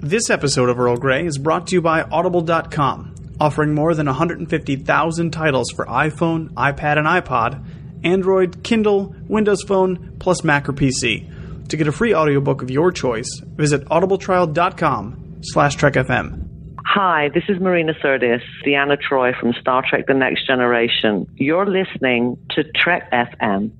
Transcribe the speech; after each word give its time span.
This 0.00 0.30
episode 0.30 0.68
of 0.68 0.80
Earl 0.80 0.96
Grey 0.96 1.24
is 1.26 1.38
brought 1.38 1.68
to 1.68 1.74
you 1.74 1.80
by 1.80 2.02
Audible.com, 2.02 3.14
offering 3.38 3.74
more 3.74 3.94
than 3.94 4.06
150,000 4.06 5.30
titles 5.30 5.70
for 5.70 5.86
iPhone, 5.86 6.50
iPad, 6.54 6.98
and 6.98 7.06
iPod, 7.06 7.64
Android, 8.02 8.62
Kindle, 8.64 9.14
Windows 9.28 9.62
Phone, 9.62 10.16
plus 10.18 10.42
Mac 10.42 10.68
or 10.68 10.72
PC. 10.72 11.68
To 11.68 11.76
get 11.76 11.86
a 11.86 11.92
free 11.92 12.14
audiobook 12.14 12.62
of 12.62 12.70
your 12.70 12.90
choice, 12.90 13.28
visit 13.54 13.84
audibletrial.com 13.84 15.40
slash 15.42 15.76
trekfm. 15.76 16.48
Hi, 16.84 17.28
this 17.32 17.44
is 17.48 17.60
Marina 17.60 17.92
Sirtis, 18.02 18.42
Deanna 18.66 18.98
Troi 19.00 19.38
from 19.38 19.52
Star 19.60 19.84
Trek 19.88 20.06
The 20.08 20.14
Next 20.14 20.44
Generation. 20.44 21.26
You're 21.36 21.66
listening 21.66 22.36
to 22.50 22.64
Trek 22.74 23.12
FM. 23.12 23.70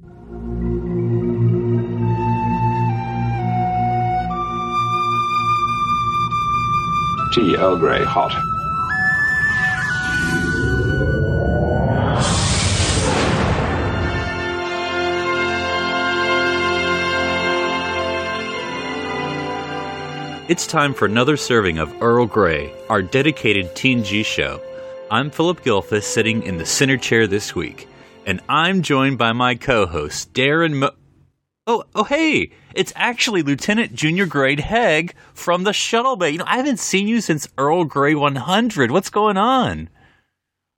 Tea 7.32 7.56
Earl 7.56 7.76
Grey 7.76 8.02
hot. 8.02 8.32
It's 20.48 20.66
time 20.66 20.94
for 20.94 21.04
another 21.04 21.36
serving 21.36 21.78
of 21.78 22.02
Earl 22.02 22.26
Grey, 22.26 22.72
our 22.88 23.02
dedicated 23.02 23.66
TNG 23.76 24.24
show. 24.24 24.60
I'm 25.08 25.30
Phillip 25.30 25.62
Gilfus, 25.62 26.02
sitting 26.02 26.42
in 26.42 26.56
the 26.56 26.66
center 26.66 26.96
chair 26.96 27.28
this 27.28 27.54
week, 27.54 27.86
and 28.26 28.40
I'm 28.48 28.82
joined 28.82 29.18
by 29.18 29.32
my 29.32 29.54
co-host 29.54 30.32
Darren. 30.32 30.74
Mo- 30.74 30.90
oh, 31.66 31.84
oh, 31.94 32.04
hey! 32.04 32.50
It's 32.74 32.92
actually 32.96 33.42
Lieutenant 33.42 33.94
Junior 33.94 34.26
Grade 34.26 34.60
Hegg 34.60 35.14
from 35.34 35.64
the 35.64 35.72
Shuttle 35.72 36.16
Bay. 36.16 36.30
You 36.30 36.38
know, 36.38 36.44
I 36.46 36.56
haven't 36.56 36.80
seen 36.80 37.08
you 37.08 37.20
since 37.20 37.48
Earl 37.58 37.84
Grey 37.84 38.14
100. 38.14 38.90
What's 38.90 39.10
going 39.10 39.36
on? 39.36 39.88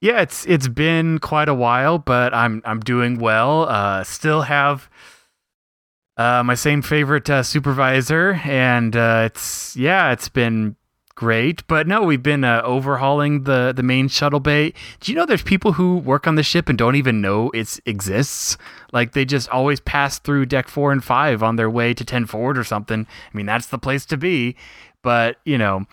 Yeah, 0.00 0.20
it's 0.20 0.44
it's 0.46 0.66
been 0.66 1.20
quite 1.20 1.48
a 1.48 1.54
while, 1.54 1.98
but 1.98 2.34
I'm 2.34 2.60
I'm 2.64 2.80
doing 2.80 3.18
well. 3.20 3.68
Uh, 3.68 4.02
still 4.02 4.42
have 4.42 4.90
uh, 6.16 6.42
my 6.44 6.54
same 6.54 6.82
favorite 6.82 7.30
uh, 7.30 7.44
supervisor, 7.44 8.40
and 8.44 8.96
uh, 8.96 9.22
it's 9.26 9.76
yeah, 9.76 10.10
it's 10.10 10.28
been 10.28 10.74
great. 11.22 11.64
But 11.68 11.86
no, 11.86 12.02
we've 12.02 12.22
been 12.22 12.42
uh, 12.42 12.62
overhauling 12.64 13.44
the 13.44 13.72
the 13.74 13.84
main 13.84 14.08
shuttle 14.08 14.40
bay. 14.40 14.74
Do 14.98 15.12
you 15.12 15.16
know 15.16 15.24
there's 15.24 15.40
people 15.40 15.74
who 15.74 15.98
work 15.98 16.26
on 16.26 16.34
the 16.34 16.42
ship 16.42 16.68
and 16.68 16.76
don't 16.76 16.96
even 16.96 17.20
know 17.20 17.48
it 17.50 17.78
exists? 17.86 18.58
Like 18.92 19.12
they 19.12 19.24
just 19.24 19.48
always 19.50 19.78
pass 19.78 20.18
through 20.18 20.46
deck 20.46 20.66
four 20.66 20.90
and 20.90 21.02
five 21.02 21.40
on 21.40 21.54
their 21.54 21.70
way 21.70 21.94
to 21.94 22.04
ten 22.04 22.26
forward 22.26 22.58
or 22.58 22.64
something. 22.64 23.06
I 23.06 23.36
mean, 23.36 23.46
that's 23.46 23.68
the 23.68 23.78
place 23.78 24.04
to 24.06 24.16
be. 24.16 24.56
But 25.02 25.36
you 25.44 25.58
know. 25.58 25.86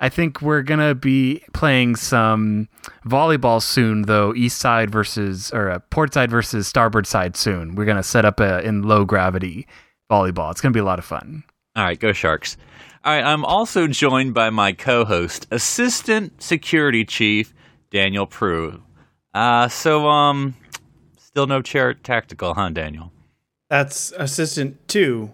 I 0.00 0.08
think 0.08 0.42
we're 0.42 0.62
gonna 0.62 0.94
be 0.94 1.42
playing 1.54 1.96
some 1.96 2.68
volleyball 3.06 3.62
soon, 3.62 4.02
though. 4.02 4.34
East 4.34 4.58
side 4.58 4.90
versus 4.90 5.52
or 5.52 5.70
uh, 5.70 5.78
port 5.90 6.12
side 6.12 6.30
versus 6.32 6.66
starboard 6.66 7.06
side 7.06 7.36
soon. 7.36 7.76
We're 7.76 7.86
gonna 7.86 8.02
set 8.02 8.24
up 8.24 8.40
a 8.40 8.60
in 8.62 8.82
low 8.82 9.04
gravity 9.06 9.66
volleyball. 10.10 10.50
It's 10.50 10.60
gonna 10.60 10.74
be 10.74 10.80
a 10.80 10.84
lot 10.84 10.98
of 10.98 11.04
fun. 11.06 11.44
All 11.76 11.84
right, 11.84 11.98
go 11.98 12.12
Sharks. 12.12 12.56
All 13.04 13.12
right, 13.12 13.22
I'm 13.22 13.44
also 13.44 13.86
joined 13.86 14.32
by 14.32 14.48
my 14.48 14.72
co-host, 14.72 15.46
Assistant 15.50 16.42
Security 16.42 17.04
Chief 17.04 17.52
Daniel 17.90 18.26
Proulx. 18.26 18.80
Uh, 19.34 19.68
so 19.68 20.08
um, 20.08 20.56
still 21.18 21.46
no 21.46 21.60
chair 21.60 21.92
tactical, 21.92 22.54
huh, 22.54 22.70
Daniel? 22.70 23.12
That's 23.68 24.10
assistant 24.12 24.88
2, 24.88 25.30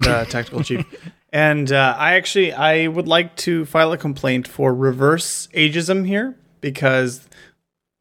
the 0.00 0.24
tactical 0.30 0.62
chief. 0.62 0.86
And 1.30 1.70
uh, 1.70 1.94
I 1.98 2.14
actually 2.14 2.54
I 2.54 2.86
would 2.86 3.06
like 3.06 3.36
to 3.36 3.66
file 3.66 3.92
a 3.92 3.98
complaint 3.98 4.48
for 4.48 4.74
reverse 4.74 5.48
ageism 5.48 6.06
here 6.06 6.38
because 6.62 7.28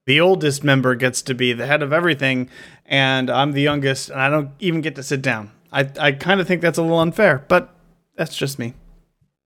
the 0.06 0.22
oldest 0.22 0.64
member 0.64 0.96
gets 0.96 1.22
to 1.24 1.34
be 1.34 1.52
the 1.52 1.68
head 1.68 1.82
of 1.82 1.92
everything, 1.92 2.50
and 2.86 3.30
I'm 3.30 3.52
the 3.52 3.64
youngest, 3.64 4.12
and 4.12 4.22
I 4.22 4.30
don't 4.30 4.52
even 4.60 4.80
get 4.80 4.96
to 4.96 5.04
sit 5.04 5.22
down. 5.22 5.52
I 5.74 5.90
I 6.00 6.14
kind 6.14 6.40
of 6.40 6.48
think 6.48 6.62
that's 6.62 6.78
a 6.78 6.82
little 6.82 7.02
unfair, 7.02 7.44
but 7.50 7.76
that's 8.16 8.38
just 8.38 8.60
me. 8.60 8.76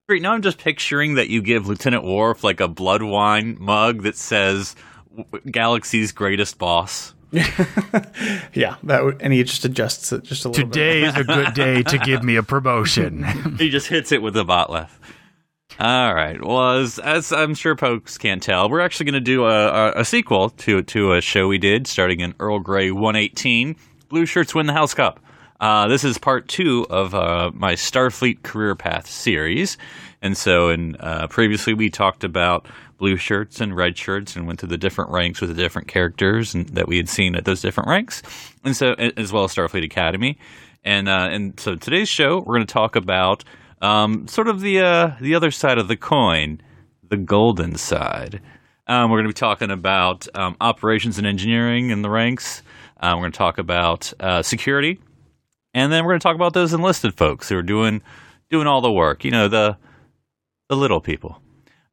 Great. 0.07 0.21
Now 0.21 0.31
I'm 0.31 0.41
just 0.41 0.57
picturing 0.57 1.15
that 1.15 1.27
you 1.27 1.41
give 1.41 1.67
Lieutenant 1.67 2.05
Worf 2.05 2.41
like 2.41 2.61
a 2.61 2.69
blood 2.69 3.03
wine 3.03 3.57
mug 3.59 4.03
that 4.03 4.15
says 4.15 4.73
"Galaxy's 5.51 6.13
greatest 6.13 6.57
boss." 6.57 7.13
yeah, 7.31 8.77
that 8.83 9.03
would, 9.03 9.21
and 9.21 9.33
he 9.33 9.43
just 9.43 9.65
adjusts 9.65 10.13
it 10.13 10.23
just 10.23 10.45
a 10.45 10.49
little. 10.49 10.63
Today 10.63 11.01
bit. 11.01 11.09
is 11.09 11.17
a 11.17 11.23
good 11.25 11.53
day 11.53 11.83
to 11.83 11.97
give 12.05 12.23
me 12.23 12.37
a 12.37 12.43
promotion. 12.43 13.21
he 13.57 13.69
just 13.69 13.87
hits 13.87 14.13
it 14.13 14.21
with 14.21 14.33
the 14.33 14.45
bat'leth. 14.45 14.91
All 15.77 16.15
right. 16.15 16.41
Well, 16.41 16.79
as, 16.79 16.99
as, 16.99 17.33
I'm 17.33 17.53
sure 17.53 17.75
folks 17.75 18.17
can't 18.17 18.41
tell, 18.41 18.69
we're 18.69 18.79
actually 18.79 19.07
going 19.07 19.13
to 19.15 19.19
do 19.19 19.43
a, 19.43 19.67
a, 19.67 19.99
a, 19.99 20.05
sequel 20.05 20.51
to 20.51 20.83
to 20.83 21.13
a 21.13 21.21
show 21.21 21.49
we 21.49 21.57
did 21.57 21.85
starting 21.85 22.21
in 22.21 22.33
Earl 22.39 22.59
Grey 22.59 22.91
118. 22.91 23.75
Blue 24.07 24.25
shirts 24.25 24.55
win 24.55 24.67
the 24.67 24.73
House 24.73 24.93
Cup. 24.93 25.19
Uh, 25.59 25.87
this 25.87 26.03
is 26.03 26.17
part 26.17 26.47
two 26.47 26.85
of 26.89 27.15
uh, 27.15 27.51
my 27.53 27.73
Starfleet 27.73 28.43
career 28.43 28.75
path 28.75 29.09
series, 29.09 29.77
and 30.21 30.37
so 30.37 30.69
in 30.69 30.95
uh, 30.97 31.27
previously 31.27 31.73
we 31.73 31.89
talked 31.89 32.23
about 32.23 32.67
blue 32.97 33.17
shirts 33.17 33.59
and 33.59 33.75
red 33.75 33.97
shirts 33.97 34.35
and 34.35 34.45
went 34.45 34.59
through 34.59 34.69
the 34.69 34.77
different 34.77 35.09
ranks 35.11 35.41
with 35.41 35.49
the 35.49 35.55
different 35.55 35.87
characters 35.87 36.53
and, 36.53 36.69
that 36.69 36.87
we 36.87 36.97
had 36.97 37.09
seen 37.09 37.35
at 37.35 37.45
those 37.45 37.61
different 37.61 37.89
ranks, 37.89 38.21
and 38.63 38.75
so 38.75 38.93
as 38.93 39.33
well 39.33 39.45
as 39.45 39.55
Starfleet 39.55 39.83
Academy. 39.83 40.37
And 40.83 41.09
uh, 41.09 41.29
and 41.31 41.59
so 41.59 41.75
today's 41.75 42.07
show 42.07 42.37
we're 42.37 42.55
going 42.55 42.67
to 42.67 42.73
talk 42.73 42.95
about 42.95 43.43
um, 43.81 44.27
sort 44.27 44.47
of 44.47 44.61
the 44.61 44.79
uh, 44.81 45.11
the 45.19 45.33
other 45.33 45.49
side 45.49 45.79
of 45.79 45.87
the 45.87 45.97
coin, 45.97 46.61
the 47.09 47.17
golden 47.17 47.75
side. 47.75 48.41
Um, 48.85 49.09
we're 49.09 49.17
going 49.17 49.25
to 49.25 49.33
be 49.33 49.39
talking 49.39 49.71
about 49.71 50.27
um, 50.35 50.55
operations 50.61 51.17
and 51.17 51.25
engineering 51.25 51.89
in 51.89 52.03
the 52.03 52.09
ranks. 52.11 52.61
Uh, 52.99 53.13
we're 53.15 53.23
going 53.23 53.31
to 53.31 53.37
talk 53.37 53.57
about 53.57 54.13
security, 54.43 54.99
and 55.77 55.93
then 55.93 56.03
we're 56.03 56.13
going 56.13 56.19
to 56.19 56.23
talk 56.23 56.35
about 56.35 56.53
those 56.53 56.73
enlisted 56.73 57.13
folks 57.13 57.49
who 57.49 57.57
are 57.57 57.61
doing 57.61 58.01
doing 58.49 58.65
all 58.65 58.81
the 58.81 58.91
work. 58.91 59.23
You 59.23 59.29
know 59.29 59.47
the 59.47 59.77
the 60.69 60.75
little 60.75 60.99
people. 60.99 61.39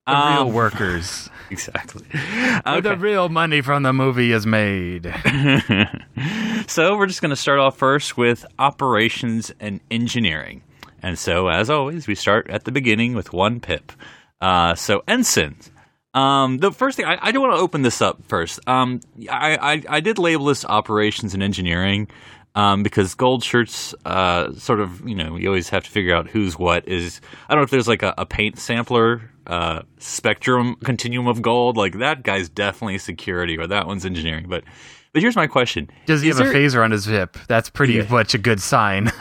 The 0.06 0.34
real 0.36 0.50
workers. 0.50 1.30
Exactly. 1.50 2.04
Where 2.64 2.80
the 2.80 2.96
real 2.96 3.28
money 3.28 3.60
from 3.60 3.82
the 3.84 3.92
movie 3.92 4.32
is 4.32 4.44
made. 4.44 5.04
so 6.66 6.96
we're 6.96 7.06
just 7.06 7.20
going 7.20 7.30
to 7.30 7.36
start 7.36 7.60
off 7.60 7.76
first 7.76 8.16
with 8.16 8.44
operations 8.58 9.52
and 9.60 9.78
engineering. 9.90 10.62
And 11.00 11.16
so, 11.16 11.48
as 11.48 11.68
always, 11.68 12.08
we 12.08 12.16
start 12.16 12.48
at 12.48 12.64
the 12.64 12.72
beginning 12.72 13.14
with 13.14 13.32
one 13.32 13.60
pip. 13.60 13.92
Uh, 14.40 14.74
so, 14.74 15.04
ensigns. 15.06 15.70
Um, 16.14 16.58
the 16.58 16.72
first 16.72 16.96
thing 16.96 17.06
I, 17.06 17.18
I 17.20 17.30
do 17.30 17.42
want 17.42 17.52
to 17.52 17.60
open 17.60 17.82
this 17.82 18.00
up 18.00 18.24
first. 18.26 18.58
Um, 18.66 19.00
I, 19.30 19.56
I, 19.56 19.82
I 19.96 20.00
did 20.00 20.18
label 20.18 20.46
this 20.46 20.64
operations 20.64 21.34
and 21.34 21.42
engineering 21.42 22.08
um, 22.54 22.82
because 22.82 23.14
gold 23.14 23.42
shirts, 23.42 23.94
uh, 24.04 24.52
sort 24.54 24.80
of, 24.80 25.06
you 25.08 25.14
know, 25.14 25.36
you 25.36 25.48
always 25.48 25.68
have 25.70 25.84
to 25.84 25.90
figure 25.90 26.14
out 26.14 26.28
who's 26.28 26.58
what 26.58 26.86
is. 26.88 27.20
I 27.48 27.54
don't 27.54 27.60
know 27.60 27.64
if 27.64 27.70
there's 27.70 27.88
like 27.88 28.02
a, 28.02 28.14
a 28.18 28.26
paint 28.26 28.58
sampler 28.58 29.30
uh, 29.46 29.82
spectrum 29.98 30.76
continuum 30.84 31.26
of 31.26 31.42
gold. 31.42 31.76
Like 31.76 31.98
that 31.98 32.22
guy's 32.22 32.48
definitely 32.48 32.98
security, 32.98 33.58
or 33.58 33.66
that 33.66 33.86
one's 33.86 34.06
engineering. 34.06 34.46
But 34.48 34.64
but 35.12 35.22
here's 35.22 35.36
my 35.36 35.46
question: 35.46 35.90
Does 36.06 36.22
he 36.22 36.28
Is 36.28 36.38
have 36.38 36.46
there- 36.48 36.54
a 36.56 36.66
phaser 36.66 36.82
on 36.84 36.90
his 36.92 37.04
hip? 37.06 37.36
That's 37.48 37.70
pretty 37.70 37.94
Yeah. 37.94 38.08
much 38.10 38.34
a 38.34 38.38
good 38.38 38.60
sign. 38.60 39.10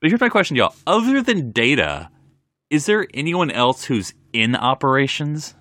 But 0.00 0.08
here's 0.10 0.20
my 0.20 0.30
question, 0.30 0.56
y'all. 0.56 0.74
Other 0.84 1.22
than 1.22 1.52
data, 1.52 2.10
is 2.70 2.86
there 2.86 3.06
anyone 3.14 3.52
else 3.52 3.84
who's 3.84 4.14
in 4.32 4.56
operations? 4.56 5.54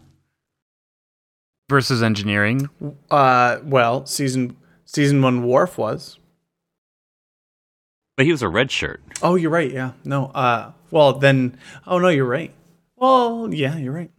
Versus 1.69 2.01
engineering. 2.01 2.67
Uh, 3.11 3.59
well, 3.63 4.05
season 4.07 4.57
season 4.83 5.21
one 5.21 5.43
Worf 5.43 5.77
was. 5.77 6.17
But 8.21 8.27
he 8.27 8.31
was 8.31 8.43
a 8.43 8.49
red 8.49 8.69
shirt. 8.69 9.01
Oh, 9.23 9.33
you're 9.33 9.49
right. 9.49 9.71
Yeah. 9.71 9.93
No. 10.03 10.25
Uh. 10.27 10.73
Well, 10.91 11.13
then. 11.13 11.57
Oh 11.87 11.97
no, 11.97 12.09
you're 12.09 12.23
right. 12.23 12.53
Well, 12.95 13.49
yeah, 13.51 13.75
you're 13.77 13.93
right. 13.93 14.11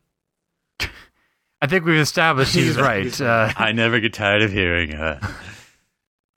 I 1.60 1.68
think 1.68 1.84
we've 1.84 2.00
established 2.00 2.52
he's 2.52 2.76
right. 2.80 3.20
Uh, 3.20 3.52
I 3.56 3.70
never 3.70 4.00
get 4.00 4.12
tired 4.12 4.42
of 4.42 4.50
hearing 4.50 4.90
it. 4.90 5.18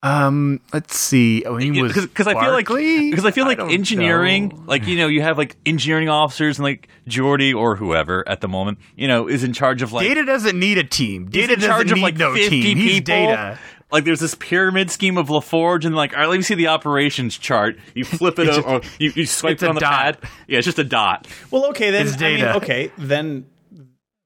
um, 0.04 0.60
let's 0.72 0.96
see. 0.96 1.42
Oh, 1.44 1.56
he 1.56 1.72
was 1.72 1.92
Because 1.92 2.28
I 2.28 2.34
feel 2.34 2.52
like 2.52 2.68
Barclay? 2.68 3.10
because 3.10 3.24
I 3.24 3.32
feel 3.32 3.46
like 3.46 3.58
don't 3.58 3.72
engineering, 3.72 4.50
know. 4.50 4.62
like 4.68 4.86
you 4.86 4.96
know, 4.96 5.08
you 5.08 5.22
have 5.22 5.36
like 5.36 5.56
engineering 5.66 6.08
officers 6.08 6.58
and 6.58 6.64
like 6.64 6.86
Geordie 7.08 7.52
or 7.52 7.74
whoever 7.74 8.22
at 8.28 8.40
the 8.42 8.46
moment, 8.46 8.78
you 8.94 9.08
know, 9.08 9.26
is 9.28 9.42
in 9.42 9.52
charge 9.52 9.82
of 9.82 9.92
like 9.92 10.06
Data 10.06 10.24
doesn't 10.24 10.56
need 10.56 10.78
a 10.78 10.84
team. 10.84 11.26
Data 11.28 11.54
in 11.54 11.58
charge 11.58 11.86
doesn't 11.88 11.98
of 11.98 12.02
like 12.04 12.16
no 12.16 12.32
50 12.32 12.48
team. 12.48 12.76
He's 12.76 12.92
people. 13.00 13.06
data. 13.26 13.58
Like 13.92 14.04
there's 14.04 14.20
this 14.20 14.34
pyramid 14.34 14.90
scheme 14.90 15.16
of 15.16 15.28
LaForge, 15.28 15.84
and 15.84 15.94
like, 15.94 16.12
all 16.14 16.20
right, 16.20 16.28
let 16.28 16.36
me 16.36 16.42
see 16.42 16.54
the 16.54 16.66
operations 16.68 17.38
chart. 17.38 17.76
You 17.94 18.04
flip 18.04 18.38
it 18.38 18.48
over, 18.50 18.68
or 18.68 18.80
you, 18.98 19.12
you 19.14 19.26
swipe 19.26 19.62
it 19.62 19.68
on 19.68 19.74
the 19.76 19.80
dot. 19.80 20.20
pad. 20.20 20.30
Yeah, 20.48 20.58
it's 20.58 20.64
just 20.64 20.78
a 20.78 20.84
dot. 20.84 21.26
Well, 21.50 21.66
okay 21.66 21.90
then. 21.90 22.06
It's 22.06 22.16
I 22.20 22.34
mean, 22.36 22.44
okay, 22.44 22.90
then 22.98 23.46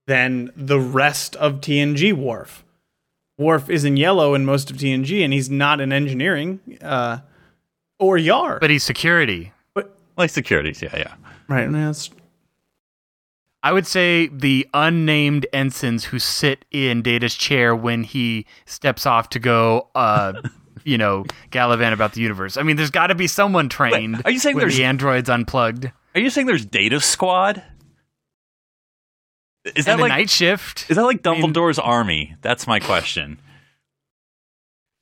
then 0.06 0.50
the 0.56 0.80
rest 0.80 1.36
of 1.36 1.60
TNG 1.60 2.12
Worf. 2.12 2.64
Worf 3.38 3.70
is 3.70 3.84
in 3.84 3.96
yellow 3.96 4.34
in 4.34 4.44
most 4.44 4.70
of 4.70 4.76
TNG, 4.76 5.22
and 5.24 5.32
he's 5.32 5.48
not 5.48 5.80
in 5.80 5.92
engineering 5.92 6.60
uh, 6.82 7.18
or 7.98 8.18
Yar. 8.18 8.58
But 8.60 8.70
he's 8.70 8.82
security. 8.82 9.52
but 9.72 9.96
Like 10.16 10.30
security, 10.30 10.74
yeah, 10.82 10.96
yeah. 10.96 11.14
right, 11.48 11.68
no, 11.70 11.86
that's 11.86 12.10
I 13.62 13.72
would 13.72 13.86
say 13.86 14.28
the 14.28 14.66
unnamed 14.72 15.46
ensigns 15.52 16.04
who 16.06 16.18
sit 16.18 16.64
in 16.70 17.02
Data's 17.02 17.34
chair 17.34 17.76
when 17.76 18.04
he 18.04 18.46
steps 18.64 19.04
off 19.04 19.28
to 19.30 19.38
go, 19.38 19.88
uh, 19.94 20.32
you 20.84 20.96
know, 20.96 21.24
gallivant 21.50 21.92
about 21.92 22.14
the 22.14 22.22
universe. 22.22 22.56
I 22.56 22.62
mean, 22.62 22.76
there's 22.76 22.90
got 22.90 23.08
to 23.08 23.14
be 23.14 23.26
someone 23.26 23.68
trained. 23.68 24.22
are 24.24 24.30
you 24.30 24.38
saying 24.38 24.56
when 24.56 24.62
there's- 24.62 24.76
the 24.76 24.84
androids 24.84 25.28
unplugged? 25.28 25.90
Are 26.14 26.20
you 26.20 26.30
saying 26.30 26.46
there's 26.46 26.64
Data 26.64 27.00
Squad? 27.00 27.62
Is 29.76 29.84
that 29.84 29.92
And 29.92 30.00
like 30.00 30.08
night 30.08 30.30
shift? 30.30 30.90
is 30.90 30.96
that 30.96 31.04
like 31.04 31.24
I 31.26 31.32
mean- 31.32 31.42
Dumbledore's 31.52 31.78
army? 31.78 32.34
That's 32.40 32.66
my 32.66 32.80
question. 32.80 33.38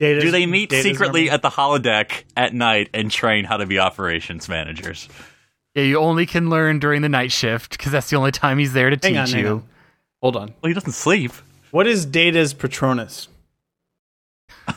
Data's- 0.01 0.25
Do 0.25 0.31
they 0.33 0.47
meet 0.47 0.69
Data's 0.71 0.85
secretly 0.85 1.23
army. 1.23 1.31
at 1.31 1.43
the 1.43 1.49
holodeck 1.51 2.25
at 2.37 2.55
night 2.55 2.91
and 2.93 3.11
train 3.11 3.45
how 3.45 3.57
to 3.57 3.67
be 3.67 3.79
operations 3.79 4.49
managers? 4.49 5.09
Yeah, 5.75 5.83
you 5.85 5.99
only 5.99 6.27
can 6.27 6.51
learn 6.51 6.79
during 6.79 7.03
the 7.03 7.09
night 7.09 7.31
shift 7.33 7.73
because 7.79 7.93
that's 7.93 8.11
the 8.11 8.17
only 8.17 8.33
time 8.33 8.59
he's 8.59 8.73
there 8.73 8.91
to 8.91 8.97
Hang 9.01 9.27
teach 9.27 9.35
on, 9.35 9.41
you. 9.41 9.49
on. 9.49 9.65
Hold 10.23 10.37
on. 10.37 10.49
Well, 10.61 10.69
he 10.69 10.75
doesn't 10.75 10.93
sleep. 10.93 11.33
What 11.71 11.87
is 11.87 12.05
Data's 12.07 12.55
Patronus? 12.55 13.29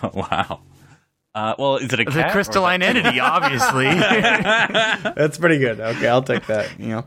Oh, 0.04 0.10
wow. 0.14 0.62
Uh, 1.36 1.54
well, 1.60 1.76
is 1.78 1.92
it 1.92 2.00
a 2.00 2.04
The 2.06 2.12
cat 2.12 2.30
or- 2.30 2.32
crystalline 2.34 2.82
entity, 2.82 3.20
obviously. 3.20 3.86
That's 3.94 5.38
pretty 5.38 5.60
good. 5.60 5.80
Okay, 5.82 6.08
I'll 6.08 6.22
take 6.24 6.46
that. 6.48 6.78
You 6.80 6.88
know, 6.88 7.06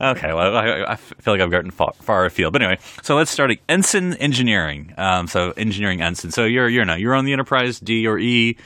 Okay, 0.00 0.32
well, 0.32 0.56
I, 0.56 0.82
I 0.92 0.96
feel 0.96 1.34
like 1.34 1.40
I've 1.40 1.50
gotten 1.50 1.70
far, 1.70 1.92
far 2.00 2.24
afield. 2.24 2.52
But 2.52 2.62
anyway, 2.62 2.80
so 3.02 3.14
let's 3.16 3.30
start 3.30 3.50
at 3.52 3.58
ensign 3.68 4.14
engineering. 4.14 4.94
Um, 4.96 5.26
so 5.28 5.52
engineering 5.56 6.02
ensign. 6.02 6.30
So 6.32 6.44
you're 6.44 6.68
you're 6.68 6.84
no, 6.84 6.94
you're 6.94 7.14
on 7.14 7.24
the 7.24 7.32
Enterprise 7.32 7.78
D 7.80 8.06
or 8.06 8.18
E. 8.18 8.56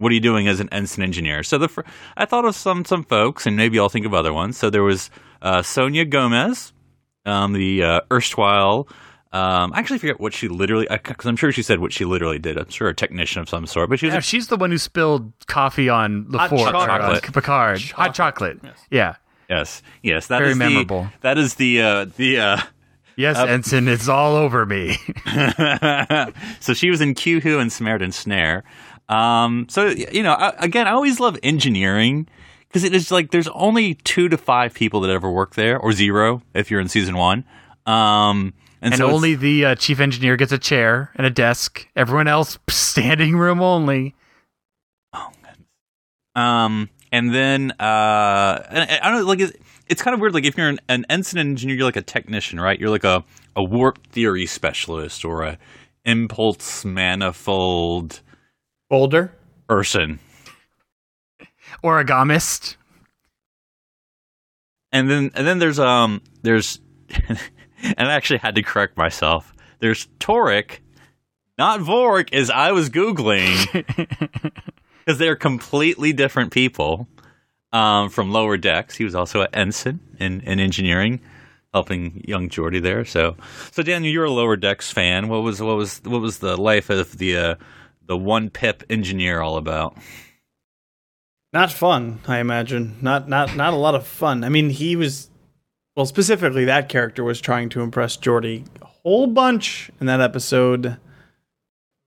What 0.00 0.10
are 0.10 0.14
you 0.14 0.20
doing 0.20 0.48
as 0.48 0.60
an 0.60 0.68
ensign 0.72 1.04
engineer? 1.04 1.42
So 1.42 1.58
the 1.58 1.68
fir- 1.68 1.84
I 2.16 2.24
thought 2.24 2.44
of 2.44 2.54
some 2.56 2.84
some 2.84 3.04
folks, 3.04 3.46
and 3.46 3.54
maybe 3.56 3.78
I'll 3.78 3.88
think 3.88 4.06
of 4.06 4.14
other 4.14 4.32
ones. 4.32 4.56
So 4.56 4.70
there 4.70 4.82
was 4.82 5.10
uh, 5.42 5.62
Sonya 5.62 6.06
Gomez, 6.06 6.72
um, 7.26 7.52
the 7.52 7.82
uh, 7.84 8.00
erstwhile. 8.10 8.88
Um, 9.32 9.72
I 9.72 9.78
actually 9.78 9.98
forget 9.98 10.18
what 10.18 10.32
she 10.32 10.48
literally, 10.48 10.88
because 10.90 11.26
I'm 11.26 11.36
sure 11.36 11.52
she 11.52 11.62
said 11.62 11.78
what 11.78 11.92
she 11.92 12.04
literally 12.04 12.38
did. 12.40 12.58
I'm 12.58 12.68
sure 12.70 12.88
a 12.88 12.94
technician 12.94 13.40
of 13.42 13.48
some 13.48 13.64
sort, 13.66 13.88
but 13.90 13.98
she 14.00 14.06
was 14.06 14.14
yeah, 14.14 14.18
a 14.18 14.22
she's 14.22 14.48
the 14.48 14.56
one 14.56 14.70
who 14.72 14.78
spilled 14.78 15.32
coffee 15.46 15.88
on 15.88 16.26
Hot 16.32 16.50
LaForge, 16.50 16.72
or 16.72 16.76
on 16.76 16.88
chocolate. 16.88 17.32
Picard. 17.34 17.80
Hot 17.92 18.14
chocolate. 18.14 18.58
Yeah. 18.90 19.14
yes, 19.48 19.82
yes. 20.02 20.26
That 20.28 20.38
Very 20.38 20.50
is 20.52 20.58
the- 20.58 20.64
memorable. 20.64 21.08
that 21.20 21.36
is 21.38 21.54
the 21.56 21.82
uh, 21.82 22.06
the. 22.16 22.38
Uh, 22.40 22.60
Yes, 23.16 23.36
Ensign, 23.36 23.86
it's 23.86 24.08
all 24.08 24.34
over 24.34 24.64
me. 24.64 24.96
so 26.60 26.72
she 26.72 26.88
was 26.88 27.02
in 27.02 27.12
Q 27.14 27.40
Who 27.40 27.58
and 27.58 27.70
Samaritan 27.70 28.12
Snare. 28.12 28.64
Um, 29.10 29.66
so 29.68 29.86
you 29.86 30.22
know, 30.22 30.32
I, 30.32 30.54
again, 30.58 30.86
I 30.86 30.92
always 30.92 31.18
love 31.18 31.36
engineering 31.42 32.28
because 32.68 32.84
it 32.84 32.94
is 32.94 33.10
like 33.10 33.32
there's 33.32 33.48
only 33.48 33.94
two 33.94 34.28
to 34.28 34.38
five 34.38 34.72
people 34.72 35.00
that 35.00 35.10
ever 35.10 35.30
work 35.30 35.56
there, 35.56 35.78
or 35.78 35.92
zero 35.92 36.42
if 36.54 36.70
you're 36.70 36.80
in 36.80 36.88
season 36.88 37.16
one. 37.16 37.44
Um, 37.86 38.54
and, 38.80 38.94
and 38.94 38.98
so 38.98 39.10
only 39.10 39.34
the 39.34 39.64
uh, 39.64 39.74
chief 39.74 39.98
engineer 39.98 40.36
gets 40.36 40.52
a 40.52 40.58
chair 40.58 41.10
and 41.16 41.26
a 41.26 41.30
desk. 41.30 41.88
Everyone 41.96 42.28
else, 42.28 42.58
standing 42.70 43.36
room 43.36 43.60
only. 43.60 44.14
Oh, 45.12 45.32
Um, 46.36 46.88
and 47.10 47.34
then 47.34 47.72
uh, 47.72 48.62
and 48.70 48.90
I 48.90 49.00
I 49.02 49.10
don't 49.10 49.22
know, 49.22 49.26
like 49.26 49.40
it's, 49.40 49.56
it's 49.88 50.02
kind 50.02 50.14
of 50.14 50.20
weird. 50.20 50.34
Like 50.34 50.44
if 50.44 50.56
you're 50.56 50.68
an, 50.68 50.78
an 50.88 51.04
ensign 51.10 51.40
engineer, 51.40 51.74
you're 51.74 51.84
like 51.84 51.96
a 51.96 52.02
technician, 52.02 52.60
right? 52.60 52.78
You're 52.78 52.90
like 52.90 53.04
a 53.04 53.24
a 53.56 53.64
warp 53.64 54.06
theory 54.06 54.46
specialist 54.46 55.24
or 55.24 55.42
a 55.42 55.58
impulse 56.04 56.84
manifold 56.84 58.22
Boulder. 58.90 59.32
person. 59.68 60.18
Origamist. 61.82 62.76
and 64.92 65.08
then 65.08 65.30
and 65.34 65.46
then 65.46 65.58
there's 65.60 65.78
um 65.78 66.20
there's 66.42 66.80
and 67.28 67.38
I 68.08 68.12
actually 68.12 68.40
had 68.40 68.56
to 68.56 68.62
correct 68.62 68.96
myself. 68.96 69.54
There's 69.78 70.08
Taurik, 70.18 70.80
not 71.56 71.80
Vorik, 71.80 72.34
as 72.34 72.50
I 72.50 72.72
was 72.72 72.90
googling, 72.90 73.54
because 74.98 75.18
they're 75.18 75.36
completely 75.36 76.12
different 76.12 76.52
people 76.52 77.08
um, 77.72 78.10
from 78.10 78.30
lower 78.32 78.56
decks. 78.58 78.96
He 78.96 79.04
was 79.04 79.14
also 79.14 79.42
an 79.42 79.48
ensign 79.54 80.00
in, 80.18 80.40
in 80.40 80.60
engineering, 80.60 81.20
helping 81.72 82.22
young 82.26 82.48
Geordie 82.50 82.80
there. 82.80 83.04
So 83.06 83.36
so 83.70 83.82
Daniel, 83.82 84.12
you're 84.12 84.24
a 84.24 84.30
lower 84.30 84.56
decks 84.56 84.90
fan. 84.92 85.28
What 85.28 85.42
was 85.42 85.62
what 85.62 85.76
was 85.76 86.00
what 86.04 86.20
was 86.20 86.40
the 86.40 86.56
life 86.60 86.90
of 86.90 87.16
the 87.16 87.36
uh, 87.36 87.54
the 88.10 88.16
one 88.16 88.50
pip 88.50 88.82
engineer 88.90 89.40
all 89.40 89.56
about? 89.56 89.96
Not 91.52 91.70
fun, 91.70 92.18
I 92.26 92.40
imagine. 92.40 92.96
Not 93.00 93.28
not 93.28 93.54
not 93.54 93.72
a 93.72 93.76
lot 93.76 93.94
of 93.94 94.04
fun. 94.04 94.42
I 94.42 94.48
mean, 94.48 94.70
he 94.70 94.96
was 94.96 95.30
well, 95.94 96.06
specifically 96.06 96.64
that 96.64 96.88
character 96.88 97.22
was 97.22 97.40
trying 97.40 97.68
to 97.68 97.82
impress 97.82 98.16
Geordie 98.16 98.64
a 98.82 98.86
whole 98.86 99.28
bunch 99.28 99.92
in 100.00 100.06
that 100.06 100.20
episode. 100.20 100.96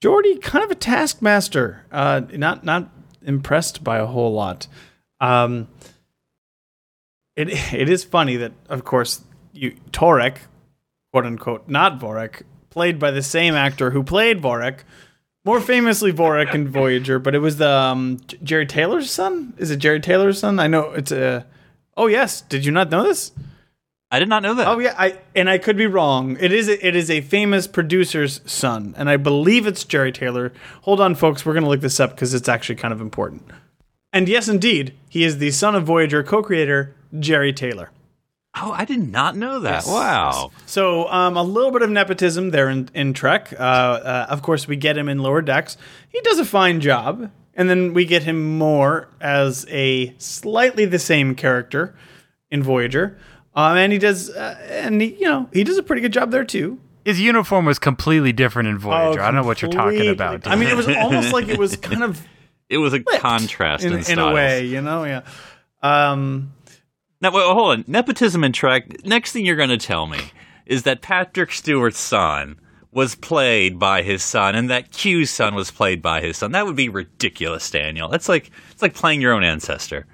Geordie, 0.02 0.38
kind 0.40 0.66
of 0.66 0.72
a 0.72 0.76
taskmaster, 0.76 1.86
uh, 1.90 2.22
not 2.34 2.66
not 2.66 2.90
impressed 3.22 3.82
by 3.82 3.98
a 3.98 4.06
whole 4.06 4.34
lot. 4.34 4.68
Um, 5.22 5.70
it 7.38 7.50
it 7.74 7.88
is 7.88 8.04
funny 8.04 8.36
that, 8.36 8.52
of 8.68 8.84
course, 8.84 9.24
you 9.54 9.78
Taurik, 9.92 10.40
quote 11.14 11.26
unquote, 11.26 11.70
not 11.70 11.98
Vorik, 11.98 12.42
played 12.70 13.00
by 13.00 13.12
the 13.12 13.24
same 13.24 13.54
actor 13.54 13.92
who 13.92 14.04
played 14.04 14.42
Vorik, 14.42 14.80
more 15.46 15.60
famously 15.60 16.14
Vorik 16.14 16.54
and 16.54 16.68
Voyager, 16.70 17.20
but 17.20 17.36
it 17.36 17.40
was 17.40 17.58
the 17.58 17.70
um, 17.70 18.20
J- 18.28 18.38
Jeri 18.38 18.70
Taylor's 18.70 19.12
son. 19.12 19.54
Is 19.58 19.72
it 19.72 19.80
Jeri 19.80 20.02
Taylor's 20.02 20.40
son? 20.40 20.60
I 20.60 20.68
know 20.68 20.92
it's 20.92 21.12
a. 21.12 21.46
Oh 21.96 22.08
yes, 22.08 22.42
did 22.42 22.66
you 22.66 22.72
not 22.72 22.90
know 22.90 23.04
this? 23.04 23.32
I 24.10 24.20
did 24.20 24.30
not 24.30 24.44
know 24.44 24.54
that. 24.54 24.68
Oh 24.68 24.80
yeah, 24.80 24.96
I 24.98 25.20
and 25.36 25.50
I 25.50 25.58
could 25.58 25.76
be 25.76 25.88
wrong. 25.88 26.38
It 26.40 26.52
is 26.52 26.70
a, 26.70 26.88
it 26.88 26.96
is 26.96 27.10
a 27.10 27.22
famous 27.22 27.68
producer's 27.68 28.42
son, 28.46 28.94
and 28.98 29.10
I 29.10 29.18
believe 29.18 29.66
it's 29.68 29.84
Jeri 29.84 30.14
Taylor. 30.14 30.54
Hold 30.84 31.02
on, 31.02 31.16
folks, 31.16 31.46
we're 31.46 31.56
gonna 31.56 31.68
look 31.68 31.82
this 31.82 32.00
up 32.00 32.12
because 32.12 32.34
it's 32.34 32.48
actually 32.48 32.76
kind 32.76 32.94
of 32.94 33.02
important. 33.02 33.44
And 34.14 34.30
yes, 34.30 34.48
indeed, 34.48 34.94
he 35.10 35.24
is 35.24 35.40
the 35.40 35.50
son 35.52 35.76
of 35.76 35.86
Voyager 35.86 36.22
co-creator 36.22 36.96
Jeri 37.16 37.56
Taylor. 37.56 37.90
Oh, 38.56 38.72
I 38.72 38.86
did 38.86 39.12
not 39.12 39.36
know 39.36 39.62
that. 39.62 39.84
Yes. 39.84 39.88
Wow. 39.88 40.52
So 40.68 41.10
um, 41.10 41.38
a 41.38 41.44
little 41.44 41.72
bit 41.72 41.82
of 41.82 41.90
nepotism 41.90 42.52
there 42.52 42.70
in, 42.70 42.88
in 42.94 43.14
Trek. 43.14 43.52
Uh, 43.54 43.64
uh, 43.64 44.26
of 44.30 44.42
course, 44.44 44.68
we 44.68 44.76
get 44.76 44.96
him 44.98 45.10
in 45.10 45.20
lower 45.20 45.42
decks. 45.42 45.76
He 46.10 46.22
does 46.22 46.38
a 46.38 46.46
fine 46.46 46.80
job, 46.80 47.32
and 47.56 47.68
then 47.70 47.94
we 47.94 48.06
get 48.06 48.24
him 48.24 48.58
more 48.58 49.08
as 49.20 49.66
a 49.70 50.14
slightly 50.20 50.86
the 50.86 51.00
same 51.00 51.34
character 51.34 51.96
in 52.52 52.62
Voyager. 52.62 53.18
Um, 53.56 53.78
and 53.78 53.92
he 53.92 53.98
does, 54.00 54.30
uh, 54.30 54.56
and 54.70 55.02
he, 55.02 55.16
you 55.16 55.26
know, 55.26 55.50
he 55.52 55.64
does 55.64 55.78
a 55.78 55.84
pretty 55.84 56.02
good 56.02 56.14
job 56.14 56.30
there 56.32 56.46
too. 56.46 56.80
His 57.06 57.20
uniform 57.20 57.66
was 57.66 57.80
completely 57.80 58.34
different 58.34 58.70
in 58.70 58.78
Voyager. 58.78 59.20
I 59.20 59.26
don't 59.26 59.36
know 59.36 59.44
what 59.48 59.62
you're 59.62 59.72
talking 59.72 60.10
about. 60.10 60.48
I 60.48 60.56
mean, 60.56 60.70
it 60.70 60.78
was 60.78 60.88
almost 60.88 61.34
like 61.34 61.50
it 61.50 61.58
was 61.58 61.76
kind 61.78 62.04
of 62.04 62.22
It 62.70 62.78
was 62.78 62.94
a 62.94 63.02
contrast 63.02 63.84
in, 63.84 63.94
in, 63.94 64.12
in 64.12 64.20
a 64.20 64.32
way, 64.34 64.66
you 64.66 64.82
know. 64.82 65.04
Yeah. 65.04 65.22
Um, 65.82 66.54
Now, 67.24 67.32
wait, 67.32 67.46
hold 67.46 67.72
on. 67.72 67.86
Nepotism 67.88 68.44
in 68.44 68.52
Trek. 68.52 69.06
Next 69.06 69.32
thing 69.32 69.46
you're 69.46 69.56
going 69.56 69.70
to 69.70 69.78
tell 69.78 70.08
me 70.08 70.20
is 70.66 70.84
that 70.84 71.02
Patrick 71.02 71.54
Stewart's 71.54 71.98
son 71.98 72.60
was 72.92 73.16
played 73.16 73.80
by 73.80 74.02
his 74.02 74.22
son, 74.22 74.56
and 74.56 74.70
that 74.70 74.92
Q's 74.92 75.32
son 75.32 75.56
was 75.56 75.72
played 75.72 76.02
by 76.02 76.20
his 76.20 76.36
son. 76.36 76.52
That 76.52 76.66
would 76.66 76.76
be 76.76 76.90
ridiculous, 76.90 77.72
Daniel. 77.72 78.10
That's 78.10 78.28
like 78.28 78.52
it's 78.72 78.82
like 78.82 78.94
playing 78.94 79.22
your 79.22 79.32
own 79.32 79.46
ancestor. 79.46 80.06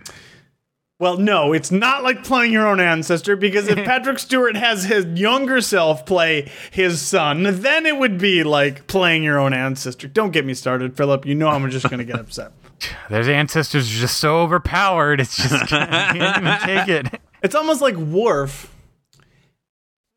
Well, 1.00 1.18
no, 1.18 1.52
it's 1.52 1.72
not 1.72 2.04
like 2.04 2.24
playing 2.24 2.54
your 2.54 2.68
own 2.68 2.80
ancestor 2.80 3.36
because 3.36 3.68
if 3.68 3.78
Patrick 3.86 4.20
Stewart 4.20 4.56
has 4.56 4.84
his 4.84 5.06
younger 5.20 5.62
self 5.62 6.06
play 6.06 6.52
his 6.70 7.02
son, 7.02 7.42
then 7.62 7.88
it 7.88 7.98
would 7.98 8.20
be 8.20 8.44
like 8.44 8.86
playing 8.86 9.24
your 9.24 9.40
own 9.40 9.54
ancestor. 9.54 10.08
Don't 10.08 10.32
get 10.32 10.46
me 10.46 10.54
started, 10.54 10.96
Phillip. 10.96 11.26
You 11.26 11.34
know 11.34 11.48
I'm 11.48 11.68
just 11.72 11.90
going 11.90 11.98
to 11.98 12.06
get 12.06 12.20
upset. 12.20 12.52
Their 13.10 13.30
ancestors 13.30 13.90
are 13.90 14.00
just 14.00 14.18
so 14.18 14.40
overpowered. 14.40 15.20
It's 15.22 15.38
just 15.38 15.68
can't 15.68 16.16
even 16.16 16.60
take 16.60 16.88
it. 16.88 17.22
It's 17.42 17.56
almost 17.56 17.82
like 17.82 17.96
Worf 17.96 18.74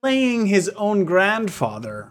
playing 0.02 0.46
his 0.46 0.68
own 0.70 1.04
grandfather. 1.04 2.10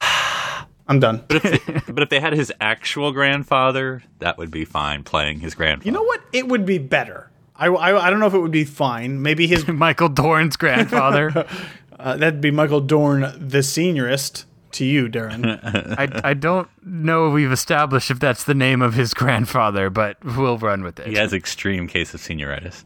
I'm 0.88 1.00
done. 1.00 1.24
But 1.28 2.02
if 2.02 2.08
they 2.08 2.20
had 2.20 2.32
his 2.32 2.52
actual 2.60 3.12
grandfather, 3.12 4.02
that 4.20 4.38
would 4.38 4.50
be 4.50 4.64
fine 4.64 5.02
playing 5.04 5.40
his 5.40 5.54
grandfather. 5.54 5.86
You 5.86 5.92
know 5.92 6.02
what? 6.02 6.20
It 6.32 6.48
would 6.48 6.64
be 6.64 6.78
better. 6.78 7.30
I, 7.58 7.66
I, 7.66 8.06
I 8.06 8.10
don't 8.10 8.20
know 8.20 8.26
if 8.26 8.34
it 8.34 8.38
would 8.38 8.52
be 8.52 8.64
fine. 8.64 9.20
Maybe 9.20 9.46
his 9.46 9.66
Michael 9.68 10.08
Dorn's 10.08 10.56
grandfather. 10.56 11.46
uh, 11.98 12.16
that'd 12.16 12.40
be 12.40 12.50
Michael 12.50 12.80
Dorn, 12.80 13.22
the 13.22 13.58
seniorist. 13.58 14.44
To 14.72 14.84
you, 14.84 15.08
Darren. 15.08 15.96
I, 15.98 16.30
I 16.30 16.34
don't 16.34 16.68
know 16.84 17.28
if 17.28 17.34
we've 17.34 17.52
established 17.52 18.10
if 18.10 18.20
that's 18.20 18.44
the 18.44 18.54
name 18.54 18.82
of 18.82 18.94
his 18.94 19.14
grandfather, 19.14 19.88
but 19.90 20.22
we'll 20.22 20.58
run 20.58 20.82
with 20.82 21.00
it. 21.00 21.06
He 21.06 21.14
has 21.14 21.32
extreme 21.32 21.88
case 21.88 22.12
of 22.14 22.20
senioritis. 22.20 22.84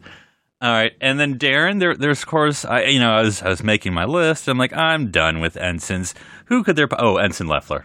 All 0.61 0.71
right, 0.71 0.93
and 1.01 1.19
then 1.19 1.41
Darren, 1.41 1.81
there, 1.81 1.97
there's 1.97 2.23
of 2.23 2.29
course, 2.29 2.65
I 2.65 2.85
you 2.85 3.01
know, 3.01 3.11
I 3.11 3.23
was 3.23 3.43
I 3.43 3.49
was 3.49 3.65
making 3.65 3.95
my 3.95 4.05
list. 4.05 4.47
I'm 4.47 4.59
like, 4.59 4.73
I'm 4.73 5.11
done 5.11 5.41
with 5.41 5.57
ensigns. 5.57 6.15
Who 6.47 6.63
could 6.63 6.77
there? 6.77 6.89
Oh, 6.99 7.17
Ensign 7.17 7.49
Lefler. 7.49 7.85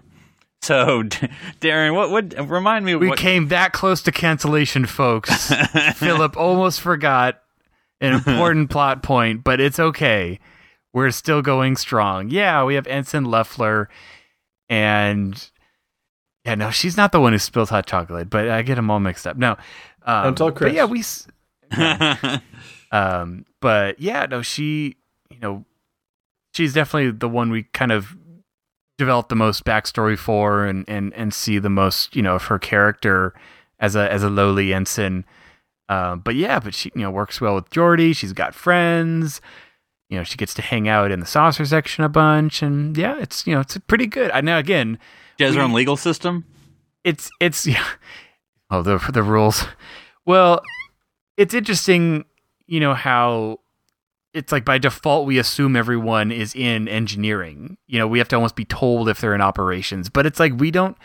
So, 0.61 1.03
Darren, 1.61 1.95
what 1.95 2.11
would 2.11 2.37
remind 2.49 2.85
me? 2.85 2.95
We 2.95 3.09
what, 3.09 3.17
came 3.17 3.47
that 3.47 3.73
close 3.73 4.01
to 4.03 4.11
cancellation, 4.11 4.85
folks. 4.85 5.51
Phillip 5.95 6.37
almost 6.37 6.81
forgot 6.81 7.41
an 8.01 8.13
important 8.13 8.69
plot 8.69 9.01
point, 9.01 9.43
but 9.43 9.59
it's 9.59 9.79
okay. 9.79 10.39
We're 10.97 11.11
still 11.11 11.41
going 11.43 11.75
strong. 11.75 12.29
Yeah, 12.31 12.63
we 12.63 12.73
have 12.75 12.87
Ensign 12.87 13.25
Lefler, 13.25 13.85
and 14.67 15.49
yeah, 16.43 16.55
no, 16.55 16.71
she's 16.71 16.97
not 16.97 17.11
the 17.11 17.19
one 17.21 17.33
who 17.33 17.39
spills 17.39 17.69
hot 17.69 17.85
chocolate, 17.85 18.29
but 18.31 18.49
I 18.49 18.63
get 18.63 18.75
them 18.75 18.89
all 18.89 18.99
mixed 18.99 19.27
up. 19.27 19.37
No, 19.37 19.57
um, 20.05 20.23
Don't 20.23 20.35
tell 20.37 20.47
but 20.47 20.55
Chris. 20.55 20.73
yeah, 20.73 20.85
we. 20.85 20.99
s- 20.99 21.27
Um, 22.91 23.45
but 23.59 23.99
yeah, 23.99 24.25
no, 24.27 24.41
she, 24.41 24.95
you 25.29 25.39
know, 25.41 25.65
she's 26.53 26.71
definitely 26.73 27.11
the 27.11 27.27
one 27.27 27.51
we 27.51 27.63
kind 27.73 27.91
of 27.91 28.15
develop 28.97 29.27
the 29.27 29.35
most 29.35 29.65
backstory 29.65 30.17
for 30.17 30.65
and, 30.65 30.85
and, 30.87 31.13
and 31.13 31.33
see 31.33 31.59
the 31.59 31.69
most, 31.69 32.15
you 32.15 32.21
know, 32.21 32.35
of 32.35 32.45
her 32.45 32.57
character 32.57 33.33
as 33.79 33.97
a, 33.97 34.09
as 34.11 34.23
a 34.23 34.29
lowly 34.29 34.73
ensign. 34.73 35.25
Um, 35.89 36.21
but 36.21 36.35
yeah, 36.35 36.59
but 36.61 36.73
she, 36.73 36.89
you 36.95 37.01
know, 37.01 37.11
works 37.11 37.41
well 37.41 37.55
with 37.55 37.69
Geordie. 37.71 38.13
She's 38.13 38.31
got 38.31 38.55
friends, 38.55 39.41
you 40.09 40.17
know, 40.17 40.23
she 40.23 40.37
gets 40.37 40.53
to 40.55 40.61
hang 40.61 40.87
out 40.87 41.11
in 41.11 41.19
the 41.19 41.25
saucer 41.25 41.65
section 41.65 42.03
a 42.03 42.09
bunch. 42.09 42.61
And 42.61 42.97
yeah, 42.97 43.17
it's, 43.19 43.45
you 43.45 43.53
know, 43.53 43.59
it's 43.61 43.77
pretty 43.87 44.07
good. 44.07 44.31
I 44.31 44.41
know 44.41 44.57
again, 44.57 44.99
She 45.37 45.43
has 45.45 45.55
her 45.55 45.61
own 45.61 45.73
legal 45.73 45.97
system. 45.97 46.45
it's 47.03 47.29
it's 47.39 47.65
yeah. 47.67 47.85
Oh, 48.69 48.81
the 48.81 48.97
the 49.13 49.23
rules. 49.23 49.65
Well, 50.25 50.61
it's 51.37 51.53
interesting, 51.53 52.25
you 52.65 52.79
know 52.79 52.93
how 52.93 53.59
it's 54.33 54.51
like 54.51 54.65
by 54.65 54.77
default 54.77 55.25
we 55.25 55.39
assume 55.39 55.75
everyone 55.75 56.31
is 56.31 56.53
in 56.53 56.87
engineering. 56.87 57.77
You 57.87 57.97
know, 57.99 58.07
we 58.07 58.19
have 58.19 58.27
to 58.29 58.35
almost 58.35 58.55
be 58.55 58.65
told 58.65 59.09
if 59.09 59.19
they're 59.21 59.33
in 59.33 59.41
operations, 59.41 60.09
but 60.09 60.25
it's 60.25 60.39
like 60.39 60.53
we 60.59 60.69
don't. 60.71 60.97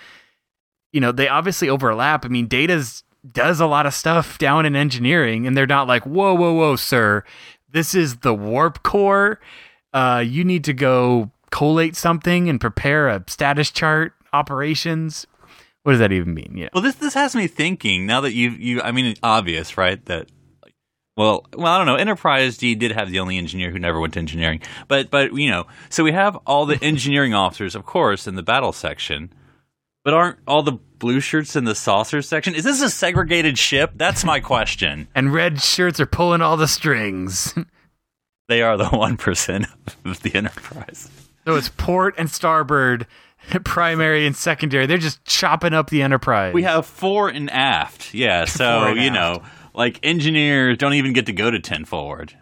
You 0.92 1.00
know, 1.00 1.12
they 1.12 1.28
obviously 1.28 1.68
overlap. 1.70 2.24
I 2.24 2.28
mean, 2.28 2.46
Data's 2.46 3.04
does 3.30 3.60
a 3.60 3.66
lot 3.66 3.86
of 3.86 3.94
stuff 3.94 4.36
down 4.38 4.66
in 4.66 4.74
engineering, 4.76 5.46
and 5.46 5.56
they're 5.56 5.66
not 5.66 5.86
like, 5.86 6.04
whoa, 6.04 6.34
whoa, 6.34 6.52
whoa, 6.52 6.76
sir, 6.76 7.22
this 7.72 7.94
is 7.94 8.16
the 8.18 8.34
warp 8.34 8.82
core. 8.82 9.40
Uh, 9.92 10.24
you 10.26 10.44
need 10.44 10.64
to 10.64 10.72
go 10.72 11.30
collate 11.50 11.96
something 11.96 12.48
and 12.48 12.60
prepare 12.60 13.08
a 13.08 13.22
status 13.26 13.70
chart 13.70 14.14
operations 14.32 15.26
what 15.82 15.92
does 15.92 15.98
that 15.98 16.12
even 16.12 16.32
mean? 16.32 16.54
Yeah. 16.56 16.68
Well, 16.72 16.82
this 16.82 16.94
this 16.96 17.14
has 17.14 17.34
me 17.34 17.48
thinking 17.48 18.06
now 18.06 18.20
that 18.20 18.32
you 18.32 18.50
you 18.50 18.80
I 18.82 18.92
mean, 18.92 19.06
it's 19.06 19.20
obvious, 19.22 19.76
right? 19.76 20.04
That 20.06 20.30
well, 21.16 21.46
well, 21.54 21.72
I 21.72 21.78
don't 21.78 21.86
know. 21.86 21.96
Enterprise 21.96 22.56
D 22.56 22.74
did 22.74 22.92
have 22.92 23.10
the 23.10 23.18
only 23.18 23.36
engineer 23.36 23.70
who 23.70 23.78
never 23.78 24.00
went 24.00 24.14
to 24.14 24.20
engineering, 24.20 24.60
but 24.86 25.10
but 25.10 25.34
you 25.34 25.50
know, 25.50 25.66
so 25.90 26.04
we 26.04 26.12
have 26.12 26.36
all 26.46 26.66
the 26.66 26.78
engineering 26.82 27.34
officers, 27.34 27.74
of 27.74 27.84
course, 27.84 28.26
in 28.26 28.36
the 28.36 28.42
battle 28.42 28.72
section, 28.72 29.32
but 30.04 30.14
aren't 30.14 30.38
all 30.46 30.62
the 30.62 30.72
blue 30.98 31.20
shirts 31.20 31.56
in 31.56 31.64
the 31.64 31.74
saucer 31.74 32.22
section? 32.22 32.54
Is 32.54 32.64
this 32.64 32.80
a 32.82 32.90
segregated 32.90 33.58
ship? 33.58 33.92
That's 33.96 34.24
my 34.24 34.40
question. 34.40 35.08
And 35.14 35.32
red 35.32 35.60
shirts 35.60 35.98
are 36.00 36.06
pulling 36.06 36.42
all 36.42 36.56
the 36.56 36.68
strings. 36.68 37.54
They 38.48 38.60
are 38.60 38.76
the 38.76 38.88
one 38.90 39.16
percent 39.16 39.66
of 40.04 40.20
the 40.22 40.34
Enterprise. 40.34 41.08
so 41.46 41.54
it's 41.54 41.70
port 41.70 42.14
and 42.18 42.28
starboard, 42.30 43.06
primary 43.64 44.26
and 44.26 44.36
secondary. 44.36 44.84
They're 44.84 44.98
just 44.98 45.24
chopping 45.24 45.72
up 45.72 45.88
the 45.88 46.02
Enterprise. 46.02 46.52
We 46.52 46.64
have 46.64 46.84
fore 46.84 47.28
and 47.30 47.48
aft. 47.50 48.12
Yeah, 48.12 48.44
so 48.44 48.88
you 48.88 49.08
aft. 49.08 49.14
know, 49.14 49.42
like 49.74 50.00
engineers 50.02 50.76
don't 50.76 50.94
even 50.94 51.14
get 51.14 51.26
to 51.26 51.32
go 51.32 51.50
to 51.50 51.60
ten 51.60 51.84
forward. 51.86 52.36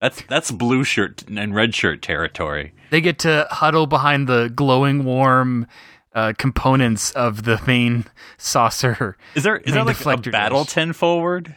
That's 0.00 0.22
that's 0.28 0.50
blue 0.50 0.82
shirt 0.84 1.24
and 1.28 1.54
red 1.54 1.74
shirt 1.74 2.00
territory. 2.00 2.72
they 2.90 3.02
get 3.02 3.18
to 3.18 3.46
huddle 3.50 3.86
behind 3.86 4.28
the 4.28 4.50
glowing 4.54 5.04
warm 5.04 5.66
uh, 6.14 6.32
components 6.38 7.10
of 7.12 7.44
the 7.44 7.60
main 7.66 8.04
saucer. 8.38 9.16
Is 9.34 9.42
there 9.42 9.56
is 9.58 9.72
there 9.72 9.84
like 9.84 10.00
a 10.04 10.30
battle 10.30 10.64
dish. 10.64 10.72
ten 10.72 10.92
forward? 10.92 11.54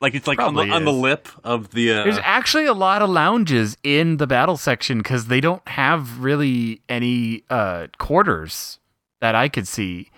Like 0.00 0.14
it's 0.14 0.28
like 0.28 0.38
on 0.38 0.54
the, 0.54 0.62
on 0.62 0.84
the 0.84 0.92
lip 0.92 1.26
of 1.42 1.70
the. 1.70 1.90
Uh, 1.92 2.04
There's 2.04 2.20
actually 2.22 2.66
a 2.66 2.72
lot 2.72 3.02
of 3.02 3.10
lounges 3.10 3.76
in 3.82 4.18
the 4.18 4.28
battle 4.28 4.56
section 4.56 4.98
because 4.98 5.26
they 5.26 5.40
don't 5.40 5.66
have 5.68 6.20
really 6.20 6.82
any 6.88 7.42
uh, 7.50 7.88
quarters 7.98 8.78
that 9.20 9.34
I 9.34 9.48
could 9.48 9.66
see 9.66 10.10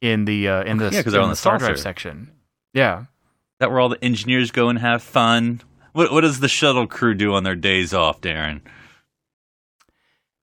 in 0.00 0.24
the 0.24 0.48
uh, 0.48 0.62
in 0.64 0.78
the 0.78 0.88
Yeah, 0.90 1.02
'cause 1.02 1.12
they're 1.12 1.20
in 1.20 1.24
on 1.24 1.30
the 1.30 1.36
star 1.36 1.58
drive 1.58 1.78
section. 1.78 2.30
Yeah. 2.72 3.04
that 3.60 3.70
where 3.70 3.78
all 3.80 3.90
the 3.90 4.02
engineers 4.02 4.50
go 4.50 4.70
and 4.70 4.78
have 4.78 5.02
fun. 5.02 5.60
What 5.92 6.10
what 6.12 6.22
does 6.22 6.40
the 6.40 6.48
shuttle 6.48 6.86
crew 6.86 7.12
do 7.12 7.34
on 7.34 7.42
their 7.42 7.54
days 7.56 7.92
off, 7.92 8.22
Darren? 8.22 8.62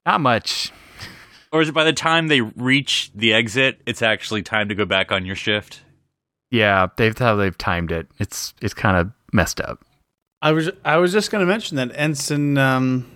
Not 0.06 0.22
much. 0.22 0.72
Or 1.54 1.62
is 1.62 1.70
it 1.70 1.74
by 1.74 1.84
the 1.84 1.94
time 1.94 2.28
they 2.28 2.42
reach 2.42 3.12
the 3.14 3.32
exit, 3.34 3.80
it's 3.86 4.02
actually 4.02 4.42
time 4.42 4.70
to 4.70 4.76
go 4.76 4.86
back 4.86 5.12
on 5.12 5.24
your 5.26 5.36
shift? 5.36 5.82
Yeah, 6.50 6.88
they've 6.98 7.16
how 7.18 7.36
they've 7.36 7.58
timed 7.58 7.92
it. 7.92 8.08
It's 8.20 8.54
it's 8.60 8.74
kind 8.74 8.98
of 8.98 9.12
messed 9.32 9.62
up. 9.62 9.86
I 10.42 10.52
was 10.52 10.72
I 10.84 10.98
was 10.98 11.14
just 11.14 11.30
going 11.32 11.40
to 11.46 11.46
mention 11.46 11.78
that 11.78 11.92
ensign, 11.94 12.58
um, 12.58 13.10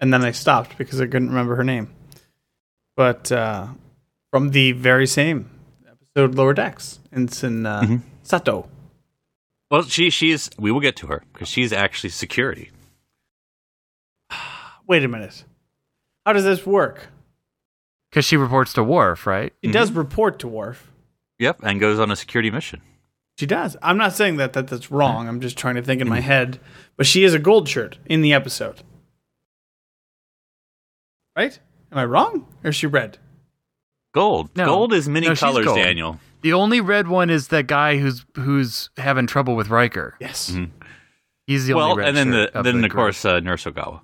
and 0.00 0.12
then 0.12 0.22
I 0.24 0.32
stopped 0.32 0.76
because 0.76 1.00
I 1.00 1.06
couldn't 1.06 1.28
remember 1.28 1.54
her 1.56 1.64
name. 1.64 1.88
But 2.96 3.30
uh, 3.32 3.68
from 4.32 4.50
the 4.50 4.72
very 4.72 5.06
same 5.06 5.48
episode, 5.88 6.34
Lower 6.34 6.52
Decks, 6.52 6.98
ensign 7.12 7.64
uh, 7.64 7.80
Mhm. 7.82 8.00
Sito. 8.24 8.66
Well, 9.70 9.82
she 9.84 10.10
she's 10.10 10.50
we 10.58 10.70
will 10.72 10.80
get 10.80 10.96
to 10.96 11.06
her 11.06 11.22
because 11.32 11.48
she's 11.48 11.72
actually 11.72 12.10
security. 12.10 12.70
Wait 14.86 15.04
a 15.04 15.08
minute. 15.08 15.44
How 16.26 16.32
does 16.32 16.44
this 16.44 16.66
work? 16.66 17.08
Because 18.14 18.24
she 18.26 18.36
reports 18.36 18.72
to 18.74 18.84
Worf, 18.84 19.26
right? 19.26 19.52
He 19.60 19.72
does 19.72 19.90
report 19.90 20.38
to 20.38 20.46
Worf. 20.46 20.88
Yep, 21.40 21.58
and 21.64 21.80
goes 21.80 21.98
on 21.98 22.12
a 22.12 22.16
security 22.16 22.48
mission. 22.48 22.80
She 23.40 23.44
does. 23.44 23.76
I'm 23.82 23.96
not 23.98 24.12
saying 24.12 24.36
that, 24.36 24.52
that 24.52 24.68
that's 24.68 24.92
wrong. 24.92 25.26
I'm 25.26 25.40
just 25.40 25.58
trying 25.58 25.74
to 25.74 25.82
think 25.82 26.00
in 26.00 26.08
my 26.08 26.20
head. 26.20 26.60
But 26.96 27.06
she 27.06 27.24
is 27.24 27.34
a 27.34 27.40
gold 27.40 27.68
shirt 27.68 27.98
in 28.06 28.22
the 28.22 28.32
episode. 28.32 28.82
Right? 31.36 31.58
Am 31.90 31.98
I 31.98 32.04
wrong? 32.04 32.46
Or 32.62 32.70
is 32.70 32.76
she 32.76 32.86
red? 32.86 33.18
Gold. 34.14 34.50
No. 34.56 34.66
Gold 34.66 34.92
is 34.92 35.08
many 35.08 35.26
No, 35.26 35.34
colors. 35.34 35.66
Daniel. 35.66 36.20
The 36.42 36.52
only 36.52 36.80
red 36.80 37.08
one 37.08 37.30
is 37.30 37.48
that 37.48 37.66
guy 37.66 37.96
who's 37.96 38.24
who's 38.36 38.90
having 38.96 39.26
trouble 39.26 39.56
with 39.56 39.70
Riker. 39.70 40.14
Yes. 40.20 40.50
Mhm. 40.52 40.70
He's 41.48 41.66
the 41.66 41.74
Well, 41.74 41.90
only 41.90 41.98
red. 42.04 42.08
and 42.10 42.16
then 42.16 42.26
shirt 42.32 42.52
the 42.52 42.58
of 42.60 42.64
then 42.64 42.80
the 42.80 42.86
of 42.86 42.92
course 42.92 43.24
uh, 43.24 43.40
Nurse 43.40 43.64
Ogawa. 43.64 44.02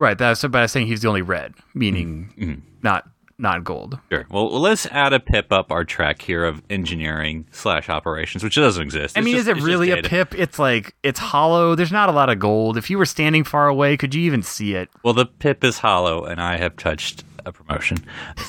right. 0.00 0.18
That's 0.18 0.42
but 0.42 0.56
I 0.56 0.62
was 0.62 0.72
saying 0.72 0.88
he's 0.88 1.02
the 1.02 1.08
only 1.08 1.22
red, 1.22 1.54
meaning 1.72 2.32
Mhm. 2.36 2.60
not 2.82 3.08
not 3.38 3.64
gold. 3.64 3.98
Sure. 4.12 4.26
Well, 4.30 4.48
let's 4.60 4.86
add 4.86 5.12
a 5.12 5.20
pip 5.20 5.52
up 5.52 5.72
our 5.72 5.84
track 5.84 6.22
here 6.22 6.44
of 6.44 6.62
engineering 6.70 7.46
slash 7.50 7.88
operations, 7.88 8.44
which 8.44 8.54
doesn't 8.54 8.82
exist. 8.82 9.16
I 9.16 9.20
It's 9.20 9.24
mean, 9.24 9.34
just- 9.36 9.48
is 9.48 9.58
it 9.58 9.62
really 9.66 9.90
a 9.90 10.02
pip? 10.02 10.34
It's 10.38 10.58
like 10.58 10.94
it's 11.02 11.18
hollow. 11.18 11.74
There's 11.74 11.92
not 11.92 12.08
a 12.08 12.12
lot 12.12 12.28
of 12.30 12.38
gold. 12.38 12.76
If 12.76 12.90
you 12.90 12.98
were 12.98 13.06
standing 13.06 13.42
far 13.44 13.66
away, 13.68 13.96
could 13.96 14.14
you 14.14 14.22
even 14.22 14.42
see 14.42 14.74
it? 14.74 14.88
Well, 15.02 15.14
the 15.14 15.26
pip 15.26 15.64
is 15.64 15.78
hollow, 15.78 16.24
and 16.24 16.40
I 16.40 16.56
have 16.58 16.76
touched 16.76 17.24
a 17.44 17.52
promotion. 17.52 17.98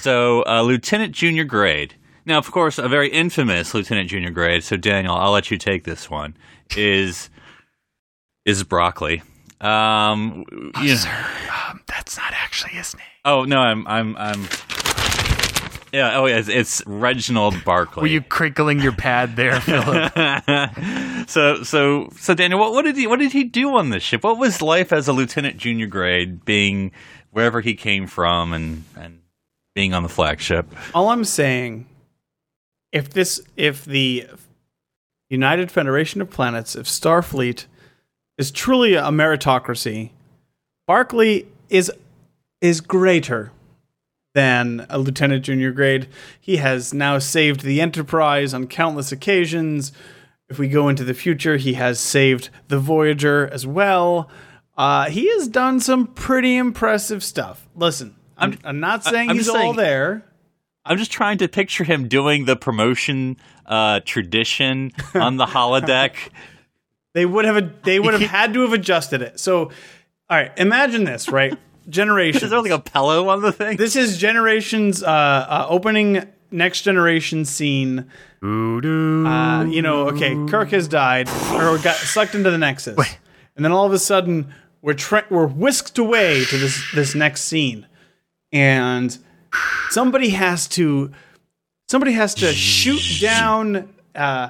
So, 0.02 0.44
uh, 0.46 0.62
Lieutenant 0.62 1.14
Junior 1.14 1.44
Grade. 1.44 1.96
Now, 2.28 2.38
of 2.38 2.50
course, 2.52 2.78
a 2.78 2.88
very 2.88 3.10
infamous 3.10 3.74
Lieutenant 3.74 4.10
Junior 4.10 4.30
Grade. 4.32 4.64
So, 4.64 4.78
Daniel, 4.78 5.16
I'll 5.16 5.32
let 5.32 5.52
you 5.52 5.58
take 5.58 5.84
this 5.84 6.10
one. 6.10 6.36
Is 6.78 7.30
is 8.46 8.64
broccoli? 8.64 9.24
Um, 9.62 10.46
you 10.82 10.94
know- 10.96 11.26
Um, 11.70 11.82
that's 11.88 12.18
not 12.18 12.34
actually 12.34 12.72
his 12.72 12.96
name. 12.96 13.04
Oh 13.26 13.44
no, 13.44 13.60
I'm 13.60 13.86
I'm 13.88 14.16
I'm. 14.16 14.48
Yeah. 15.92 16.18
Oh, 16.18 16.26
yeah. 16.26 16.40
It's, 16.40 16.50
it's 16.50 16.84
Reginald 16.86 17.64
Barclay. 17.64 18.02
Were 18.02 18.08
you 18.08 18.22
crinkling 18.22 18.82
your 18.82 18.92
pad 18.92 19.38
there, 19.38 19.60
Phillip? 19.62 20.14
so 21.30 21.64
so 21.64 22.10
so 22.18 22.34
Daniel, 22.34 22.60
what, 22.60 22.74
what 22.74 22.84
did 22.84 22.96
he 22.96 23.08
what 23.08 23.20
did 23.20 23.32
he 23.32 23.44
do 23.46 23.76
on 23.76 23.90
this 23.90 24.04
ship? 24.04 24.24
What 24.24 24.38
was 24.38 24.62
life 24.62 24.94
as 24.94 25.08
a 25.08 25.14
lieutenant 25.14 25.58
junior 25.58 25.88
grade, 25.88 26.46
being 26.46 26.92
wherever 27.32 27.62
he 27.62 27.74
came 27.74 28.08
from 28.08 28.54
and 28.54 28.84
and 28.96 29.22
being 29.74 29.94
on 29.94 30.04
the 30.04 30.10
flagship? 30.10 30.68
All 30.94 31.10
I'm 31.10 31.26
saying, 31.26 31.88
if 32.92 33.10
this, 33.10 33.42
if 33.58 33.86
the 33.86 34.28
United 35.30 35.72
Federation 35.72 36.22
of 36.22 36.30
Planets, 36.30 36.76
if 36.76 36.86
Starfleet 36.86 37.66
is 38.38 38.52
truly 38.52 38.96
a 38.96 39.04
meritocracy, 39.04 40.12
Barclay 40.88 41.46
is 41.70 41.92
is 42.66 42.82
greater 42.82 43.52
than 44.34 44.86
a 44.90 44.98
lieutenant 44.98 45.46
junior 45.46 45.72
grade. 45.72 46.08
He 46.40 46.58
has 46.58 46.94
now 46.94 47.20
saved 47.20 47.62
the 47.62 47.80
Enterprise 47.80 48.54
on 48.54 48.68
countless 48.68 49.12
occasions. 49.12 49.92
If 50.50 50.60
we 50.60 50.68
go 50.68 50.90
into 50.90 51.04
the 51.04 51.14
future, 51.14 51.58
he 51.58 51.74
has 51.74 52.00
saved 52.00 52.50
the 52.68 52.80
Voyager 52.80 53.48
as 53.48 53.66
well. 53.66 54.30
Uh, 54.78 55.10
he 55.10 55.30
has 55.34 55.48
done 55.48 55.80
some 55.80 56.08
pretty 56.08 56.58
impressive 56.58 57.24
stuff. 57.24 57.68
Listen, 57.76 58.16
I'm, 58.38 58.58
I'm, 58.64 58.80
not 58.80 59.04
saying 59.04 59.30
I'm 59.30 59.38
he's 59.38 59.46
just 59.46 59.58
all 59.58 59.74
there. 59.74 60.26
I'm 60.84 60.98
just 60.98 61.12
trying 61.12 61.38
to 61.38 61.48
picture 61.48 61.84
him 61.84 62.08
doing 62.08 62.46
the 62.46 62.56
promotion 62.56 63.38
uh, 63.66 64.02
tradition 64.06 64.92
on 65.14 65.38
the 65.38 65.46
holodeck. 65.46 66.16
They 67.16 67.26
would 67.26 67.46
have 67.46 67.82
they 67.84 67.98
would 67.98 68.14
have 68.14 68.22
had 68.30 68.54
to 68.56 68.62
have 68.64 68.74
adjusted 68.74 69.22
it. 69.22 69.40
So, 69.40 69.62
all 69.62 69.72
right, 70.30 70.52
imagine 70.58 71.06
this, 71.06 71.30
right? 71.30 71.58
Generations. 71.90 72.44
Is 72.44 72.50
there 72.50 72.62
like 72.62 72.72
a 72.72 72.80
pillow 72.80 73.30
on 73.30 73.42
the 73.42 73.52
thing? 73.52 73.78
this 73.78 73.96
is 73.96 74.18
generations 74.18 75.04
uh, 75.04 75.08
uh, 75.08 75.66
opening 75.70 76.24
next 76.52 76.82
generation 76.82 77.46
scene. 77.46 78.10
Uh, 79.28 79.66
you 79.66 79.82
know, 79.82 80.10
okay, 80.10 80.36
Kirk 80.48 80.70
has 80.70 80.88
died 80.88 81.28
or 81.52 81.78
got 81.80 81.96
sucked 81.96 82.36
into 82.36 82.52
the 82.52 82.58
Nexus. 82.58 82.96
and 83.56 83.64
then 83.66 83.72
all 83.72 83.86
of 83.86 83.94
a 83.94 84.00
sudden 84.00 84.54
we're 84.82 84.94
tra- 84.94 85.26
we're 85.30 85.48
whisked 85.48 85.98
away 85.98 86.46
to 86.46 86.58
this 86.58 86.84
this 86.94 87.16
next 87.16 87.42
scene, 87.42 87.88
and 88.52 89.18
somebody 89.90 90.30
has 90.30 90.68
to 90.70 91.12
somebody 91.90 92.14
has 92.14 92.36
to 92.36 92.52
shoot 92.54 93.02
down 93.22 93.94
uh, 94.14 94.50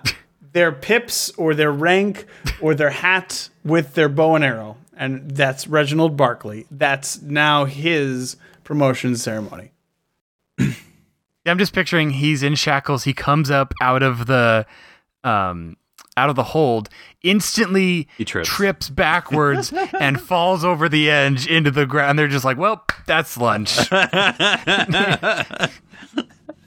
their 0.51 0.72
pips 0.72 1.32
or 1.38 1.54
their 1.54 1.72
rank 1.72 2.25
or 2.62 2.75
their 2.75 2.89
hat 2.89 3.50
with 3.63 3.94
their 3.96 4.10
bow 4.10 4.36
and 4.36 4.44
arrow, 4.44 4.77
and 4.98 5.32
that's 5.32 5.68
Reginald 5.68 6.16
Barclay. 6.18 6.66
That's 6.72 7.22
now 7.22 7.66
his 7.66 8.38
promotion 8.64 9.16
ceremony. 9.16 9.72
I'm 11.48 11.58
just 11.60 11.74
picturing 11.74 12.10
he's 12.12 12.42
in 12.42 12.56
shackles. 12.56 13.04
He 13.04 13.14
comes 13.14 13.52
up 13.52 13.74
out 13.82 14.02
of 14.02 14.25
the 14.25 14.66
um 15.24 15.78
out 16.18 16.30
of 16.30 16.36
the 16.38 16.44
hold, 16.44 16.88
instantly 17.24 18.08
He 18.18 18.24
trips. 18.25 18.90
backwards 18.90 19.74
and 20.00 20.20
falls 20.20 20.64
over 20.64 20.88
the 20.88 21.10
edge 21.10 21.46
into 21.46 21.72
the 21.72 21.86
ground. 21.86 22.18
They're 22.18 22.28
just 22.30 22.46
like, 22.46 22.58
"Well, 22.58 22.84
that's 23.06 23.38
lunch." 23.38 23.78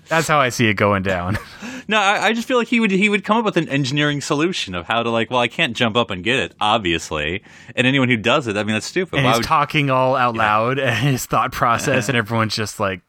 that's 0.08 0.26
how 0.28 0.40
I 0.40 0.48
see 0.48 0.68
it 0.68 0.74
going 0.74 1.02
down. 1.02 1.38
No, 1.90 1.96
I, 1.96 2.26
I 2.26 2.32
just 2.34 2.46
feel 2.46 2.58
like 2.58 2.68
he 2.68 2.80
would 2.80 2.90
he 2.90 3.08
would 3.08 3.24
come 3.24 3.38
up 3.38 3.46
with 3.46 3.56
an 3.56 3.66
engineering 3.70 4.20
solution 4.20 4.74
of 4.74 4.84
how 4.84 5.02
to 5.02 5.08
like. 5.08 5.30
Well, 5.30 5.40
I 5.40 5.48
can't 5.48 5.74
jump 5.74 5.96
up 5.96 6.10
and 6.10 6.22
get 6.22 6.38
it, 6.38 6.54
obviously. 6.60 7.42
And 7.74 7.86
anyone 7.86 8.10
who 8.10 8.18
does 8.18 8.46
it, 8.46 8.58
I 8.58 8.62
mean, 8.64 8.74
that's 8.74 8.84
stupid. 8.84 9.16
And 9.16 9.24
Why 9.24 9.30
he's 9.30 9.38
would 9.38 9.46
talking 9.46 9.88
all 9.88 10.14
out 10.14 10.36
loud 10.36 10.78
and 10.78 10.94
his 11.08 11.24
thought 11.24 11.50
process, 11.50 12.10
and 12.10 12.16
everyone's 12.18 12.54
just 12.54 12.78
like, 12.78 13.00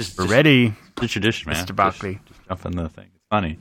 just, 0.00 0.18
"We're 0.18 0.24
just- 0.24 0.34
ready." 0.34 0.74
the 0.96 1.06
tradition, 1.06 1.52
man? 1.52 1.64
Mr. 1.64 1.76
Just- 1.76 2.00
just 2.26 2.48
jump 2.48 2.66
in 2.66 2.72
the 2.72 2.88
thing. 2.88 3.10
It's 3.14 3.24
funny. 3.30 3.58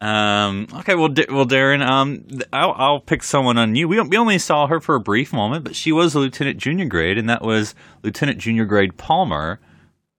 Um. 0.00 0.68
Okay. 0.72 0.94
Well, 0.94 1.08
D- 1.08 1.26
well, 1.28 1.46
Darren. 1.46 1.84
Um. 1.84 2.24
I'll, 2.52 2.72
I'll 2.76 3.00
pick 3.00 3.24
someone 3.24 3.58
on 3.58 3.74
you. 3.74 3.88
We 3.88 4.00
we 4.00 4.16
only 4.16 4.38
saw 4.38 4.68
her 4.68 4.78
for 4.78 4.94
a 4.94 5.00
brief 5.00 5.32
moment, 5.32 5.64
but 5.64 5.74
she 5.74 5.90
was 5.90 6.14
a 6.14 6.20
lieutenant 6.20 6.58
junior 6.58 6.86
grade, 6.86 7.18
and 7.18 7.28
that 7.28 7.42
was 7.42 7.74
Lieutenant 8.04 8.38
Junior 8.38 8.64
Grade 8.64 8.96
Palmer, 8.96 9.58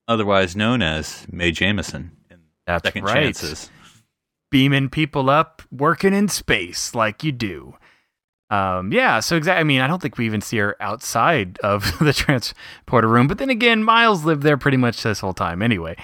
otherwise 0.07 0.55
known 0.55 0.81
as 0.81 1.25
Mae 1.31 1.51
Jemison 1.51 2.11
in 2.29 2.39
That's 2.65 2.85
Second 2.85 3.03
right. 3.05 3.23
Chances. 3.35 3.69
beaming 4.51 4.89
people 4.89 5.29
up, 5.29 5.61
working 5.71 6.13
in 6.13 6.27
space 6.27 6.95
like 6.95 7.23
you 7.23 7.31
do. 7.31 7.75
Um, 8.49 8.91
yeah, 8.91 9.19
so 9.21 9.35
exactly. 9.35 9.59
I 9.59 9.63
mean, 9.63 9.81
I 9.81 9.87
don't 9.87 10.01
think 10.01 10.17
we 10.17 10.25
even 10.25 10.41
see 10.41 10.57
her 10.57 10.75
outside 10.79 11.57
of 11.59 11.97
the 11.99 12.13
transporter 12.13 13.07
room. 13.07 13.27
But 13.27 13.39
then 13.39 13.49
again, 13.49 13.83
Miles 13.83 14.23
lived 14.23 14.43
there 14.43 14.57
pretty 14.57 14.77
much 14.77 15.01
this 15.03 15.19
whole 15.19 15.33
time 15.33 15.61
anyway. 15.61 15.95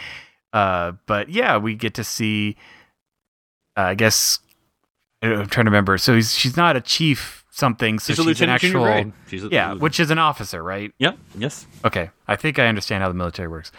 Uh, 0.52 0.94
but 1.06 1.30
yeah, 1.30 1.58
we 1.58 1.76
get 1.76 1.94
to 1.96 2.04
see. 2.04 2.58
Uh, 3.78 3.82
I 3.82 3.96
guess 3.96 4.40
I'm 5.22 5.48
trying 5.48 5.66
to 5.66 5.72
remember. 5.72 5.98
So 5.98 6.16
he's, 6.16 6.34
she's 6.36 6.58
not 6.58 6.76
a 6.76 6.82
chief 6.82 7.46
something. 7.52 8.00
So 8.00 8.08
She's 8.08 8.18
she's, 8.18 8.26
a 8.26 8.28
lieutenant 8.28 8.64
an 8.64 8.70
actual. 8.76 9.14
She's 9.28 9.44
a, 9.44 9.50
Yeah, 9.50 9.74
which 9.74 10.00
is 10.00 10.10
an 10.10 10.18
officer, 10.18 10.64
right? 10.64 10.92
Yep. 10.98 11.18
Yes. 11.38 11.68
Okay, 11.86 12.10
I 12.28 12.36
think 12.36 12.60
I 12.60 12.68
understand 12.68 13.04
how 13.04 13.08
the 13.10 13.14
military 13.16 13.48
works. 13.48 13.72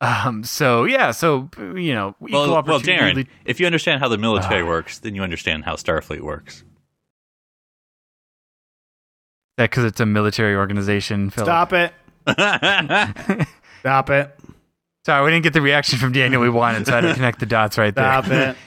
Um, 0.00 0.44
so 0.44 0.84
yeah, 0.84 1.10
so 1.12 1.48
you 1.58 1.94
know, 1.94 2.14
equal 2.26 2.50
Well, 2.52 2.62
well. 2.62 2.80
Darren, 2.80 3.26
if 3.46 3.58
you 3.60 3.66
understand 3.66 4.00
how 4.00 4.08
the 4.08 4.18
military 4.18 4.62
Ah. 4.62 4.66
works, 4.66 4.98
then 4.98 5.14
you 5.14 5.22
understand 5.22 5.64
how 5.64 5.74
Starfleet 5.76 6.20
works. 6.20 6.64
that 9.56 9.70
because 9.70 9.84
it's 9.84 10.00
a 10.00 10.06
military 10.06 10.54
organization. 10.54 11.30
Phillip. 11.30 11.46
Stop 11.46 11.72
it! 11.72 11.94
Stop 13.80 14.10
it! 14.10 14.38
Sorry, 15.06 15.24
we 15.24 15.30
didn't 15.30 15.44
get 15.44 15.52
the 15.54 15.62
reaction 15.62 15.98
from 15.98 16.12
Daniel 16.12 16.42
we 16.42 16.50
wanted, 16.50 16.86
so 16.86 16.92
I 16.92 16.96
had 16.96 17.02
to 17.08 17.14
connect 17.20 17.40
the 17.40 17.46
dots 17.46 17.78
right 17.78 17.94
there. 17.94 18.04
Stop 18.22 18.30
it! 18.30 18.56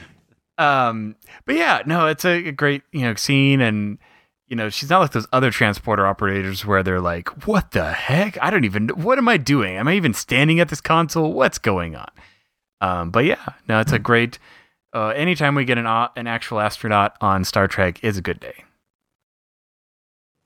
Um, 0.57 1.15
but 1.45 1.55
yeah, 1.55 1.83
no, 1.85 2.07
it's 2.07 2.25
a, 2.25 2.47
a 2.49 2.51
great 2.51 2.81
you 2.91 3.03
know 3.03 3.13
scene, 3.15 3.61
and 3.61 3.97
you 4.49 4.55
know 4.55 4.69
she's 4.69 4.89
not 4.89 4.99
like 4.99 5.11
those 5.11 5.27
other 5.31 5.51
transporter 5.51 6.05
operators 6.05 6.65
where 6.65 6.83
they're 6.83 6.99
like, 6.99 7.47
"What 7.47 7.71
the 7.71 7.91
heck? 7.91 8.37
I 8.41 8.49
don't 8.49 8.65
even. 8.65 8.89
What 8.89 9.17
am 9.17 9.27
I 9.29 9.37
doing? 9.37 9.77
Am 9.77 9.87
I 9.87 9.93
even 9.93 10.13
standing 10.13 10.59
at 10.59 10.69
this 10.69 10.81
console? 10.81 11.31
What's 11.33 11.57
going 11.59 11.95
on?" 11.95 12.09
Um, 12.81 13.11
but 13.11 13.25
yeah, 13.25 13.43
no, 13.67 13.79
it's 13.79 13.91
a 13.91 13.99
great. 13.99 14.39
Uh, 14.93 15.09
anytime 15.09 15.53
we 15.53 15.65
get 15.65 15.77
an 15.77 15.85
a- 15.85 16.11
an 16.15 16.25
actual 16.27 16.59
astronaut 16.59 17.15
on 17.21 17.43
Star 17.43 17.67
Trek 17.67 18.03
is 18.03 18.17
a 18.17 18.21
good 18.21 18.39
day. 18.39 18.63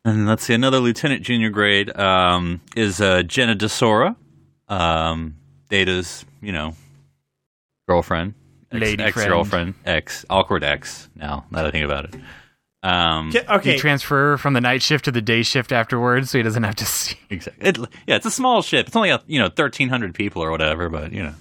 And 0.06 0.28
let's 0.28 0.44
see, 0.44 0.54
another 0.54 0.80
lieutenant 0.80 1.22
junior 1.24 1.50
grade 1.50 1.96
um, 1.98 2.60
is 2.76 3.00
uh, 3.00 3.24
Jenna 3.24 3.56
D'Sora, 3.56 4.18
um, 4.68 5.36
Data's, 5.70 6.26
you 6.42 6.52
know, 6.52 6.76
girlfriend, 7.88 8.34
ex, 8.74 8.82
Lady 8.82 9.02
ex 9.04 9.14
friend. 9.14 9.30
girlfriend, 9.30 9.74
ex 9.86 10.26
awkward 10.30 10.62
ex. 10.66 11.08
Now 11.16 11.46
that 11.52 11.66
I 11.66 11.72
think 11.72 11.86
about 11.86 12.06
it, 12.06 12.16
um, 12.84 13.30
Okay, 13.30 13.46
okay. 13.50 13.74
You 13.74 13.80
transfer 13.80 14.38
from 14.38 14.54
the 14.54 14.62
night 14.62 14.82
shift 14.82 15.06
to 15.06 15.12
the 15.12 15.22
day 15.22 15.42
shift 15.44 15.72
afterwards, 15.72 16.30
so 16.32 16.38
he 16.38 16.44
doesn't 16.44 16.64
have 16.64 16.76
to 16.76 16.86
see. 16.86 17.16
exactly. 17.30 17.68
It, 17.68 17.78
yeah, 18.06 18.16
it's 18.18 18.26
a 18.26 18.32
small 18.32 18.62
ship. 18.62 18.88
It's 18.88 18.96
only 18.96 19.10
a, 19.10 19.22
you 19.26 19.40
know 19.40 19.50
thirteen 19.50 19.90
hundred 19.90 20.14
people 20.14 20.44
or 20.44 20.52
whatever, 20.52 20.90
but 20.90 21.12
you 21.14 21.24
know, 21.24 21.34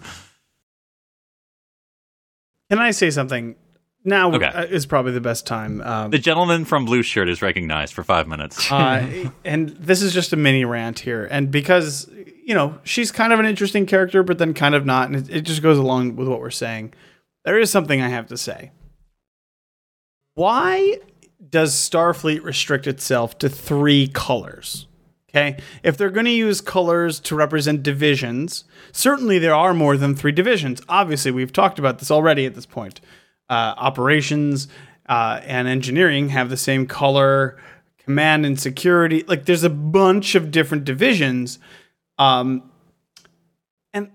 Can 2.70 2.78
I 2.78 2.90
say 2.92 3.10
something? 3.10 3.56
Now 4.04 4.32
Okay. 4.34 4.46
uh, 4.46 4.64
is 4.64 4.84
probably 4.86 5.12
the 5.12 5.20
best 5.20 5.46
time. 5.46 5.80
Um, 5.82 6.10
the 6.10 6.18
gentleman 6.18 6.64
from 6.64 6.84
blue 6.84 7.02
shirt 7.04 7.28
is 7.28 7.40
recognized 7.40 7.94
for 7.94 8.02
five 8.02 8.26
minutes. 8.26 8.70
uh, 8.72 9.30
and 9.44 9.68
this 9.70 10.02
is 10.02 10.12
just 10.12 10.32
a 10.32 10.36
mini 10.36 10.64
rant 10.64 10.98
here, 11.00 11.28
and 11.30 11.50
because 11.50 12.10
you 12.44 12.54
know 12.54 12.78
she's 12.82 13.12
kind 13.12 13.32
of 13.32 13.38
an 13.40 13.46
interesting 13.46 13.86
character, 13.86 14.22
but 14.22 14.38
then 14.38 14.54
kind 14.54 14.74
of 14.74 14.84
not, 14.86 15.08
and 15.08 15.16
it, 15.16 15.30
it 15.36 15.40
just 15.42 15.62
goes 15.62 15.78
along 15.78 16.16
with 16.16 16.26
what 16.28 16.40
we're 16.40 16.50
saying. 16.50 16.94
There 17.44 17.58
is 17.58 17.70
something 17.70 18.00
I 18.00 18.08
have 18.08 18.26
to 18.28 18.36
say. 18.36 18.72
Why 20.34 20.98
does 21.48 21.74
Starfleet 21.74 22.42
restrict 22.42 22.86
itself 22.86 23.38
to 23.38 23.48
three 23.48 24.08
colors? 24.08 24.86
Okay, 25.30 25.58
if 25.82 25.96
they're 25.96 26.10
going 26.10 26.26
to 26.26 26.30
use 26.30 26.60
colors 26.60 27.18
to 27.20 27.34
represent 27.34 27.82
divisions, 27.82 28.64
certainly 28.92 29.38
there 29.38 29.54
are 29.54 29.72
more 29.72 29.96
than 29.96 30.14
three 30.14 30.32
divisions. 30.32 30.82
Obviously, 30.90 31.30
we've 31.30 31.52
talked 31.52 31.78
about 31.78 31.98
this 31.98 32.10
already 32.10 32.44
at 32.44 32.54
this 32.54 32.66
point. 32.66 33.00
Uh, 33.48 33.74
operations 33.78 34.68
uh, 35.08 35.40
and 35.44 35.68
engineering 35.68 36.28
have 36.28 36.50
the 36.50 36.56
same 36.56 36.86
color. 36.86 37.58
Command 38.04 38.44
and 38.44 38.58
security, 38.58 39.24
like 39.28 39.46
there's 39.46 39.62
a 39.62 39.70
bunch 39.70 40.34
of 40.34 40.50
different 40.50 40.84
divisions. 40.84 41.60
Um, 42.18 42.70
and 43.92 44.10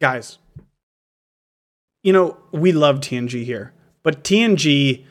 guys, 0.00 0.38
you 2.02 2.12
know 2.12 2.36
we 2.50 2.72
love 2.72 2.96
TNG 2.96 3.44
here, 3.44 3.72
but 4.02 4.24
TNG 4.24 5.04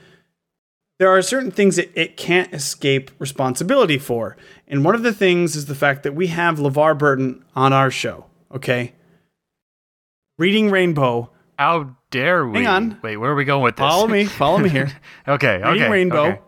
there 0.99 1.09
are 1.09 1.21
certain 1.21 1.49
things 1.49 1.77
that 1.77 1.89
it 1.99 2.17
can't 2.17 2.53
escape 2.53 3.09
responsibility 3.19 3.97
for. 3.97 4.35
And 4.67 4.83
one 4.83 4.95
of 4.95 5.01
the 5.01 5.13
things 5.13 5.55
is 5.55 5.65
the 5.65 5.75
fact 5.75 6.03
that 6.03 6.13
we 6.13 6.27
have 6.27 6.59
LeVar 6.59 6.97
Burton 6.97 7.43
on 7.55 7.71
our 7.71 7.89
show, 7.89 8.25
okay? 8.53 8.93
Reading 10.37 10.69
Rainbow. 10.69 11.31
How 11.57 11.95
dare 12.11 12.45
we? 12.45 12.59
Hang 12.59 12.67
on. 12.67 12.99
Wait, 13.01 13.17
where 13.17 13.31
are 13.31 13.35
we 13.35 13.45
going 13.45 13.63
with 13.63 13.77
this? 13.77 13.83
Follow 13.83 14.07
me, 14.07 14.25
follow 14.25 14.57
me 14.59 14.69
here. 14.69 14.91
okay, 15.27 15.55
Reading 15.57 15.83
okay. 15.83 15.89
Rainbow. 15.89 16.25
okay. 16.25 16.39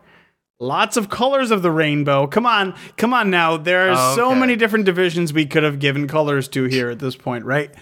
Lots 0.60 0.96
of 0.96 1.08
colors 1.10 1.50
of 1.50 1.62
the 1.62 1.72
rainbow. 1.72 2.28
Come 2.28 2.46
on, 2.46 2.76
come 2.96 3.12
on 3.12 3.30
now. 3.30 3.56
There 3.56 3.90
are 3.90 4.14
so 4.14 4.32
many 4.32 4.54
different 4.54 4.84
divisions 4.84 5.32
we 5.32 5.44
could 5.44 5.64
have 5.64 5.80
given 5.80 6.06
colors 6.06 6.46
to 6.48 6.64
here 6.64 6.88
at 6.88 7.00
this 7.00 7.16
point, 7.16 7.44
right? 7.44 7.74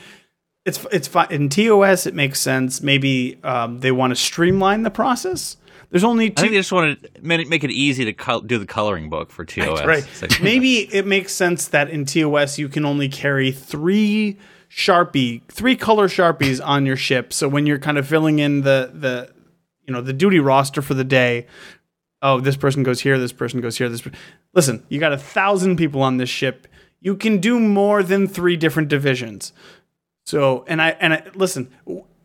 It's 0.65 0.87
it's 0.91 1.07
fine 1.07 1.31
in 1.31 1.51
TOS. 1.51 2.07
It 2.07 2.15
makes 2.15 2.41
sense. 2.41 2.81
Maybe 2.81 3.39
um, 3.45 3.81
they 3.81 3.93
want 3.93 4.13
to 4.13 4.17
streamline 4.17 4.83
the 4.83 4.91
process. 4.91 5.59
There's 5.91 6.05
only 6.05 6.27
I 6.27 6.29
two. 6.29 6.41
think 6.43 6.53
they 6.53 6.59
just 6.59 6.73
want 6.73 7.03
to 7.03 7.11
make 7.23 7.65
it, 7.65 7.71
easy 7.71 8.05
to 8.05 8.13
col- 8.13 8.41
do 8.43 8.59
the 8.59 8.67
coloring 8.67 9.11
book 9.11 9.31
for 9.31 9.45
TOS. 9.45 9.85
Right. 9.85 10.07
Like- 10.23 10.41
Maybe 10.43 10.79
it 10.95 11.07
makes 11.07 11.33
sense 11.33 11.69
that 11.69 11.91
in 11.91 12.05
TOS 12.05 12.59
you 12.59 12.69
can 12.69 12.85
only 12.85 13.09
carry 13.09 13.51
three 13.53 14.39
Sharpie, 14.71 15.43
three 15.49 15.75
color 15.75 16.07
Sharpies 16.07 16.65
on 16.65 16.87
your 16.87 16.97
ship. 16.97 17.33
So 17.33 17.49
when 17.49 17.67
you're 17.67 17.79
kind 17.81 17.99
of 17.99 18.07
filling 18.07 18.39
in 18.39 18.61
the 18.63 18.91
the 18.95 19.33
you 19.85 19.93
know 19.93 20.01
the 20.01 20.13
duty 20.13 20.39
roster 20.39 20.81
for 20.81 20.95
the 20.95 21.03
day, 21.03 21.49
oh 22.23 22.39
this 22.39 22.57
person 22.57 22.85
goes 22.85 23.01
here, 23.01 23.19
this 23.19 23.33
person 23.33 23.61
goes 23.61 23.77
here. 23.77 23.89
This 23.89 24.03
per- 24.03 24.13
listen, 24.55 24.85
you 24.89 25.01
got 25.01 25.13
a 25.13 25.19
thousand 25.19 25.75
people 25.77 26.03
on 26.03 26.19
this 26.19 26.29
ship. 26.31 26.69
You 27.01 27.17
can 27.17 27.39
do 27.39 27.59
more 27.59 28.05
than 28.05 28.29
three 28.29 28.57
different 28.57 28.89
divisions. 28.91 29.53
So 30.25 30.65
and 30.69 30.81
I 30.81 30.91
and 30.91 31.15
I 31.15 31.25
listen, 31.35 31.69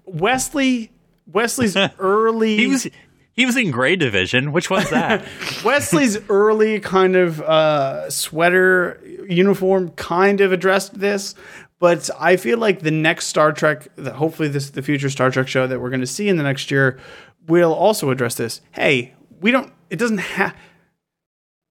Wesley. 0.05 0.91
Wesley's 1.27 1.75
early. 1.99 2.57
he 2.57 2.67
was 2.67 2.87
he 3.35 3.45
was 3.45 3.57
in 3.57 3.71
gray 3.71 3.95
division. 3.95 4.51
Which 4.51 4.69
was 4.69 4.89
that? 4.89 5.25
Wesley's 5.63 6.17
early 6.29 6.79
kind 6.79 7.15
of 7.15 7.41
uh, 7.41 8.09
sweater 8.09 9.01
uniform 9.27 9.89
kind 9.91 10.41
of 10.41 10.51
addressed 10.51 10.99
this, 10.99 11.35
but 11.79 12.09
I 12.19 12.37
feel 12.37 12.57
like 12.57 12.79
the 12.79 12.91
next 12.91 13.27
Star 13.27 13.51
Trek, 13.51 13.87
hopefully 13.99 14.47
this 14.47 14.69
the 14.69 14.81
future 14.81 15.09
Star 15.09 15.29
Trek 15.29 15.47
show 15.47 15.67
that 15.67 15.79
we're 15.79 15.89
going 15.89 16.01
to 16.01 16.07
see 16.07 16.29
in 16.29 16.37
the 16.37 16.43
next 16.43 16.71
year, 16.71 16.99
will 17.47 17.73
also 17.73 18.09
address 18.09 18.35
this. 18.35 18.61
Hey, 18.71 19.13
we 19.41 19.51
don't. 19.51 19.71
It 19.89 19.99
doesn't 19.99 20.19
have. 20.19 20.55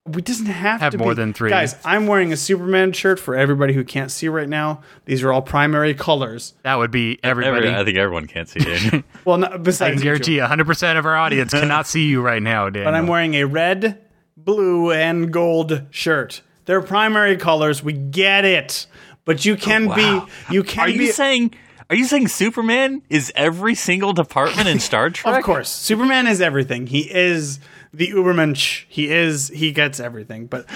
We 0.07 0.21
doesn't 0.21 0.45
have, 0.47 0.81
to 0.81 0.85
Have 0.85 0.93
to 0.93 0.99
more 0.99 1.13
be- 1.13 1.15
than 1.15 1.33
three. 1.33 1.49
guys. 1.49 1.77
I'm 1.83 2.07
wearing 2.07 2.31
a 2.31 2.37
Superman 2.37 2.93
shirt 2.93 3.19
for 3.19 3.35
everybody 3.35 3.73
who 3.73 3.85
can't 3.85 4.11
see 4.11 4.29
right 4.29 4.49
now. 4.49 4.83
These 5.07 5.23
are 5.23 5.33
all 5.33 5.41
primary 5.41 5.95
colors. 5.95 6.53
That 6.63 6.75
would 6.75 6.91
be 6.91 7.19
everybody. 7.23 7.69
Every, 7.69 7.75
I 7.81 7.85
think 7.85 7.97
everyone 7.97 8.27
can't 8.27 8.49
see 8.49 8.61
it. 8.63 9.05
Well, 9.25 9.39
no, 9.39 9.47
I 9.47 9.57
besides 9.57 9.93
can 9.95 9.99
you 10.01 10.05
guarantee 10.05 10.37
100% 10.37 10.99
of 10.99 11.07
our 11.07 11.17
audience 11.17 11.53
cannot 11.55 11.87
see 11.87 12.07
you 12.07 12.21
right 12.21 12.43
now, 12.43 12.69
Dan. 12.69 12.85
But 12.85 12.93
I'm 12.95 13.07
wearing 13.07 13.33
a 13.35 13.45
red 13.45 14.05
blue, 14.37 14.93
and 14.93 15.33
gold 15.33 15.83
shirt. 15.91 16.43
They're 16.67 16.83
primary 16.83 17.37
colors. 17.37 17.83
We 17.83 17.93
get 17.93 18.45
it. 18.45 18.87
But 19.25 19.45
you 19.45 19.57
can 19.57 19.87
oh, 19.87 19.89
Wow. 19.89 20.29
be 20.49 20.55
you 20.55 20.63
can 20.63 20.81
Are 20.81 20.87
be 20.87 21.05
you 21.05 21.13
saying? 21.13 21.55
Are 21.91 21.97
you 21.97 22.05
saying 22.07 22.29
Superman 22.29 23.03
is 23.11 23.33
every 23.37 23.75
single 23.75 24.13
department 24.13 24.69
in 24.69 24.81
Star 24.81 25.11
Trek? 25.11 25.39
Of 25.39 25.45
course, 25.45 25.69
Superman 25.71 26.27
is 26.27 26.41
everything. 26.41 26.87
He 26.87 27.01
is 27.11 27.61
the 27.97 28.09
Ubermensch. 28.09 28.85
He 28.89 29.11
is. 29.11 29.49
He 29.49 29.73
gets 29.73 30.01
everything. 30.01 30.47
But, 30.47 30.67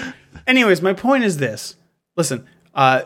anyways, 0.47 0.81
my 0.81 0.93
point 0.93 1.23
is 1.23 1.37
this. 1.37 1.75
Listen, 2.15 2.45
uh, 2.73 3.03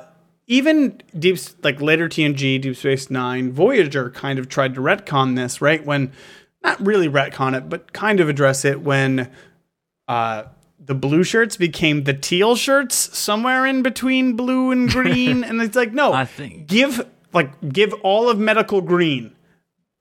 even 0.47 1.01
deep 1.17 1.37
like 1.63 1.81
later 1.81 2.09
TNG, 2.09 2.59
Deep 2.61 2.75
Space 2.75 3.09
Nine, 3.09 3.51
Voyager 3.51 4.09
kind 4.09 4.39
of 4.39 4.49
tried 4.49 4.75
to 4.75 4.81
retcon 4.81 5.35
this, 5.35 5.61
right? 5.61 5.83
When 5.85 6.11
not 6.63 6.83
really 6.85 7.09
retcon 7.09 7.55
it, 7.57 7.69
but 7.69 7.93
kind 7.93 8.19
of 8.19 8.29
address 8.29 8.65
it 8.65 8.81
when 8.81 9.29
uh, 10.07 10.43
the 10.79 10.95
blue 10.95 11.23
shirts 11.23 11.57
became 11.57 12.03
the 12.03 12.13
teal 12.13 12.55
shirts 12.55 12.95
somewhere 13.17 13.65
in 13.65 13.83
between 13.83 14.35
blue 14.35 14.71
and 14.71 14.89
green, 14.91 15.43
and 15.43 15.61
it's 15.61 15.75
like 15.75 15.93
no, 15.93 16.11
I 16.13 16.25
think- 16.25 16.67
give 16.67 17.05
like 17.33 17.69
give 17.71 17.93
all 18.03 18.29
of 18.29 18.37
medical 18.37 18.81
green 18.81 19.35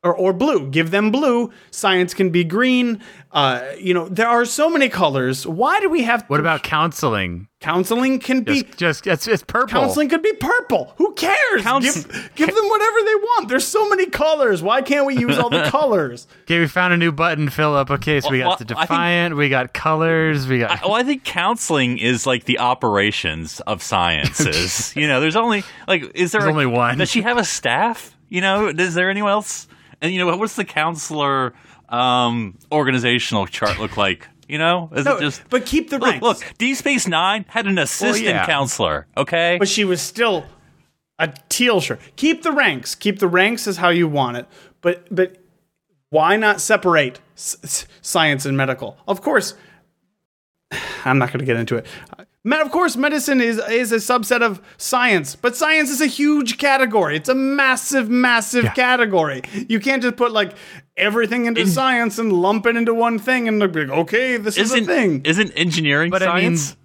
or, 0.04 0.14
or 0.14 0.32
blue. 0.32 0.68
Give 0.68 0.90
them 0.90 1.10
blue. 1.10 1.52
Science 1.70 2.12
can 2.14 2.30
be 2.30 2.42
green. 2.44 3.00
Uh, 3.30 3.62
you 3.78 3.94
know, 3.94 4.08
there 4.08 4.28
are 4.28 4.44
so 4.44 4.68
many 4.68 4.88
colors. 4.88 5.46
Why 5.46 5.80
do 5.80 5.88
we 5.88 6.02
have 6.02 6.24
What 6.28 6.40
about 6.40 6.62
counseling? 6.62 7.48
counseling? 7.60 8.18
Can 8.18 8.42
be 8.42 8.64
Just, 8.64 9.04
just 9.04 9.06
it's, 9.06 9.28
it's 9.28 9.42
purple. 9.44 9.68
counseling 9.80 10.08
could 10.08 10.22
be 10.22 10.32
purple. 10.34 10.92
Who 10.96 11.14
cares? 11.14 11.62
Couns- 11.62 12.04
give, 12.04 12.30
give 12.34 12.54
them 12.54 12.68
whatever 12.68 12.98
they 13.02 13.14
want. 13.14 13.48
There's 13.48 13.66
so 13.66 13.88
many 13.88 14.06
colors. 14.06 14.60
Why 14.62 14.82
can't 14.82 15.06
we 15.06 15.16
use 15.16 15.38
all 15.38 15.48
the 15.48 15.62
colors? 15.70 16.26
Okay, 16.42 16.58
we 16.58 16.66
found 16.66 16.92
a 16.92 16.96
new 16.96 17.12
button, 17.12 17.48
Phillip. 17.48 17.90
Okay, 17.92 18.20
so 18.20 18.30
we 18.30 18.40
Well, 18.40 18.50
got 18.50 18.58
the 18.58 18.74
well, 18.74 18.78
I 18.78 18.86
think- 18.86 18.88
defiant, 18.88 19.36
we 19.36 19.48
got 19.48 19.72
colors, 19.72 20.46
we 20.48 20.58
got. 20.58 20.82
Well, 20.82 20.94
I 20.94 21.04
think 21.04 21.22
counseling 21.24 21.98
is 21.98 22.26
like 22.26 22.44
the 22.44 22.58
operations 22.58 23.60
of 23.60 23.82
sciences. 23.82 24.92
you 24.96 25.06
know, 25.06 25.20
there's 25.20 25.36
only 25.36 25.62
like, 25.86 26.02
is 26.16 26.32
there 26.32 26.40
There's 26.40 26.48
a- 26.48 26.52
only 26.52 26.66
one. 26.66 26.98
Does 26.98 27.08
she 27.10 27.22
have 27.22 27.38
a 27.38 27.44
staff? 27.44 28.16
You 28.28 28.40
know, 28.40 28.68
is 28.68 28.94
there 28.94 29.08
anyone 29.10 29.30
else? 29.30 29.68
And 30.02 30.12
you 30.12 30.18
know, 30.18 30.26
what, 30.26 30.38
what's 30.38 30.56
the 30.56 30.64
counselor 30.66 31.54
um, 31.88 32.58
organizational 32.70 33.46
chart 33.46 33.78
look 33.78 33.96
like? 33.96 34.28
You 34.48 34.58
know, 34.58 34.90
is 34.94 35.06
No, 35.06 35.16
it 35.16 35.20
just 35.20 35.42
but 35.48 35.64
keep 35.64 35.88
the 35.88 35.98
look? 35.98 36.10
ranks. 36.10 36.22
Look, 36.22 36.44
D 36.58 36.74
Space 36.74 37.06
Nine 37.08 37.46
had 37.48 37.66
an 37.66 37.78
assistant 37.78 38.26
yeah. 38.26 38.44
counselor. 38.44 39.06
Okay, 39.16 39.56
but 39.58 39.68
she 39.68 39.84
was 39.86 40.02
still 40.02 40.44
a 41.18 41.32
teal 41.48 41.80
shirt. 41.80 42.00
Keep 42.16 42.42
the 42.42 42.52
ranks. 42.52 42.94
Keep 42.94 43.20
the 43.20 43.28
ranks 43.28 43.66
is 43.66 43.78
how 43.78 43.88
you 43.88 44.08
want 44.08 44.36
it. 44.36 44.46
But 44.82 45.06
but 45.14 45.36
why 46.10 46.36
not 46.36 46.60
separate 46.60 47.20
s- 47.34 47.56
s- 47.62 47.86
science 48.02 48.44
and 48.44 48.54
medical? 48.56 48.98
Of 49.08 49.22
course, 49.22 49.54
I'm 51.04 51.18
not 51.18 51.28
going 51.28 51.38
to 51.40 51.46
get 51.46 51.56
into 51.56 51.76
it. 51.76 51.86
Me- 52.44 52.58
Of 52.58 52.70
course, 52.72 52.96
medicine 52.96 53.40
is 53.40 53.58
is 53.70 53.92
a 53.92 53.96
subset 53.96 54.42
of 54.42 54.60
science, 54.76 55.36
but 55.36 55.54
science 55.56 55.90
is 55.90 56.00
a 56.00 56.06
huge 56.06 56.58
category. 56.58 57.16
It's 57.16 57.28
a 57.28 57.34
massive, 57.34 58.08
massive 58.10 58.74
category. 58.74 59.42
You 59.68 59.78
can't 59.80 60.02
just 60.02 60.16
put 60.16 60.32
like 60.32 60.54
everything 60.96 61.46
into 61.46 61.66
science 61.66 62.18
and 62.18 62.32
lump 62.32 62.66
it 62.66 62.76
into 62.76 62.92
one 62.94 63.18
thing 63.18 63.46
and 63.48 63.58
look 63.58 63.74
like, 63.74 63.88
okay, 63.90 64.36
this 64.38 64.56
is 64.58 64.72
a 64.72 64.74
isn't 64.76 64.86
thing. 64.86 65.22
isn't 65.24 65.50
engineering 65.52 66.10
But 66.10 66.22
I 66.22 66.40
mean, 66.40 66.56
science? 66.56 66.76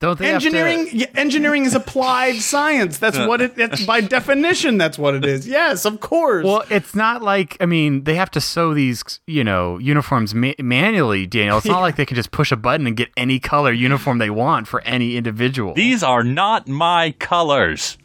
Don't 0.00 0.18
they 0.18 0.28
have 0.28 0.40
to- 0.42 0.46
engineering 0.48 0.88
yeah, 0.92 1.06
engineering 1.14 1.64
is 1.64 1.74
applied 1.74 2.34
science 2.52 2.98
that's 2.98 3.18
what 3.18 3.40
it 3.40 3.54
that's 3.54 3.84
by 3.84 4.00
definition 4.00 4.78
that's 4.78 4.98
what 4.98 5.14
it 5.14 5.24
is 5.24 5.46
yes 5.46 5.84
of 5.84 6.00
course 6.00 6.44
Well, 6.44 6.64
it's 6.70 6.94
not 6.94 7.22
like 7.22 7.56
I 7.60 7.66
mean 7.66 8.04
they 8.04 8.14
have 8.16 8.30
to 8.32 8.40
sew 8.40 8.74
these 8.74 9.04
you 9.26 9.44
know 9.44 9.78
uniforms 9.78 10.34
ma- 10.34 10.52
manually, 10.58 11.26
Daniel. 11.26 11.58
It's 11.58 11.66
not 11.66 11.80
like 11.86 11.96
they 11.96 12.06
can 12.06 12.14
just 12.16 12.30
push 12.32 12.50
a 12.50 12.56
button 12.56 12.86
and 12.86 12.96
get 12.96 13.10
any 13.16 13.38
color 13.38 13.72
uniform 13.72 14.18
they 14.18 14.30
want 14.30 14.66
for 14.68 14.80
any 14.82 15.16
individual. 15.16 15.74
These 15.74 16.02
are 16.02 16.22
not 16.24 16.66
my 16.66 17.12
colors. 17.18 17.98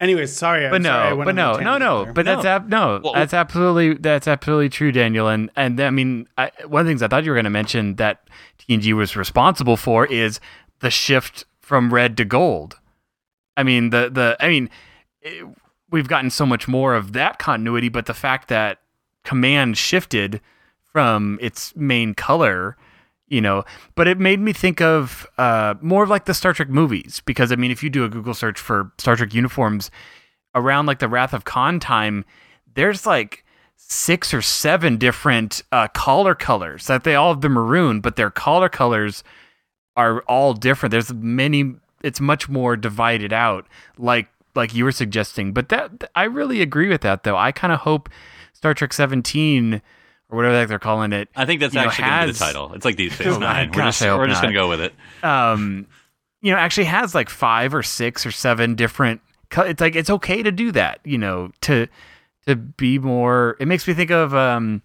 anyways 0.00 0.32
sorry 0.36 0.68
but 0.68 0.76
I'm 0.76 0.82
sorry 0.84 1.06
I 1.06 1.10
no, 1.10 1.16
went 1.16 1.26
but 1.28 1.34
no, 1.36 1.52
no, 1.58 1.78
no. 1.78 2.04
there. 2.04 2.12
But 2.12 2.24
that's 2.26 2.44
No. 2.44 2.50
ab- 2.50 2.68
no, 2.68 3.00
Well- 3.04 3.14
that's 3.14 3.32
absolutely 3.34 3.94
that's 3.94 4.26
absolutely 4.28 4.68
true, 4.68 4.90
Daniel. 4.92 5.28
And 5.28 5.50
and 5.56 5.80
I 5.80 5.90
mean, 5.90 6.26
I, 6.36 6.50
one 6.66 6.80
of 6.80 6.86
the 6.86 6.90
things 6.90 7.02
I 7.02 7.08
thought 7.08 7.24
you 7.24 7.30
were 7.30 7.36
going 7.36 7.44
to 7.44 7.50
mention 7.50 7.94
that 7.96 8.26
TNG 8.58 8.92
was 8.94 9.16
responsible 9.16 9.76
for 9.76 10.06
is 10.06 10.40
the 10.84 10.90
shift 10.90 11.44
from 11.60 11.92
red 11.92 12.16
to 12.18 12.24
gold. 12.24 12.78
I 13.56 13.64
mean, 13.64 13.90
the 13.90 14.10
the 14.10 14.36
I 14.38 14.48
mean, 14.48 14.70
it, 15.22 15.44
we've 15.90 16.06
gotten 16.06 16.30
so 16.30 16.46
much 16.46 16.68
more 16.68 16.94
of 16.94 17.14
that 17.14 17.38
continuity, 17.38 17.88
but 17.88 18.06
the 18.06 18.14
fact 18.14 18.48
that 18.48 18.78
command 19.24 19.76
shifted 19.78 20.40
from 20.82 21.38
its 21.40 21.74
main 21.74 22.14
color 22.14 22.76
you 23.26 23.40
know 23.40 23.64
but 23.94 24.06
it 24.06 24.18
made 24.18 24.38
me 24.38 24.52
think 24.52 24.80
of 24.82 25.26
uh, 25.38 25.74
more 25.80 26.04
of 26.04 26.10
like 26.10 26.26
the 26.26 26.34
star 26.34 26.52
trek 26.52 26.68
movies 26.68 27.22
because 27.24 27.50
i 27.50 27.56
mean 27.56 27.70
if 27.70 27.82
you 27.82 27.88
do 27.88 28.04
a 28.04 28.08
google 28.08 28.34
search 28.34 28.60
for 28.60 28.92
star 28.98 29.16
trek 29.16 29.32
uniforms 29.32 29.90
around 30.54 30.86
like 30.86 30.98
the 30.98 31.08
wrath 31.08 31.32
of 31.32 31.44
khan 31.44 31.80
time 31.80 32.24
there's 32.74 33.06
like 33.06 33.44
six 33.76 34.32
or 34.34 34.42
seven 34.42 34.96
different 34.98 35.62
uh, 35.72 35.88
collar 35.88 36.34
colors 36.34 36.86
that 36.86 37.02
they 37.02 37.14
all 37.14 37.32
have 37.32 37.40
the 37.40 37.48
maroon 37.48 38.00
but 38.00 38.16
their 38.16 38.30
collar 38.30 38.68
colors 38.68 39.24
are 39.96 40.20
all 40.22 40.52
different 40.54 40.90
there's 40.90 41.12
many 41.12 41.74
it's 42.02 42.20
much 42.20 42.48
more 42.48 42.76
divided 42.76 43.32
out 43.32 43.66
like 43.98 44.28
like 44.54 44.74
you 44.74 44.84
were 44.84 44.92
suggesting 44.92 45.52
but 45.52 45.68
that 45.68 46.10
i 46.14 46.24
really 46.24 46.60
agree 46.60 46.88
with 46.88 47.00
that 47.02 47.22
though 47.22 47.36
i 47.36 47.52
kind 47.52 47.72
of 47.72 47.80
hope 47.80 48.08
star 48.52 48.74
trek 48.74 48.92
17 48.92 49.80
or 50.30 50.36
whatever 50.36 50.52
the 50.54 50.58
heck 50.60 50.68
they're 50.68 50.78
calling 50.78 51.12
it 51.12 51.28
I 51.36 51.44
think 51.46 51.60
that's 51.60 51.74
know, 51.74 51.82
actually 51.82 52.04
going 52.04 52.20
to 52.20 52.22
be 52.22 52.28
has- 52.28 52.38
the 52.38 52.44
title. 52.44 52.72
It's 52.74 52.84
like 52.84 52.96
Deep 52.96 53.12
Space 53.12 53.26
Oh, 53.30 53.38
Nine. 53.38 53.70
We're 53.70 53.84
just, 53.84 54.00
we're 54.00 54.26
just 54.26 54.40
going 54.42 54.54
to 54.54 54.58
go 54.58 54.68
with 54.68 54.80
it. 54.80 54.94
um, 55.22 55.86
you 56.40 56.50
know, 56.50 56.56
actually 56.58 56.84
has 56.84 57.14
like 57.14 57.28
five 57.28 57.74
or 57.74 57.82
six 57.82 58.24
or 58.26 58.30
seven 58.30 58.74
different. 58.74 59.20
It's 59.56 59.80
like 59.80 59.94
it's 59.94 60.10
okay 60.10 60.42
to 60.42 60.50
do 60.50 60.72
that, 60.72 61.00
you 61.04 61.18
know, 61.18 61.50
to 61.62 61.86
to 62.46 62.56
be 62.56 62.98
more. 62.98 63.56
It 63.60 63.68
makes 63.68 63.86
me 63.86 63.94
think 63.94 64.10
of 64.10 64.34
um, 64.34 64.82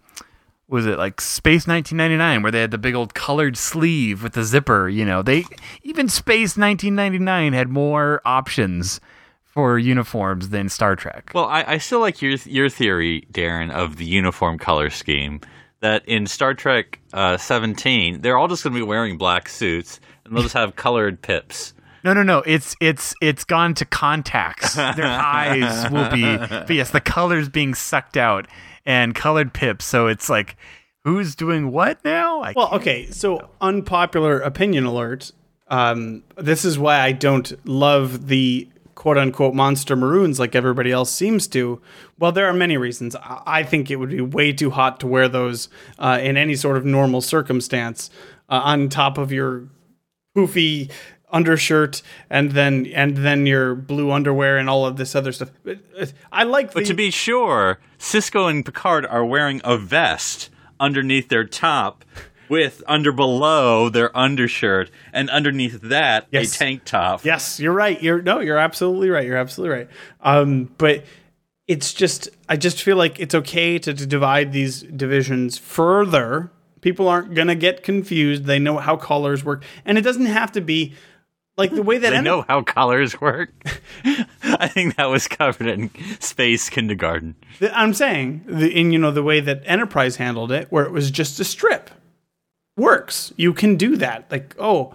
was 0.70 0.86
it 0.86 0.98
like 0.98 1.20
Space 1.20 1.66
1999 1.66 2.42
where 2.42 2.52
they 2.52 2.60
had 2.60 2.70
the 2.70 2.78
big 2.78 2.94
old 2.94 3.12
colored 3.12 3.56
sleeve 3.56 4.22
with 4.22 4.34
the 4.34 4.44
zipper. 4.44 4.88
You 4.88 5.04
know, 5.04 5.22
they 5.22 5.44
even 5.82 6.08
Space 6.08 6.56
1999 6.56 7.52
had 7.52 7.68
more 7.68 8.22
options 8.24 9.00
for 9.44 9.78
uniforms 9.78 10.50
than 10.50 10.68
Star 10.68 10.94
Trek. 10.94 11.32
Well, 11.34 11.46
I, 11.46 11.64
I 11.66 11.78
still 11.78 12.00
like 12.00 12.22
your 12.22 12.32
your 12.44 12.68
theory, 12.68 13.26
Darren, 13.32 13.70
of 13.70 13.96
the 13.96 14.04
uniform 14.04 14.58
color 14.58 14.90
scheme. 14.90 15.40
That 15.80 16.06
in 16.06 16.26
Star 16.26 16.52
Trek 16.52 17.00
uh, 17.14 17.38
17, 17.38 18.20
they're 18.20 18.36
all 18.36 18.48
just 18.48 18.62
going 18.62 18.74
to 18.74 18.78
be 18.78 18.82
wearing 18.82 19.16
black 19.16 19.48
suits, 19.48 19.98
and 20.24 20.36
they'll 20.36 20.42
just 20.42 20.54
have 20.54 20.76
colored 20.76 21.22
pips. 21.22 21.72
No, 22.04 22.12
no, 22.12 22.22
no. 22.22 22.38
It's 22.46 22.76
it's 22.80 23.14
it's 23.20 23.44
gone 23.44 23.74
to 23.74 23.84
contacts. 23.86 24.74
Their 24.74 25.04
eyes 25.04 25.90
will 25.90 26.10
be, 26.10 26.36
but 26.36 26.70
yes, 26.70 26.90
the 26.90 27.00
colors 27.00 27.48
being 27.48 27.74
sucked 27.74 28.16
out 28.16 28.46
and 28.86 29.14
colored 29.14 29.52
pips. 29.52 29.84
So 29.84 30.06
it's 30.06 30.28
like, 30.28 30.56
who's 31.04 31.34
doing 31.34 31.70
what 31.70 32.04
now? 32.04 32.40
I 32.42 32.52
well 32.54 32.74
okay 32.74 33.06
so 33.10 33.48
unpopular 33.60 34.40
opinion 34.40 34.84
alert 34.84 35.32
um, 35.68 36.24
this 36.36 36.64
is 36.64 36.78
why 36.78 36.98
i 37.00 37.12
don't 37.12 37.52
love 37.66 38.26
the 38.26 38.68
quote 38.94 39.16
unquote 39.16 39.54
monster 39.54 39.96
maroons 39.96 40.38
like 40.38 40.54
everybody 40.54 40.92
else 40.92 41.10
seems 41.10 41.46
to 41.48 41.80
well 42.18 42.32
there 42.32 42.46
are 42.46 42.52
many 42.52 42.76
reasons 42.76 43.16
i, 43.16 43.42
I 43.46 43.62
think 43.62 43.90
it 43.90 43.96
would 43.96 44.10
be 44.10 44.20
way 44.20 44.52
too 44.52 44.70
hot 44.70 45.00
to 45.00 45.06
wear 45.06 45.28
those 45.28 45.68
uh, 45.98 46.18
in 46.20 46.36
any 46.36 46.54
sort 46.54 46.76
of 46.76 46.84
normal 46.84 47.20
circumstance 47.20 48.10
uh, 48.48 48.60
on 48.62 48.88
top 48.88 49.16
of 49.16 49.32
your 49.32 49.68
poofy 50.36 50.90
undershirt 51.32 52.02
and 52.28 52.52
then 52.52 52.86
and 52.94 53.16
then 53.18 53.46
your 53.46 53.74
blue 53.74 54.10
underwear 54.10 54.58
and 54.58 54.68
all 54.68 54.84
of 54.86 54.96
this 54.96 55.14
other 55.14 55.32
stuff. 55.32 55.50
But, 55.64 55.78
I 56.32 56.44
like 56.44 56.72
But 56.72 56.86
to 56.86 56.94
be 56.94 57.10
sure, 57.10 57.78
Sisko 57.98 58.48
and 58.50 58.64
Picard 58.64 59.06
are 59.06 59.24
wearing 59.24 59.60
a 59.64 59.76
vest 59.76 60.50
underneath 60.78 61.28
their 61.28 61.44
top, 61.44 62.04
with 62.48 62.82
under 62.88 63.12
below 63.12 63.88
their 63.88 64.16
undershirt, 64.16 64.90
and 65.12 65.28
underneath 65.30 65.80
that 65.82 66.26
Yes. 66.30 66.54
a 66.54 66.58
tank 66.58 66.84
top. 66.84 67.24
Yes, 67.24 67.60
you're 67.60 67.72
right. 67.72 68.02
You're 68.02 68.22
no, 68.22 68.40
you're 68.40 68.58
absolutely 68.58 69.10
right. 69.10 69.26
You're 69.26 69.36
absolutely 69.36 69.76
right. 69.76 69.88
Um, 70.22 70.70
but 70.78 71.04
it's 71.68 71.92
just 71.94 72.28
I 72.48 72.56
just 72.56 72.82
feel 72.82 72.96
like 72.96 73.20
it's 73.20 73.34
okay 73.34 73.78
to, 73.78 73.94
to 73.94 74.06
divide 74.06 74.52
these 74.52 74.82
divisions 74.82 75.58
further. 75.58 76.50
People 76.80 77.08
aren't 77.08 77.34
gonna 77.34 77.54
get 77.54 77.82
confused. 77.84 78.44
They 78.46 78.58
know 78.58 78.78
how 78.78 78.96
colors 78.96 79.44
work, 79.44 79.62
and 79.84 79.96
it 79.98 80.00
doesn't 80.00 80.26
have 80.26 80.50
to 80.52 80.60
be 80.62 80.94
like 81.60 81.74
the 81.74 81.82
way 81.82 81.98
that 81.98 82.10
They 82.10 82.20
know 82.20 82.44
how 82.48 82.62
colors 82.62 83.20
work. 83.20 83.50
I 84.42 84.66
think 84.66 84.96
that 84.96 85.08
was 85.08 85.28
covered 85.28 85.68
in 85.68 85.90
space 86.18 86.68
kindergarten. 86.68 87.36
the- 87.60 87.78
I'm 87.78 87.94
saying 87.94 88.42
the 88.46 88.68
in 88.68 88.90
you 88.90 88.98
know 88.98 89.12
the 89.12 89.22
way 89.22 89.38
that 89.40 89.62
Enterprise 89.64 90.16
handled 90.16 90.50
it, 90.50 90.66
where 90.70 90.84
it 90.84 90.90
was 90.90 91.10
just 91.10 91.38
a 91.38 91.44
strip, 91.44 91.90
works. 92.76 93.32
You 93.36 93.52
can 93.52 93.76
do 93.76 93.96
that. 93.98 94.30
Like 94.30 94.56
oh. 94.58 94.94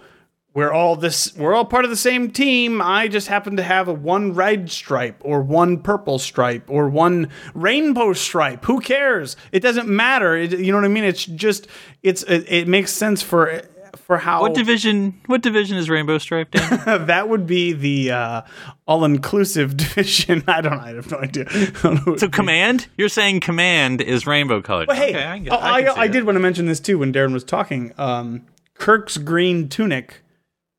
We're 0.52 0.72
all 0.72 0.96
this. 0.96 1.36
We're 1.36 1.52
all 1.54 1.66
part 1.66 1.84
of 1.84 1.90
the 1.90 1.98
same 1.98 2.30
team. 2.30 2.80
I 2.80 3.08
just 3.08 3.28
happen 3.28 3.56
to 3.58 3.62
have 3.62 3.88
a 3.88 3.92
one 3.92 4.32
red 4.32 4.70
stripe, 4.70 5.20
or 5.20 5.42
one 5.42 5.82
purple 5.82 6.18
stripe, 6.18 6.70
or 6.70 6.88
one 6.88 7.28
rainbow 7.52 8.14
stripe. 8.14 8.64
Who 8.64 8.80
cares? 8.80 9.36
It 9.52 9.60
doesn't 9.60 9.86
matter. 9.86 10.34
It, 10.34 10.52
you 10.58 10.72
know 10.72 10.78
what 10.78 10.86
I 10.86 10.88
mean? 10.88 11.04
It's 11.04 11.26
just. 11.26 11.68
It's. 12.02 12.22
It, 12.22 12.46
it 12.50 12.68
makes 12.68 12.90
sense 12.90 13.20
for 13.20 13.64
for 13.96 14.18
how 14.18 14.40
What 14.42 14.54
division? 14.54 15.20
What 15.26 15.42
division 15.42 15.76
is 15.76 15.88
Rainbow 15.90 16.18
Stripe 16.18 16.54
in? 16.54 16.60
that 17.06 17.28
would 17.28 17.46
be 17.46 17.72
the 17.72 18.10
uh, 18.12 18.42
all-inclusive 18.86 19.76
division. 19.76 20.44
I 20.46 20.60
don't. 20.60 20.74
I 20.74 20.94
have 20.94 21.10
no 21.10 21.18
idea. 21.18 21.46
I 21.50 21.70
don't 21.82 22.06
know. 22.06 22.16
so 22.16 22.28
command? 22.28 22.86
You're 22.96 23.08
saying 23.08 23.40
command 23.40 24.00
is 24.00 24.26
rainbow 24.26 24.62
colored? 24.62 24.86
But 24.86 24.96
hey, 24.96 25.10
okay, 25.10 25.26
I, 25.26 25.38
can- 25.40 25.48
oh, 25.52 25.56
I, 25.56 25.80
I, 25.82 26.00
I 26.02 26.08
did 26.08 26.24
want 26.24 26.36
to 26.36 26.40
mention 26.40 26.66
this 26.66 26.80
too 26.80 26.98
when 26.98 27.12
Darren 27.12 27.32
was 27.32 27.44
talking. 27.44 27.92
Um, 27.98 28.46
Kirk's 28.74 29.16
green 29.16 29.68
tunic 29.68 30.22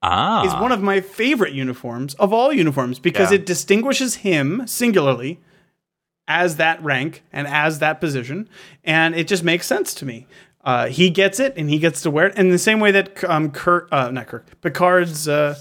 Ah, 0.03 0.45
is 0.45 0.53
one 0.61 0.71
of 0.71 0.81
my 0.83 1.01
favorite 1.01 1.53
uniforms 1.53 2.13
of 2.15 2.31
all 2.31 2.53
uniforms 2.53 2.99
because 2.99 3.31
Yeah. 3.31 3.37
it 3.37 3.45
distinguishes 3.47 4.15
him 4.17 4.61
singularly 4.67 5.39
as 6.27 6.57
that 6.57 6.83
rank 6.83 7.23
and 7.33 7.47
as 7.47 7.79
that 7.79 7.99
position, 7.99 8.47
and 8.83 9.15
it 9.15 9.27
just 9.27 9.43
makes 9.43 9.65
sense 9.65 9.93
to 9.95 10.05
me. 10.05 10.27
Uh, 10.63 10.87
he 10.87 11.09
gets 11.09 11.39
it, 11.39 11.53
and 11.55 11.69
he 11.69 11.79
gets 11.79 12.01
to 12.01 12.11
wear 12.11 12.27
it 12.27 12.35
in 12.37 12.49
the 12.49 12.57
same 12.57 12.79
way 12.79 12.91
that 12.91 13.23
um, 13.23 13.51
Kirk, 13.51 13.87
uh, 13.91 14.11
not 14.11 14.27
Kirk, 14.27 14.59
Picard's 14.61 15.27
uh, 15.27 15.57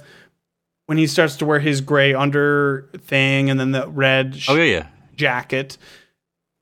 when 0.87 0.99
he 0.99 1.07
starts 1.07 1.37
to 1.37 1.47
wear 1.47 1.61
his 1.61 1.81
gray 1.81 2.13
under 2.15 2.89
thing 2.99 3.49
and 3.51 3.59
then 3.61 3.73
the 3.73 3.89
red 3.89 4.37
sh- 4.37 4.49
Oh 4.51 4.55
yeah, 4.57 4.65
yeah. 4.65 4.87
jacket. 5.15 5.79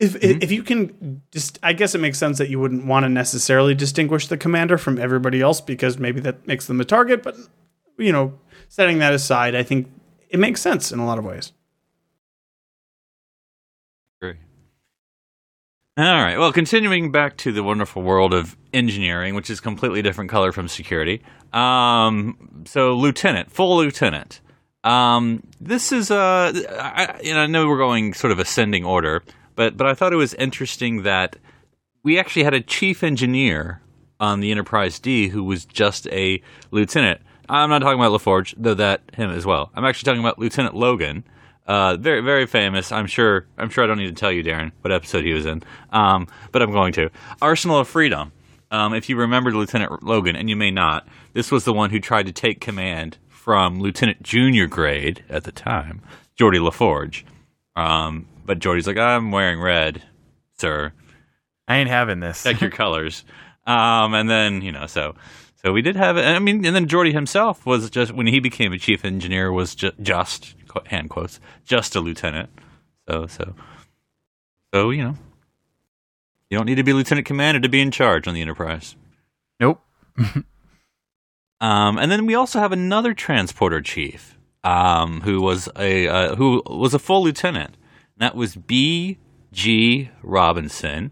If 0.01 0.15
Mm-hmm. 0.21 0.43
if 0.43 0.51
you 0.53 0.63
can 0.63 1.23
just, 1.31 1.59
I 1.63 1.73
guess 1.73 1.95
it 1.95 1.99
makes 1.99 2.19
sense 2.19 2.37
that 2.39 2.51
you 2.51 2.59
wouldn't 2.61 2.85
want 2.85 3.05
to 3.05 3.09
necessarily 3.09 3.75
distinguish 3.75 4.27
the 4.27 4.37
commander 4.37 4.77
from 4.77 4.99
everybody 4.99 5.41
else 5.41 5.61
because 5.61 5.99
maybe 5.99 6.21
that 6.21 6.47
makes 6.47 6.67
them 6.67 6.81
a 6.81 6.85
target. 6.85 7.23
But 7.23 7.37
you 7.97 8.13
know, 8.13 8.39
setting 8.69 8.99
that 8.99 9.15
aside, 9.15 9.55
I 9.55 9.63
think 9.63 9.89
it 10.29 10.39
makes 10.41 10.61
sense 10.61 10.91
in 10.93 10.99
a 10.99 11.07
lot 11.07 11.19
of 11.19 11.25
ways. 11.25 11.53
Great. 14.21 14.37
All 15.97 16.05
right. 16.05 16.37
Well, 16.37 16.53
continuing 16.53 17.13
back 17.13 17.37
to 17.39 17.53
the 17.53 17.63
wonderful 17.63 18.03
world 18.03 18.35
of 18.35 18.57
engineering, 18.73 19.37
which 19.37 19.49
is 19.49 19.61
completely 19.61 20.03
different 20.03 20.29
color 20.29 20.51
from 20.51 20.67
security. 20.67 21.23
Um, 21.53 22.65
so 22.65 22.95
lieutenant, 22.95 23.53
full 23.53 23.77
lieutenant. 23.77 24.41
Um, 24.83 25.45
this 25.61 25.93
is 25.93 26.11
uh, 26.11 26.53
I, 26.81 27.21
I 27.33 27.47
know 27.47 27.69
we're 27.69 27.79
going 27.79 28.13
sort 28.13 28.33
of 28.33 28.41
ascending 28.41 28.85
order, 28.85 29.23
but 29.55 29.77
but 29.77 29.87
I 29.87 29.95
thought 29.95 30.13
it 30.13 30.17
was 30.17 30.35
interesting 30.35 31.05
that 31.05 31.37
we 32.03 32.19
actually 32.19 32.43
had 32.43 32.55
a 32.55 32.61
chief 32.61 33.05
engineer 33.05 33.81
on 34.19 34.41
the 34.41 34.51
Enterprise 34.51 34.99
D 34.99 35.29
who 35.29 35.45
was 35.45 35.65
just 35.65 36.09
a 36.09 36.43
lieutenant. 36.73 37.21
I'm 37.49 37.71
not 37.71 37.83
talking 37.83 38.01
about 38.01 38.21
LaForge, 38.21 38.53
though 38.57 38.75
that 38.75 39.03
him 39.15 39.31
as 39.31 39.47
well. 39.47 39.71
I'm 39.75 39.85
actually 39.85 40.07
talking 40.07 40.21
about 40.21 40.41
Lieutenant 40.41 40.75
Logan. 40.75 41.23
Uh, 41.67 41.97
very 41.97 42.21
very 42.21 42.47
famous. 42.47 42.93
I'm 42.93 43.07
sure. 43.07 43.47
I'm 43.57 43.71
sure 43.71 43.85
I 43.85 43.87
don't 43.87 43.99
need 43.99 44.09
to 44.09 44.13
tell 44.21 44.31
you, 44.33 44.43
Darren, 44.45 44.73
what 44.83 44.93
episode 44.93 45.25
he 45.25 45.33
was 45.33 45.47
in. 45.47 45.63
Um, 45.91 46.29
but 46.53 46.61
I'm 46.63 46.73
going 46.73 46.93
to 46.95 47.11
Arsenal 47.41 47.79
of 47.79 47.89
Freedom. 47.89 48.33
Um, 48.71 48.93
if 48.93 49.09
you 49.09 49.17
remember 49.17 49.53
Lieutenant 49.53 50.03
Logan, 50.03 50.37
and 50.37 50.51
you 50.51 50.57
may 50.57 50.71
not, 50.71 51.07
this 51.33 51.51
was 51.51 51.65
the 51.65 51.73
one 51.73 51.91
who 51.91 52.01
tried 52.01 52.27
to 52.27 52.33
take 52.33 52.61
command 52.61 53.19
from 53.29 53.81
Lieutenant 53.81 54.23
Junior 54.23 54.67
grade 54.67 55.23
at 55.29 55.45
the 55.45 55.53
time, 55.53 56.03
Geordie 56.37 56.59
LaForge. 56.59 57.23
Um, 57.77 58.27
but 58.45 58.59
Geordie's 58.59 58.87
like, 58.87 58.99
I'm 58.99 59.31
wearing 59.31 59.61
red, 59.61 60.03
sir 60.59 60.93
I 61.67 61.77
ain't 61.77 61.89
having 61.89 62.21
this. 62.21 62.43
check 62.43 62.61
your 62.61 62.71
colors. 62.83 63.25
Um, 63.67 64.15
and 64.15 64.29
then 64.29 64.61
you 64.63 64.73
know, 64.73 64.87
so 64.87 65.15
so 65.63 65.73
we 65.73 65.83
did 65.83 65.97
have 65.97 66.17
it. 66.17 66.25
I 66.25 66.39
mean, 66.39 66.65
and 66.65 66.77
then 66.77 66.89
Geordie 66.89 67.13
himself 67.13 67.65
was 67.65 67.89
just 67.91 68.13
when 68.13 68.27
he 68.27 68.41
became 68.41 68.73
a 68.73 68.79
chief 68.79 69.05
engineer 69.05 69.51
was 69.51 69.75
ju- 69.75 69.93
just 70.03 70.55
hand 70.87 71.11
quotes 71.11 71.41
just 71.65 71.95
a 71.97 72.01
lieutenant. 72.01 72.51
So 73.09 73.27
so 73.27 73.55
so 74.73 74.91
you 74.91 75.03
know, 75.05 75.15
you 76.51 76.57
don't 76.59 76.67
need 76.67 76.77
to 76.77 76.83
be 76.85 76.93
lieutenant 76.93 77.27
commander 77.27 77.61
to 77.61 77.69
be 77.69 77.81
in 77.81 77.91
charge 77.91 78.27
on 78.29 78.35
the 78.35 78.43
Enterprise. 78.43 78.97
Nope. 79.61 79.81
Um, 81.61 81.99
and 81.99 82.11
then 82.13 82.27
we 82.27 82.35
also 82.35 82.59
have 82.59 82.73
another 82.73 83.15
transporter 83.15 83.81
chief, 83.81 84.37
um, 84.65 85.23
who 85.23 85.41
was 85.41 85.69
a 85.79 86.07
uh, 86.09 86.35
who 86.35 86.63
was 86.67 86.93
a 86.93 86.99
full 86.99 87.23
lieutenant. 87.23 87.77
That 88.19 88.35
was 88.35 88.55
B. 88.55 89.19
G. 89.53 90.11
Robinson, 90.23 91.11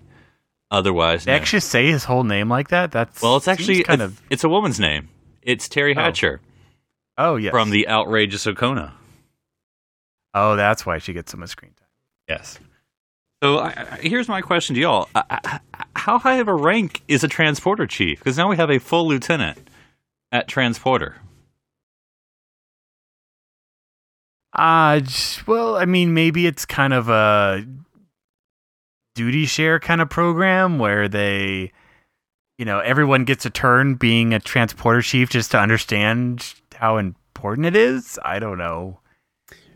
otherwise 0.70 1.24
They 1.24 1.32
known- 1.32 1.40
actually 1.40 1.60
say 1.60 1.86
his 1.90 2.04
whole 2.04 2.24
name 2.24 2.48
like 2.50 2.68
that. 2.68 2.90
That's 2.90 3.22
Well, 3.22 3.36
it's 3.36 3.48
actually 3.48 3.82
kind 3.84 4.02
a- 4.02 4.06
of. 4.06 4.20
it's 4.28 4.44
a 4.44 4.48
woman's 4.48 4.78
name. 4.80 5.08
It's 5.40 5.68
Teri 5.68 5.96
Oh. 5.96 6.00
Hatcher 6.02 6.40
Oh 7.16 7.36
yes. 7.36 7.50
from 7.52 7.70
the 7.70 7.88
outrageous 7.88 8.44
Okona. 8.44 8.92
Oh, 10.34 10.56
that's 10.56 10.86
why 10.86 10.98
she 10.98 11.12
gets 11.12 11.32
so 11.32 11.38
much 11.38 11.50
screen 11.50 11.72
time. 11.72 11.88
Yes. 12.28 12.58
So 13.42 13.58
I, 13.58 13.68
I, 13.68 13.98
here's 14.02 14.28
my 14.28 14.40
question 14.40 14.74
to 14.74 14.80
y'all: 14.80 15.08
I, 15.14 15.24
I, 15.44 15.60
How 15.96 16.18
high 16.18 16.36
of 16.36 16.48
a 16.48 16.54
rank 16.54 17.02
is 17.08 17.24
a 17.24 17.28
transporter 17.28 17.86
chief? 17.86 18.18
Because 18.18 18.36
now 18.36 18.48
we 18.48 18.56
have 18.56 18.70
a 18.70 18.78
full 18.78 19.06
lieutenant 19.08 19.68
at 20.30 20.48
transporter. 20.48 21.16
Uh, 24.54 25.00
j- 25.00 25.42
well, 25.46 25.76
I 25.76 25.86
mean, 25.86 26.14
maybe 26.14 26.46
it's 26.46 26.64
kind 26.64 26.92
of 26.92 27.08
a 27.08 27.64
duty 29.14 29.46
share 29.46 29.78
kind 29.80 30.00
of 30.00 30.08
program 30.08 30.78
where 30.78 31.08
they, 31.08 31.72
you 32.58 32.64
know, 32.64 32.80
everyone 32.80 33.24
gets 33.24 33.44
a 33.46 33.50
turn 33.50 33.94
being 33.94 34.34
a 34.34 34.40
transporter 34.40 35.02
chief 35.02 35.30
just 35.30 35.50
to 35.50 35.58
understand 35.58 36.54
how 36.74 36.98
important 36.98 37.66
it 37.66 37.76
is. 37.76 38.18
I 38.24 38.38
don't 38.38 38.58
know. 38.58 39.00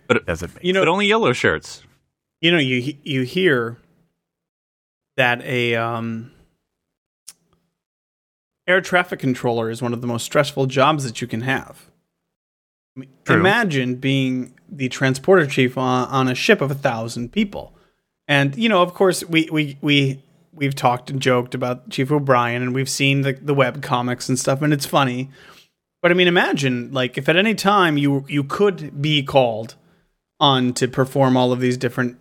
But- 0.06 0.26
does 0.26 0.42
it 0.42 0.54
make 0.54 0.64
You 0.64 0.72
know, 0.72 0.80
but 0.80 0.88
only 0.88 1.06
yellow 1.06 1.32
shirts. 1.32 1.82
you 2.40 2.50
know, 2.50 2.58
you 2.58 2.96
you 3.02 3.22
hear 3.22 3.78
that 5.16 5.42
a 5.42 5.74
um, 5.74 6.30
air 8.66 8.80
traffic 8.80 9.18
controller 9.20 9.70
is 9.70 9.80
one 9.82 9.92
of 9.92 10.00
the 10.00 10.06
most 10.06 10.24
stressful 10.24 10.66
jobs 10.66 11.04
that 11.04 11.20
you 11.20 11.26
can 11.26 11.42
have. 11.42 11.86
I 12.96 13.00
mean, 13.00 13.08
True. 13.24 13.36
Imagine 13.36 13.96
being 13.96 14.54
the 14.68 14.88
transporter 14.88 15.46
chief 15.46 15.76
on, 15.78 16.08
on 16.08 16.28
a 16.28 16.34
ship 16.34 16.60
of 16.60 16.70
a 16.70 16.74
thousand 16.74 17.32
people, 17.32 17.74
and 18.26 18.56
you 18.56 18.68
know, 18.68 18.82
of 18.82 18.94
course, 18.94 19.24
we 19.24 19.48
we 19.52 19.78
we 19.80 20.22
we've 20.52 20.74
talked 20.74 21.10
and 21.10 21.20
joked 21.20 21.54
about 21.54 21.90
Chief 21.90 22.10
O'Brien, 22.10 22.62
and 22.62 22.74
we've 22.74 22.88
seen 22.88 23.20
the 23.20 23.32
the 23.34 23.54
web 23.54 23.82
comics 23.82 24.28
and 24.28 24.38
stuff, 24.38 24.62
and 24.62 24.72
it's 24.72 24.86
funny. 24.86 25.30
But 26.02 26.10
I 26.10 26.14
mean, 26.14 26.28
imagine 26.28 26.90
like 26.92 27.18
if 27.18 27.28
at 27.28 27.36
any 27.36 27.54
time 27.54 27.96
you 27.98 28.24
you 28.28 28.42
could 28.44 29.00
be 29.02 29.22
called 29.22 29.74
on 30.38 30.72
to 30.75 30.88
perform 30.88 31.37
all 31.37 31.53
of 31.53 31.61
these 31.61 31.77
different 31.77 32.18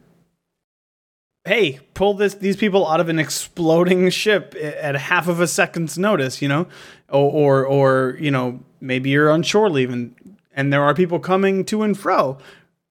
hey, 1.45 1.80
pull 1.93 2.15
this 2.15 2.34
these 2.36 2.58
people 2.58 2.88
out 2.88 2.99
of 2.99 3.08
an 3.08 3.19
exploding 3.19 4.10
ship 4.10 4.56
at 4.60 4.95
half 4.95 5.28
of 5.28 5.39
a 5.39 5.47
second's 5.47 5.97
notice, 5.97 6.41
you 6.41 6.47
know, 6.47 6.67
or 7.10 7.32
or, 7.32 7.65
or 7.65 8.17
you 8.19 8.32
know 8.32 8.60
maybe 8.82 9.12
you're 9.12 9.30
on 9.30 9.43
shore 9.43 9.69
leave 9.69 9.91
and 9.91 10.15
and 10.54 10.73
there 10.73 10.84
are 10.84 10.93
people 10.93 11.19
coming 11.19 11.63
to 11.65 11.84
and 11.84 11.97
fro. 11.97 12.38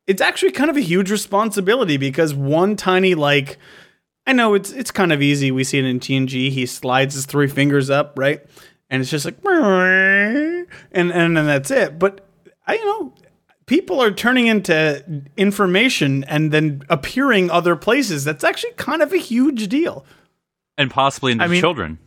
It's 0.07 0.23
actually 0.23 0.53
kind 0.53 0.71
of 0.71 0.77
a 0.77 0.81
huge 0.81 1.11
responsibility 1.11 1.97
because 1.97 2.35
one 2.35 2.77
tiny 2.77 3.15
like 3.15 3.59
I 4.27 4.33
know 4.33 4.55
it's 4.55 4.71
it's 4.71 4.91
kind 4.91 5.13
of 5.13 5.21
easy. 5.21 5.51
We 5.51 5.65
see 5.65 5.79
it 5.79 5.85
in 5.85 6.01
TNG. 6.01 6.51
He 6.51 6.67
slides 6.67 7.15
his 7.15 7.27
three 7.27 7.49
fingers 7.49 7.91
up, 7.91 8.15
right, 8.17 8.45
and 8.89 9.03
it's 9.03 9.11
just 9.11 9.25
like 9.25 9.37
and 9.45 10.67
and 11.13 11.37
then 11.37 11.47
that's 11.47 11.71
it. 11.71 11.99
But 11.99 12.27
I 12.67 12.75
you 12.75 12.85
know 12.85 13.15
people 13.67 14.01
are 14.01 14.11
turning 14.11 14.47
into 14.47 15.23
information 15.37 16.25
and 16.25 16.53
then 16.53 16.83
appearing 16.89 17.51
other 17.51 17.77
places. 17.77 18.25
That's 18.25 18.45
actually 18.45 18.73
kind 18.73 19.03
of 19.03 19.13
a 19.13 19.19
huge 19.19 19.69
deal. 19.69 20.05
And 20.77 20.91
possibly 20.91 21.33
into 21.33 21.45
I 21.45 21.49
mean- 21.49 21.61
children. 21.61 21.99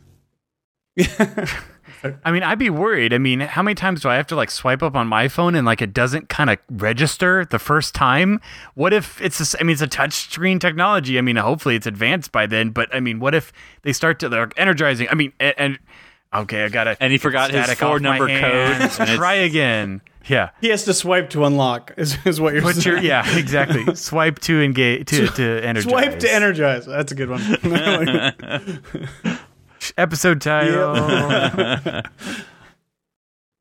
I 2.24 2.30
mean, 2.30 2.42
I'd 2.42 2.58
be 2.58 2.70
worried. 2.70 3.12
I 3.12 3.18
mean, 3.18 3.40
how 3.40 3.62
many 3.62 3.74
times 3.74 4.02
do 4.02 4.08
I 4.08 4.16
have 4.16 4.26
to 4.28 4.36
like 4.36 4.50
swipe 4.50 4.82
up 4.82 4.94
on 4.94 5.08
my 5.08 5.26
phone 5.28 5.54
and 5.54 5.66
like 5.66 5.82
it 5.82 5.92
doesn't 5.92 6.28
kind 6.28 6.50
of 6.50 6.58
register 6.70 7.44
the 7.44 7.58
first 7.58 7.94
time? 7.94 8.40
What 8.74 8.92
if 8.92 9.20
it's 9.20 9.54
a, 9.54 9.60
I 9.60 9.64
mean, 9.64 9.72
it's 9.74 9.82
a 9.82 9.88
touch 9.88 10.12
screen 10.12 10.58
technology. 10.58 11.18
I 11.18 11.22
mean, 11.22 11.36
hopefully 11.36 11.74
it's 11.74 11.86
advanced 11.86 12.30
by 12.30 12.46
then, 12.46 12.70
but 12.70 12.94
I 12.94 13.00
mean, 13.00 13.18
what 13.18 13.34
if 13.34 13.52
they 13.82 13.92
start 13.92 14.20
to, 14.20 14.28
they're 14.28 14.50
energizing? 14.56 15.08
I 15.10 15.14
mean, 15.14 15.32
and, 15.40 15.54
and 15.58 15.78
okay, 16.34 16.64
I 16.64 16.68
gotta. 16.68 16.96
And 17.00 17.10
he 17.10 17.18
forgot 17.18 17.50
his 17.50 17.64
static 17.64 17.78
four-number 17.78 18.26
code, 18.28 19.00
and 19.00 19.16
Try 19.16 19.34
again. 19.34 20.00
Yeah. 20.28 20.50
He 20.60 20.68
has 20.68 20.84
to 20.84 20.94
swipe 20.94 21.30
to 21.30 21.44
unlock. 21.44 21.94
Is, 21.96 22.16
is 22.24 22.40
what 22.40 22.52
you're 22.52 22.62
Put 22.62 22.76
saying? 22.76 22.96
your, 22.96 23.04
yeah, 23.04 23.36
exactly. 23.36 23.94
Swipe 23.94 24.38
to 24.40 24.62
engage, 24.62 25.06
to, 25.08 25.26
to 25.28 25.60
energize. 25.64 25.90
Swipe 25.90 26.18
to 26.20 26.32
energize. 26.32 26.86
That's 26.86 27.12
a 27.12 27.14
good 27.14 27.30
one. 27.30 27.40
Episode 29.96 30.40
title. 30.40 30.94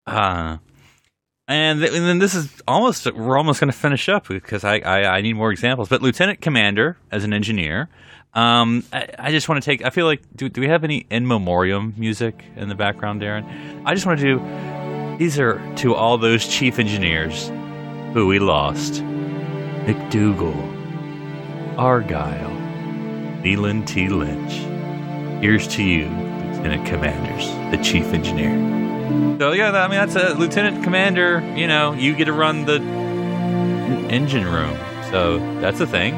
Uh, 0.05 0.57
and, 1.47 1.79
th- 1.79 1.93
and 1.93 2.05
then 2.05 2.19
this 2.19 2.35
is 2.35 2.61
almost 2.67 3.11
we're 3.13 3.37
almost 3.37 3.59
going 3.59 3.71
to 3.71 3.77
finish 3.77 4.09
up 4.09 4.27
because 4.27 4.63
I, 4.63 4.79
I 4.79 5.17
I 5.17 5.21
need 5.21 5.33
more 5.33 5.51
examples. 5.51 5.89
But 5.89 6.01
Lieutenant 6.01 6.41
Commander 6.41 6.97
as 7.11 7.23
an 7.23 7.33
engineer, 7.33 7.89
um, 8.33 8.83
I, 8.91 9.07
I 9.19 9.31
just 9.31 9.47
want 9.47 9.63
to 9.63 9.65
take. 9.65 9.85
I 9.85 9.89
feel 9.89 10.05
like 10.05 10.21
do 10.35 10.49
do 10.49 10.59
we 10.61 10.67
have 10.67 10.83
any 10.83 11.05
in 11.09 11.25
memoriam 11.27 11.93
music 11.97 12.43
in 12.55 12.67
the 12.69 12.75
background, 12.75 13.21
Darren? 13.21 13.81
I 13.85 13.93
just 13.93 14.05
want 14.05 14.19
to 14.19 14.25
do. 14.25 14.76
These 15.17 15.39
are 15.39 15.59
to 15.77 15.95
all 15.95 16.17
those 16.19 16.47
chief 16.47 16.77
engineers 16.77 17.51
who 18.13 18.27
we 18.27 18.37
lost: 18.37 19.01
MacDougal, 19.85 20.55
Argyle, 21.77 22.51
Leland 23.41 23.87
T. 23.87 24.09
Lynch. 24.09 24.53
Here's 25.41 25.67
to 25.69 25.83
you, 25.83 26.07
Lieutenant 26.07 26.85
Commanders, 26.85 27.47
the 27.75 27.83
chief 27.83 28.13
engineer. 28.13 28.55
So 29.39 29.53
yeah, 29.53 29.71
I 29.71 29.87
mean 29.87 29.97
that's 29.97 30.15
a 30.15 30.35
lieutenant 30.35 30.83
commander. 30.83 31.41
You 31.55 31.67
know, 31.67 31.93
you 31.93 32.15
get 32.15 32.25
to 32.25 32.33
run 32.33 32.65
the 32.65 32.79
engine 34.09 34.45
room. 34.45 34.77
So 35.09 35.39
that's 35.61 35.79
a 35.79 35.87
thing. 35.87 36.13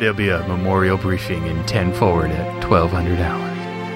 There'll 0.00 0.14
be 0.14 0.30
a 0.30 0.46
memorial 0.48 0.96
briefing 0.96 1.46
in 1.46 1.64
10 1.66 1.92
forward 1.94 2.32
at 2.32 2.68
1200 2.68 3.20
hours. 3.20 3.53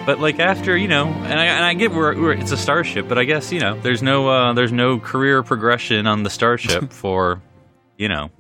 But 0.09 0.21
like 0.21 0.39
after 0.39 0.75
you 0.75 0.89
know, 0.89 1.07
and 1.07 1.39
I, 1.39 1.45
and 1.45 1.63
I 1.63 1.75
get 1.75 1.91
where, 1.93 2.15
where 2.15 2.33
it's 2.33 2.51
a 2.51 2.57
starship, 2.57 3.09
but 3.09 3.19
I 3.19 3.25
guess 3.25 3.53
you 3.53 3.61
know 3.61 3.79
there's 3.79 4.03
no 4.03 4.27
uh, 4.27 4.55
there's 4.55 4.73
no 4.73 4.99
career 4.99 5.43
progression 5.43 6.07
on 6.07 6.23
the 6.23 6.31
starship 6.31 6.91
for 6.95 7.43
you 7.99 8.09
know 8.09 8.31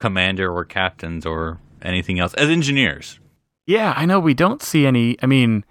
commander 0.00 0.52
or 0.52 0.64
captains 0.64 1.24
or 1.24 1.60
anything 1.82 2.18
else 2.18 2.34
as 2.34 2.48
engineers. 2.48 3.20
Yeah, 3.64 3.94
I 3.96 4.06
know 4.06 4.18
we 4.18 4.34
don't 4.34 4.60
see 4.60 4.84
any. 4.84 5.16
I 5.22 5.26
mean, 5.26 5.64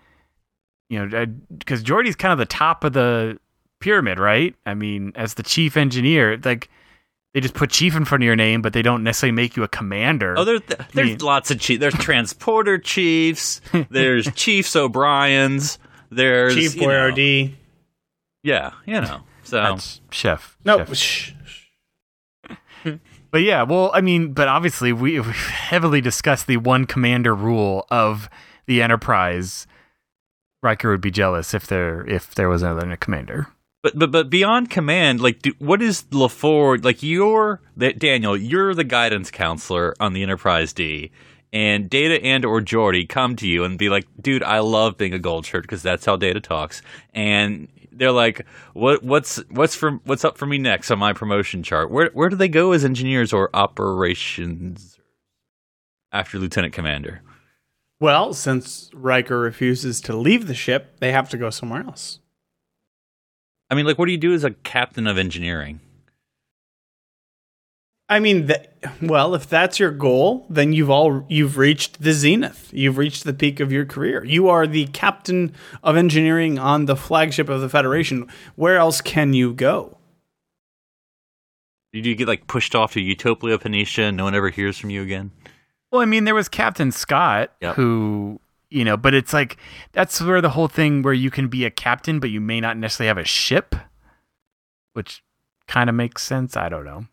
you 0.87 1.05
know, 1.05 1.25
because 1.57 1.83
Geordi's 1.83 2.15
kind 2.15 2.31
of 2.31 2.37
the 2.37 2.45
top 2.45 2.85
of 2.85 2.93
the 2.93 3.37
pyramid, 3.81 4.17
right? 4.17 4.55
I 4.65 4.75
mean, 4.75 5.11
as 5.15 5.33
the 5.33 5.43
chief 5.43 5.75
engineer, 5.75 6.39
like 6.41 6.69
they 7.33 7.39
just 7.39 7.53
put 7.53 7.69
chief 7.69 7.95
in 7.95 8.03
front 8.05 8.23
of 8.23 8.25
your 8.25 8.35
name, 8.35 8.61
but 8.61 8.73
they 8.73 8.81
don't 8.81 9.03
necessarily 9.03 9.31
make 9.33 9.55
you 9.55 9.63
a 9.63 9.67
commander. 9.67 10.35
Oh, 10.37 10.43
there, 10.43 10.59
there's 10.93 11.07
mean- 11.09 11.17
lots 11.19 11.49
of 11.51 11.59
chiefs. 11.59 11.79
There's 11.79 11.93
transporter 11.93 12.77
chiefs. 12.77 13.61
There's 13.89 14.29
Chiefs 14.33 14.75
O'Briens. 14.75 15.79
There's 16.09 16.55
Chief 16.55 16.75
you 16.75 16.81
know, 16.81 16.87
Boyardee. 16.87 17.53
Yeah, 18.43 18.71
you 18.85 18.99
know. 18.99 19.21
So 19.43 19.57
That's 19.61 20.01
chef. 20.11 20.57
No, 20.65 20.79
Chef. 20.85 20.95
shh. 20.95 21.31
But 23.31 23.43
yeah, 23.43 23.63
well, 23.63 23.91
I 23.93 24.01
mean, 24.01 24.33
but 24.33 24.49
obviously 24.49 24.91
we 24.91 25.19
we've 25.21 25.25
heavily 25.35 26.01
discussed 26.01 26.47
the 26.47 26.57
one 26.57 26.85
commander 26.85 27.33
rule 27.33 27.87
of 27.89 28.29
the 28.67 28.81
Enterprise. 28.81 29.67
Riker 30.61 30.91
would 30.91 31.01
be 31.01 31.11
jealous 31.11 31.53
if 31.53 31.65
there 31.65 32.05
if 32.07 32.35
there 32.35 32.49
was 32.49 32.61
another 32.61 32.95
commander. 32.97 33.47
But 33.83 33.97
but 33.97 34.11
but 34.11 34.29
beyond 34.29 34.69
command, 34.69 35.21
like, 35.21 35.41
do, 35.41 35.53
what 35.57 35.81
is 35.81 36.03
LaForge 36.11 36.83
like? 36.83 37.01
You're 37.01 37.61
that 37.77 37.97
Daniel. 37.97 38.37
You're 38.37 38.75
the 38.75 38.83
guidance 38.83 39.31
counselor 39.31 39.95
on 39.99 40.13
the 40.13 40.21
Enterprise 40.21 40.71
D, 40.71 41.11
and 41.51 41.89
Data 41.89 42.23
and 42.23 42.45
or 42.45 42.61
Geordi 42.61 43.09
come 43.09 43.35
to 43.37 43.47
you 43.47 43.63
and 43.63 43.79
be 43.79 43.89
like, 43.89 44.05
"Dude, 44.19 44.43
I 44.43 44.59
love 44.59 44.97
being 44.97 45.13
a 45.13 45.19
gold 45.19 45.47
shirt 45.47 45.63
because 45.63 45.81
that's 45.81 46.05
how 46.05 46.15
Data 46.15 46.39
talks." 46.39 46.83
And 47.13 47.67
they're 47.91 48.11
like, 48.11 48.45
"What 48.73 49.03
what's 49.03 49.37
what's 49.49 49.75
for 49.75 49.93
what's 50.05 50.23
up 50.23 50.37
for 50.37 50.45
me 50.45 50.59
next 50.59 50.91
on 50.91 50.99
my 50.99 51.13
promotion 51.13 51.63
chart? 51.63 51.89
Where 51.89 52.11
where 52.13 52.29
do 52.29 52.35
they 52.35 52.49
go 52.49 52.73
as 52.73 52.85
engineers 52.85 53.33
or 53.33 53.49
operations 53.55 54.99
after 56.11 56.37
lieutenant 56.37 56.73
commander?" 56.73 57.23
Well, 57.99 58.33
since 58.33 58.89
Riker 58.93 59.39
refuses 59.39 60.01
to 60.01 60.15
leave 60.15 60.47
the 60.47 60.55
ship, 60.55 60.99
they 60.99 61.11
have 61.11 61.29
to 61.29 61.37
go 61.37 61.49
somewhere 61.51 61.83
else. 61.83 62.20
I 63.71 63.73
mean, 63.73 63.85
like, 63.85 63.97
what 63.97 64.05
do 64.05 64.11
you 64.11 64.17
do 64.17 64.33
as 64.33 64.43
a 64.43 64.51
captain 64.51 65.07
of 65.07 65.17
engineering? 65.17 65.79
I 68.09 68.19
mean, 68.19 68.47
th- 68.47 68.67
well, 69.01 69.33
if 69.33 69.47
that's 69.47 69.79
your 69.79 69.91
goal, 69.91 70.45
then 70.49 70.73
you've 70.73 70.89
all 70.89 71.25
you've 71.29 71.57
reached 71.57 72.01
the 72.01 72.11
zenith. 72.11 72.69
You've 72.73 72.97
reached 72.97 73.23
the 73.23 73.33
peak 73.33 73.61
of 73.61 73.71
your 73.71 73.85
career. 73.85 74.25
You 74.25 74.49
are 74.49 74.67
the 74.67 74.87
captain 74.87 75.53
of 75.81 75.95
engineering 75.95 76.59
on 76.59 76.85
the 76.85 76.97
flagship 76.97 77.47
of 77.47 77.61
the 77.61 77.69
Federation. 77.69 78.27
Where 78.57 78.75
else 78.75 78.99
can 78.99 79.31
you 79.31 79.53
go? 79.53 79.97
Do 81.93 81.99
you 81.99 82.15
get 82.15 82.27
like 82.27 82.47
pushed 82.47 82.75
off 82.75 82.91
to 82.93 83.01
Utopia 83.01 83.57
Planitia 83.57 84.09
and 84.09 84.17
no 84.17 84.25
one 84.25 84.35
ever 84.35 84.49
hears 84.49 84.77
from 84.77 84.89
you 84.89 85.01
again? 85.01 85.31
Well, 85.89 86.01
I 86.01 86.05
mean, 86.05 86.25
there 86.25 86.35
was 86.35 86.49
Captain 86.49 86.91
Scott 86.91 87.51
Yep. 87.61 87.75
who, 87.75 88.41
you 88.71 88.83
know, 88.83 88.97
but 88.97 89.13
it's 89.13 89.33
like 89.33 89.57
that's 89.91 90.19
where 90.21 90.41
the 90.41 90.49
whole 90.49 90.67
thing 90.67 91.03
where 91.03 91.13
you 91.13 91.29
can 91.29 91.47
be 91.49 91.65
a 91.65 91.69
captain, 91.69 92.19
but 92.19 92.31
you 92.31 92.41
may 92.41 92.59
not 92.59 92.77
necessarily 92.77 93.09
have 93.09 93.17
a 93.19 93.23
ship, 93.25 93.75
which 94.93 95.23
kind 95.67 95.89
of 95.89 95.95
makes 95.95 96.23
sense. 96.23 96.57
I 96.57 96.69
don't 96.69 96.85
know. 96.85 97.05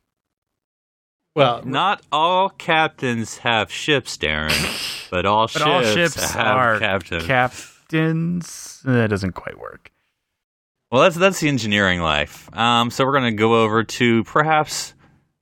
Well, 1.37 1.62
Not 1.64 2.03
all 2.11 2.49
captains 2.49 3.38
have 3.38 3.71
ships, 3.71 4.16
Darren, 4.16 5.09
but 5.11 5.25
all, 5.27 5.42
But 5.47 5.51
ships, 5.53 5.64
all 5.64 5.83
ships 5.85 6.33
have 6.33 6.57
are 6.57 6.79
captains. 6.81 7.27
captains. 7.27 8.83
That 8.85 9.11
doesn't 9.11 9.33
quite 9.33 9.59
work. 9.59 9.92
well, 10.90 11.03
that's 11.03 11.16
that's 11.16 11.38
the 11.40 11.49
engineering 11.49 12.01
life. 12.01 12.53
Um, 12.57 12.90
so 12.90 13.05
we're 13.05 13.12
gonna 13.12 13.33
go 13.33 13.62
over 13.62 13.85
to 13.85 14.25
perhaps 14.25 14.94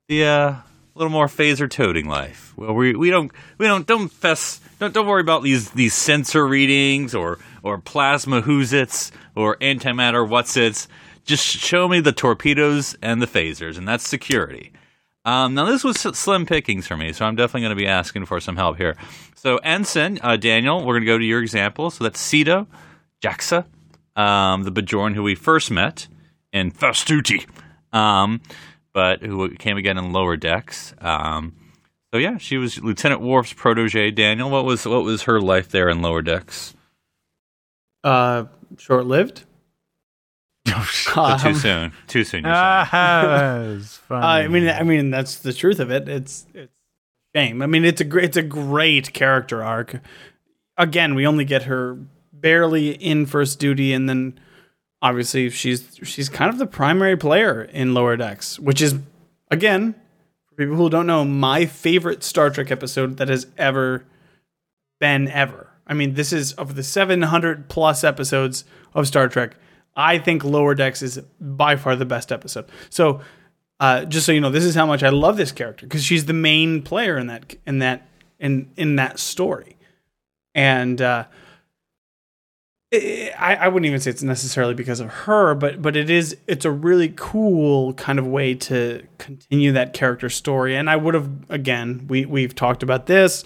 the 0.09 0.25
uh, 0.25 0.55
little 0.97 1.13
more 1.13 1.27
phaser 1.27 1.71
toting 1.71 2.09
life. 2.09 2.53
Well, 2.57 2.73
we 2.73 2.95
we 2.95 3.11
don't 3.11 3.31
we 3.59 3.67
don't 3.67 3.87
don't 3.87 4.09
fess 4.11 4.61
don't 4.79 4.95
don't 4.95 5.07
worry 5.07 5.21
about 5.21 5.43
these 5.43 5.71
these 5.71 5.95
sensor 5.95 6.47
readings 6.47 7.15
or 7.15 7.39
or 7.63 7.79
plasma 7.79 8.41
who's 8.41 8.73
its 8.73 9.13
or 9.35 9.57
antimatter 9.57 10.29
what's 10.29 10.57
its. 10.57 10.89
Just 11.25 11.45
show 11.45 11.89
me 11.89 11.99
the 12.01 12.13
torpedoes 12.13 12.97
and 13.03 13.21
the 13.21 13.27
phasers, 13.27 13.77
and 13.77 13.87
that's 13.89 14.07
security. 14.09 14.73
Um, 15.25 15.55
now 15.55 15.65
this 15.65 15.83
was 15.83 15.97
slim 15.99 16.47
pickings 16.47 16.87
for 16.87 16.97
me, 16.97 17.13
so 17.13 17.25
I'm 17.25 17.35
definitely 17.35 17.63
going 17.63 17.77
to 17.77 17.83
be 17.83 17.89
asking 17.89 18.27
for 18.27 18.39
some 18.39 18.55
help 18.55 18.77
here. 18.77 18.97
So 19.35 19.57
ensign 19.59 20.21
uh, 20.23 20.37
Daniel, 20.37 20.79
we're 20.79 20.95
going 20.95 21.03
to 21.03 21.07
go 21.07 21.19
to 21.19 21.25
your 21.25 21.43
example. 21.43 21.91
So 21.91 22.05
that's 22.05 22.23
Sito, 22.23 22.69
Jaxa, 23.21 23.65
um, 24.15 24.63
the 24.63 24.71
Bajoran 24.71 25.15
who 25.15 25.25
we 25.25 25.35
first 25.35 25.69
met 25.71 26.07
First 26.75 27.07
Duty, 27.07 27.45
um, 27.93 28.41
but 28.97 29.21
who 29.21 29.51
came 29.57 29.77
again 29.77 29.99
in 29.99 30.11
lower 30.11 30.39
decks. 30.39 30.95
Um, 31.03 31.55
so 32.15 32.19
yeah, 32.19 32.39
she 32.39 32.57
was 32.57 32.81
Lieutenant 32.83 33.21
Worf's 33.21 33.53
protege. 33.53 34.11
Daniel, 34.11 34.49
what 34.49 34.65
was 34.65 34.87
what 34.87 35.05
was 35.05 35.25
her 35.25 35.39
life 35.39 35.69
there 35.69 35.91
in 35.91 36.01
lower 36.01 36.23
decks? 36.23 36.75
uh, 38.03 38.45
short-lived. 38.79 39.45
So 40.87 41.13
too 41.39 41.49
Um, 41.49 41.55
soon, 41.55 41.93
too 42.09 42.25
soon. 42.25 42.45
You're 42.45 42.55
saying. 42.55 43.77
It's 43.81 43.97
funny. 44.09 44.25
I 44.27 44.49
mean, 44.49 44.69
I 44.69 44.83
mean 44.83 45.11
that's 45.11 45.37
the 45.41 45.53
truth 45.53 45.79
of 45.79 45.91
it. 45.91 46.09
It's 46.09 46.47
it's 46.55 46.73
shame. 47.35 47.61
I 47.63 47.67
mean, 47.67 47.85
it's 47.85 48.01
a 48.01 48.05
great 48.05 48.25
it's 48.25 48.37
a 48.37 48.43
great 48.43 49.13
character 49.13 49.63
arc. 49.63 50.01
Again, 50.79 51.15
we 51.15 51.27
only 51.27 51.45
get 51.45 51.65
her 51.65 51.99
barely 52.33 52.91
in 52.93 53.27
first 53.27 53.59
duty, 53.61 53.93
and 53.93 54.09
then 54.09 54.39
obviously 55.07 55.49
she's 55.51 55.99
she's 56.03 56.29
kind 56.29 56.51
of 56.51 56.59
the 56.59 56.67
primary 56.67 57.17
player 57.17 57.63
in 57.63 57.95
Lower 57.95 58.17
Decks, 58.17 58.59
which 58.59 58.83
is 58.83 58.97
again 59.51 59.95
for 60.49 60.57
people 60.57 60.75
who 60.75 60.91
don't 60.91 61.07
know 61.07 61.25
my 61.25 61.65
favorite 61.65 62.25
Star 62.25 62.51
Trek 62.51 62.73
episode 62.73 63.19
that 63.19 63.29
has 63.29 63.47
ever 63.57 64.05
been 64.99 65.29
ever. 65.29 65.71
I 65.87 65.95
mean, 65.95 66.15
this 66.15 66.33
is 66.33 66.53
of 66.55 66.75
the 66.75 66.83
700 66.83 67.69
plus 67.69 68.03
episodes 68.03 68.65
of 68.95 69.07
Star 69.07 69.29
Trek. 69.29 69.57
I 69.95 70.19
think 70.19 70.43
Lower 70.43 70.75
Decks 70.75 71.03
is 71.03 71.21
by 71.41 71.77
far 71.77 71.95
the 71.95 72.05
best 72.05 72.33
episode. 72.33 72.67
So, 72.91 73.21
uh, 73.79 74.07
just 74.07 74.27
so 74.27 74.33
you 74.33 74.41
know, 74.41 74.51
this 74.51 74.65
is 74.65 74.75
how 74.75 74.87
much 74.87 75.05
I 75.05 75.11
love 75.11 75.37
this 75.37 75.53
character 75.53 75.87
because 75.87 76.05
she's 76.05 76.25
the 76.25 76.33
main 76.33 76.83
player 76.83 77.17
in 77.17 77.29
that 77.29 77.55
in 77.65 77.79
that 77.79 78.09
in 78.41 78.73
in 78.77 78.97
that 78.97 79.21
story, 79.21 79.77
and 80.53 81.01
uh, 81.01 81.27
I, 82.93 83.59
I 83.63 83.69
wouldn't 83.69 83.87
even 83.87 84.01
say 84.01 84.11
it's 84.11 84.23
necessarily 84.23 84.75
because 84.75 85.01
of 85.01 85.11
her, 85.11 85.55
but 85.55 85.83
but 85.83 85.97
it 85.97 86.09
is 86.09 86.37
it's 86.47 86.65
a 86.65 86.71
really 86.71 87.13
cool 87.17 87.95
kind 87.95 88.19
of 88.19 88.27
way 88.27 88.55
to 88.55 89.03
continue 89.19 89.73
that 89.73 89.93
character 89.93 90.29
story. 90.31 90.77
And 90.77 90.89
I 90.89 90.95
would 90.95 91.15
have 91.15 91.31
again 91.49 92.07
we 92.09 92.25
we've 92.25 92.55
talked 92.55 92.85
about 92.85 93.07
this, 93.07 93.43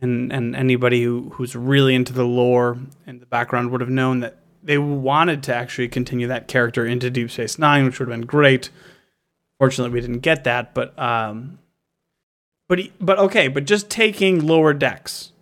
and 0.00 0.32
and 0.32 0.56
anybody 0.56 1.02
who 1.02 1.30
who's 1.34 1.54
really 1.54 1.94
into 1.94 2.14
the 2.14 2.24
lore 2.24 2.78
and 3.06 3.20
the 3.20 3.26
background 3.26 3.70
would 3.72 3.82
have 3.82 3.90
known 3.90 4.20
that 4.20 4.38
they 4.62 4.78
wanted 4.78 5.42
to 5.44 5.54
actually 5.54 5.88
continue 5.88 6.26
that 6.26 6.48
character 6.48 6.86
into 6.86 7.10
Deep 7.10 7.30
Space 7.30 7.58
Nine, 7.58 7.84
which 7.84 7.98
would 7.98 8.08
have 8.08 8.18
been 8.18 8.26
great. 8.26 8.70
Fortunately, 9.58 9.92
we 9.92 10.00
didn't 10.00 10.20
get 10.20 10.44
that, 10.44 10.72
but 10.72 10.98
um, 10.98 11.58
but 12.68 12.80
but 13.00 13.18
okay, 13.18 13.48
but 13.48 13.66
just 13.66 13.90
taking 13.90 14.46
lower 14.46 14.72
decks, 14.72 15.32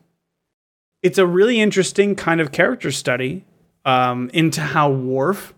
it's 1.03 1.19
a 1.19 1.27
really 1.27 1.61
interesting 1.61 2.15
kind 2.15 2.41
of 2.41 2.53
character 2.53 2.91
study 2.91 3.45
um, 3.85 4.31
into 4.33 4.61
how 4.61 4.91
Worf 4.91 5.55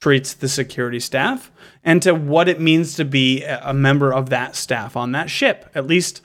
treats 0.00 0.34
the 0.34 0.48
security 0.48 1.00
staff 1.00 1.50
and 1.82 2.02
to 2.02 2.14
what 2.14 2.48
it 2.48 2.60
means 2.60 2.94
to 2.96 3.04
be 3.04 3.42
a 3.44 3.72
member 3.72 4.12
of 4.12 4.30
that 4.30 4.54
staff 4.56 4.96
on 4.96 5.12
that 5.12 5.30
ship, 5.30 5.70
at 5.74 5.86
least 5.86 6.20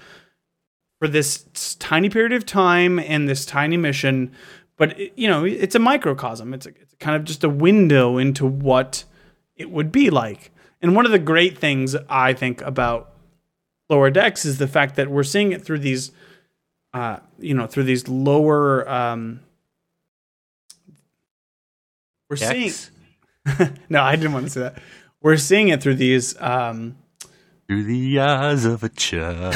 for 0.99 1.07
this 1.07 1.45
tiny 1.79 2.09
period 2.09 2.33
of 2.33 2.45
time 2.45 2.99
and 2.99 3.27
this 3.29 3.45
tiny 3.45 3.77
mission. 3.77 4.31
But 4.77 4.99
it- 4.99 5.13
you 5.15 5.27
know, 5.27 5.45
it's 5.45 5.75
a 5.75 5.79
microcosm. 5.79 6.53
It's 6.53 6.65
a, 6.65 6.69
it's 6.81 6.93
kind 6.99 7.15
of 7.15 7.23
just 7.23 7.43
a 7.43 7.49
window 7.49 8.17
into 8.17 8.45
what 8.45 9.03
it 9.55 9.69
would 9.69 9.91
be 9.91 10.09
like. 10.09 10.51
And 10.81 10.95
one 10.95 11.05
of 11.05 11.11
the 11.11 11.19
great 11.19 11.57
things 11.57 11.95
I 12.09 12.33
think 12.33 12.61
about 12.61 13.13
lower 13.89 14.09
decks 14.09 14.45
is 14.45 14.57
the 14.57 14.67
fact 14.67 14.95
that 14.95 15.09
we're 15.09 15.23
seeing 15.23 15.51
it 15.51 15.63
through 15.63 15.79
these, 15.79 16.11
uh, 16.93 17.17
you 17.39 17.53
know, 17.53 17.67
through 17.67 17.83
these 17.83 18.07
lower. 18.07 18.87
Um, 18.89 19.41
we're 22.29 22.37
seeing. 22.37 22.71
No, 23.89 24.03
I 24.03 24.15
didn't 24.15 24.33
want 24.33 24.45
to 24.45 24.51
say 24.51 24.59
that. 24.59 24.77
We're 25.21 25.37
seeing 25.37 25.69
it 25.69 25.81
through 25.81 25.95
these. 25.95 26.39
Um, 26.39 26.97
Through 27.67 27.83
the 27.85 28.19
eyes 28.19 28.63
of 28.63 28.83
a 28.83 28.89
child. 28.89 29.55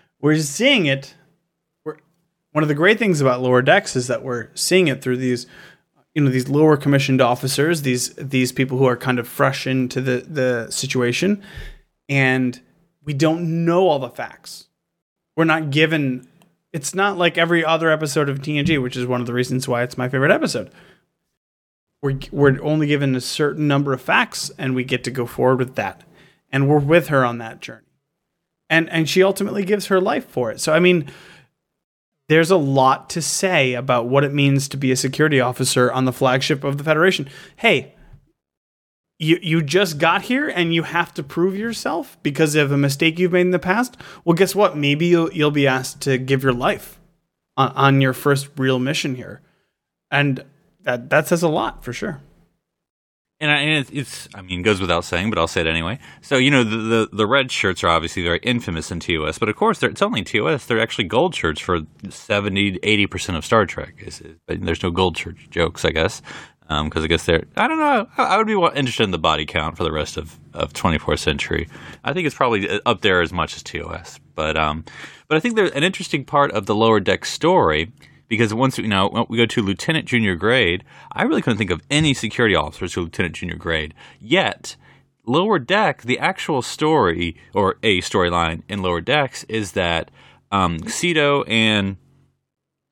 we're 0.20 0.36
seeing 0.38 0.84
it. 0.84 1.14
We're, 1.82 1.96
one 2.52 2.62
of 2.62 2.68
the 2.68 2.74
great 2.74 2.98
things 2.98 3.22
about 3.22 3.40
lower 3.40 3.62
decks 3.62 3.96
is 3.96 4.08
that 4.08 4.22
we're 4.22 4.48
seeing 4.54 4.88
it 4.88 5.00
through 5.00 5.16
these 5.16 5.46
you 6.14 6.22
know 6.22 6.30
these 6.30 6.48
lower 6.48 6.76
commissioned 6.76 7.20
officers, 7.20 7.82
these 7.82 8.14
these 8.14 8.52
people 8.52 8.78
who 8.78 8.86
are 8.86 8.96
kind 8.96 9.18
of 9.18 9.26
fresh 9.26 9.66
into 9.66 10.00
the 10.00 10.24
the 10.28 10.70
situation, 10.70 11.42
and 12.08 12.60
we 13.02 13.12
don't 13.12 13.64
know 13.64 13.88
all 13.88 13.98
the 13.98 14.10
facts. 14.10 14.68
We're 15.36 15.44
not 15.44 15.70
given. 15.70 16.28
It's 16.72 16.94
not 16.94 17.18
like 17.18 17.38
every 17.38 17.64
other 17.64 17.90
episode 17.90 18.28
of 18.28 18.40
TNG, 18.40 18.82
which 18.82 18.96
is 18.96 19.06
one 19.06 19.20
of 19.20 19.26
the 19.26 19.32
reasons 19.32 19.68
why 19.68 19.82
it's 19.82 19.98
my 19.98 20.08
favorite 20.08 20.30
episode. 20.30 20.70
We're 22.02 22.18
we're 22.30 22.62
only 22.62 22.86
given 22.86 23.14
a 23.14 23.20
certain 23.20 23.66
number 23.66 23.92
of 23.92 24.00
facts, 24.00 24.50
and 24.58 24.74
we 24.74 24.84
get 24.84 25.04
to 25.04 25.10
go 25.10 25.26
forward 25.26 25.58
with 25.58 25.74
that, 25.76 26.04
and 26.50 26.68
we're 26.68 26.78
with 26.78 27.08
her 27.08 27.24
on 27.24 27.38
that 27.38 27.60
journey, 27.60 27.86
and 28.68 28.88
and 28.90 29.08
she 29.08 29.22
ultimately 29.22 29.64
gives 29.64 29.86
her 29.86 30.00
life 30.00 30.26
for 30.26 30.50
it. 30.50 30.60
So 30.60 30.72
I 30.72 30.80
mean 30.80 31.10
there's 32.28 32.50
a 32.50 32.56
lot 32.56 33.10
to 33.10 33.20
say 33.20 33.74
about 33.74 34.08
what 34.08 34.24
it 34.24 34.32
means 34.32 34.68
to 34.68 34.76
be 34.76 34.90
a 34.90 34.96
security 34.96 35.40
officer 35.40 35.92
on 35.92 36.06
the 36.06 36.12
flagship 36.12 36.64
of 36.64 36.78
the 36.78 36.84
Federation. 36.84 37.28
Hey, 37.56 37.93
you 39.18 39.38
you 39.42 39.62
just 39.62 39.98
got 39.98 40.22
here 40.22 40.48
and 40.48 40.74
you 40.74 40.82
have 40.82 41.14
to 41.14 41.22
prove 41.22 41.56
yourself 41.56 42.16
because 42.22 42.54
of 42.54 42.72
a 42.72 42.76
mistake 42.76 43.18
you've 43.18 43.32
made 43.32 43.42
in 43.42 43.50
the 43.50 43.58
past. 43.58 43.96
Well, 44.24 44.34
guess 44.34 44.54
what? 44.54 44.76
Maybe 44.76 45.06
you'll 45.06 45.32
you'll 45.32 45.50
be 45.50 45.66
asked 45.66 46.00
to 46.02 46.18
give 46.18 46.42
your 46.42 46.52
life 46.52 47.00
on, 47.56 47.70
on 47.72 48.00
your 48.00 48.12
first 48.12 48.48
real 48.56 48.78
mission 48.78 49.14
here, 49.14 49.40
and 50.10 50.44
that 50.82 51.10
that 51.10 51.28
says 51.28 51.42
a 51.42 51.48
lot 51.48 51.84
for 51.84 51.92
sure. 51.92 52.20
And, 53.40 53.50
I, 53.50 53.56
and 53.58 53.78
it's, 53.80 53.90
it's, 53.90 54.28
I 54.34 54.42
mean, 54.42 54.62
goes 54.62 54.80
without 54.80 55.04
saying, 55.04 55.28
but 55.28 55.38
I'll 55.38 55.48
say 55.48 55.60
it 55.60 55.66
anyway. 55.66 55.98
So, 56.22 56.36
you 56.36 56.52
know, 56.52 56.62
the, 56.62 56.76
the, 56.76 57.08
the 57.12 57.26
red 57.26 57.50
shirts 57.50 57.82
are 57.82 57.88
obviously 57.88 58.22
very 58.22 58.38
infamous 58.38 58.92
in 58.92 59.00
TOS, 59.00 59.38
but 59.38 59.48
of 59.48 59.56
course, 59.56 59.82
it's 59.82 60.02
only 60.02 60.22
TOS. 60.22 60.66
They're 60.66 60.80
actually 60.80 61.04
gold 61.04 61.34
shirts 61.34 61.60
for 61.60 61.80
70 62.08 62.78
80% 62.78 63.36
of 63.36 63.44
Star 63.44 63.66
Trek. 63.66 63.94
It's, 63.98 64.22
but 64.46 64.60
there's 64.62 64.84
no 64.84 64.92
gold 64.92 65.18
shirt 65.18 65.36
jokes, 65.50 65.84
I 65.84 65.90
guess, 65.90 66.22
because 66.68 66.96
um, 66.96 67.02
I 67.02 67.06
guess 67.06 67.26
they're, 67.26 67.44
I 67.56 67.68
don't 67.68 67.78
know, 67.78 68.08
I, 68.16 68.38
would 68.38 68.46
be 68.46 68.54
interested 68.54 69.02
in 69.02 69.10
the 69.10 69.18
body 69.18 69.44
count 69.44 69.76
for 69.76 69.84
the 69.84 69.92
rest 69.92 70.16
of, 70.16 70.38
of 70.54 70.72
24th 70.72 71.18
century. 71.18 71.68
I 72.04 72.12
think 72.12 72.26
it's 72.26 72.34
probably 72.34 72.80
up 72.86 73.02
there 73.02 73.20
as 73.20 73.32
much 73.32 73.54
as 73.54 73.62
TOS. 73.62 74.18
But, 74.34 74.56
um, 74.56 74.84
but 75.28 75.36
I 75.36 75.40
think 75.40 75.56
there's 75.56 75.72
an 75.72 75.84
interesting 75.84 76.24
part 76.24 76.52
of 76.52 76.66
the 76.66 76.74
lower 76.74 77.00
deck 77.00 77.26
story 77.26 77.92
because 78.28 78.54
once 78.54 78.78
you 78.78 78.88
know 78.88 79.26
we 79.28 79.36
go 79.36 79.46
to 79.46 79.62
lieutenant 79.62 80.06
junior 80.06 80.34
grade, 80.34 80.84
I 81.12 81.22
really 81.24 81.42
couldn't 81.42 81.58
think 81.58 81.70
of 81.70 81.82
any 81.90 82.14
security 82.14 82.54
officers 82.54 82.94
to 82.94 83.02
lieutenant 83.02 83.34
junior 83.34 83.56
grade. 83.56 83.94
Yet, 84.18 84.76
lower 85.26 85.58
deck, 85.58 86.02
the 86.02 86.18
actual 86.18 86.62
story 86.62 87.36
or 87.52 87.76
a 87.82 88.00
storyline 88.00 88.62
in 88.68 88.82
lower 88.82 89.00
decks 89.00 89.44
is 89.44 89.72
that 89.72 90.10
um, 90.50 90.78
Sito 90.80 91.44
and 91.48 91.96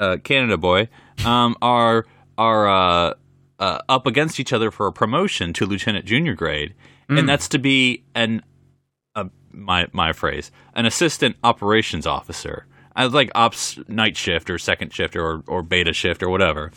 uh, 0.01 0.19
Canada 0.23 0.59
Boy 0.59 0.89
um, 1.25 1.57
are 1.63 2.07
are 2.37 2.69
uh, 2.69 3.15
uh, 3.63 3.81
up 3.89 4.09
against 4.09 4.41
each 4.41 4.53
other 4.53 4.73
for 4.73 4.89
a 4.89 4.93
promotion 4.93 5.53
to 5.53 5.65
lieutenant 5.65 6.05
junior 6.05 6.35
grade, 6.35 6.75
mm. 7.09 7.17
and 7.17 7.29
that's 7.29 7.47
to 7.47 7.61
be 7.61 8.03
an 8.13 8.43
uh, 9.15 9.27
my 9.53 9.87
my 9.93 10.13
phrase 10.13 10.51
an 10.75 10.85
assistant 10.85 11.37
operations 11.45 12.05
officer. 12.05 12.67
I 12.97 13.05
was 13.05 13.15
like 13.15 13.31
ops 13.37 13.79
night 13.87 14.17
shift 14.17 14.51
or 14.51 14.59
second 14.59 14.93
shift 14.93 15.15
or 15.15 15.45
or 15.47 15.63
beta 15.63 15.93
shift 15.93 16.25
or 16.25 16.29
whatever. 16.29 16.73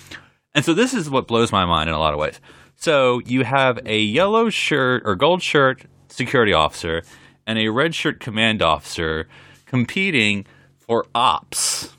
And 0.54 0.64
so 0.64 0.76
this 0.76 0.94
is 0.94 1.10
what 1.10 1.28
blows 1.28 1.52
my 1.52 1.66
mind 1.66 1.90
in 1.90 1.96
a 1.96 2.00
lot 2.00 2.14
of 2.14 2.20
ways. 2.20 2.40
So 2.76 3.20
you 3.26 3.44
have 3.44 3.80
a 3.88 4.00
yellow 4.00 4.52
shirt 4.52 5.02
or 5.06 5.16
gold 5.16 5.42
shirt 5.42 5.86
security 6.08 6.54
officer 6.54 7.02
and 7.48 7.58
a 7.58 7.70
red 7.70 7.96
shirt 7.96 8.20
command 8.20 8.62
officer 8.62 9.28
competing 9.66 10.46
for 10.78 11.08
ops. 11.16 11.95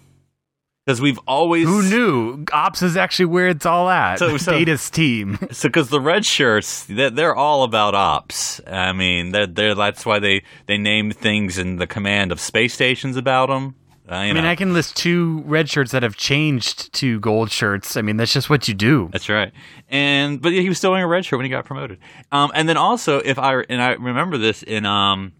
Because 0.87 1.01
we've 1.01 1.19
always 1.27 1.67
who 1.67 1.83
knew 1.83 2.45
ops 2.53 2.81
is 2.81 2.97
actually 2.97 3.25
where 3.25 3.49
it's 3.49 3.67
all 3.67 3.89
at. 3.89 4.21
So, 4.21 4.37
so 4.37 4.53
Data's 4.53 4.89
team. 4.89 5.39
So 5.51 5.69
because 5.69 5.89
the 5.89 6.01
red 6.01 6.25
shirts, 6.25 6.85
they're, 6.85 7.11
they're, 7.11 7.35
all 7.35 7.63
about 7.63 7.95
ops. 7.95 8.61
I 8.67 8.93
mean, 8.93 9.33
they're, 9.33 9.47
they're, 9.47 9.75
that's 9.75 10.05
why 10.05 10.19
they 10.19 10.43
they 10.67 10.77
name 10.77 11.11
things 11.11 11.57
in 11.59 11.77
the 11.77 11.87
command 11.87 12.31
of 12.31 12.41
space 12.41 12.75
stations 12.75 13.17
about 13.17 13.49
them. 13.49 13.75
Uh, 14.09 14.15
I 14.15 14.33
mean, 14.33 14.45
know. 14.45 14.51
I 14.51 14.55
can 14.55 14.73
list 14.73 14.97
two 14.97 15.43
red 15.47 15.69
shirts 15.69 15.91
that 15.91 16.03
have 16.03 16.17
changed 16.17 16.93
to 16.95 17.19
gold 17.21 17.51
shirts. 17.51 17.97
I 17.97 18.03
mean, 18.03 18.17
that's 18.17 18.33
just 18.33 18.49
what 18.49 18.69
you 18.69 18.75
do. 18.75 19.09
That's 19.13 19.29
right. 19.29 19.53
And 19.89 20.41
but 20.41 20.53
he 20.53 20.69
was 20.69 20.79
still 20.79 20.91
wearing 20.91 21.05
a 21.05 21.09
red 21.09 21.25
shirt 21.25 21.39
when 21.39 21.45
he 21.45 21.51
got 21.51 21.65
promoted. 21.65 21.99
Um, 22.31 22.53
and 22.55 22.69
then 22.69 22.77
also, 22.77 23.19
if 23.19 23.39
I 23.39 23.63
and 23.69 23.83
I 23.83 23.93
remember 23.95 24.39
this 24.39 24.63
in 24.63 24.87
um, 24.87 25.33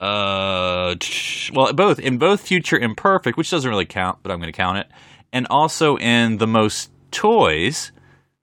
uh, 0.00 0.94
well, 1.52 1.72
both 1.72 1.98
in 1.98 2.18
both 2.18 2.40
Future 2.40 2.78
Imperfect, 2.78 3.36
which 3.36 3.50
doesn't 3.50 3.68
really 3.68 3.84
count, 3.86 4.18
but 4.22 4.32
I'm 4.32 4.38
going 4.38 4.52
to 4.52 4.56
count 4.56 4.78
it, 4.78 4.86
and 5.32 5.46
also 5.50 5.96
in 5.98 6.38
the 6.38 6.46
most 6.46 6.90
toys, 7.10 7.92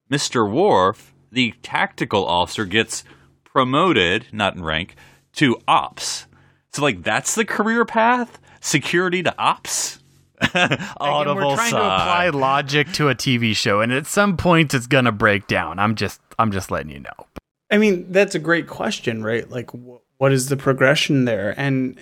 Mister 0.09 0.45
Worf, 0.45 1.13
the 1.31 1.53
tactical 1.63 2.25
officer, 2.25 2.65
gets 2.65 3.03
promoted, 3.43 4.27
not 4.31 4.55
in 4.55 4.63
rank, 4.63 4.95
to 5.33 5.59
ops. 5.67 6.27
So 6.71 6.83
like 6.83 7.01
that's 7.03 7.33
the 7.33 7.45
career 7.45 7.85
path 7.85 8.39
security 8.61 9.23
to 9.23 9.35
ops. 9.39 9.99
Audible 10.99 11.47
we're 11.47 11.55
trying 11.55 11.71
to 11.71 11.77
apply 11.77 12.29
logic 12.29 12.91
to 12.93 13.09
a 13.09 13.15
TV 13.15 13.55
show, 13.55 13.81
and 13.81 13.91
at 13.91 14.05
some 14.05 14.37
point 14.37 14.75
it's 14.75 14.85
gonna 14.85 15.11
break 15.11 15.47
down. 15.47 15.79
I'm 15.79 15.95
just, 15.95 16.21
I'm 16.37 16.51
just 16.51 16.69
letting 16.69 16.91
you 16.91 16.99
know. 16.99 17.25
I 17.71 17.79
mean, 17.79 18.11
that's 18.11 18.35
a 18.35 18.39
great 18.39 18.67
question, 18.67 19.23
right? 19.23 19.49
Like, 19.49 19.71
wh- 19.71 19.97
what 20.17 20.31
is 20.31 20.49
the 20.49 20.57
progression 20.57 21.25
there? 21.25 21.53
And 21.57 21.97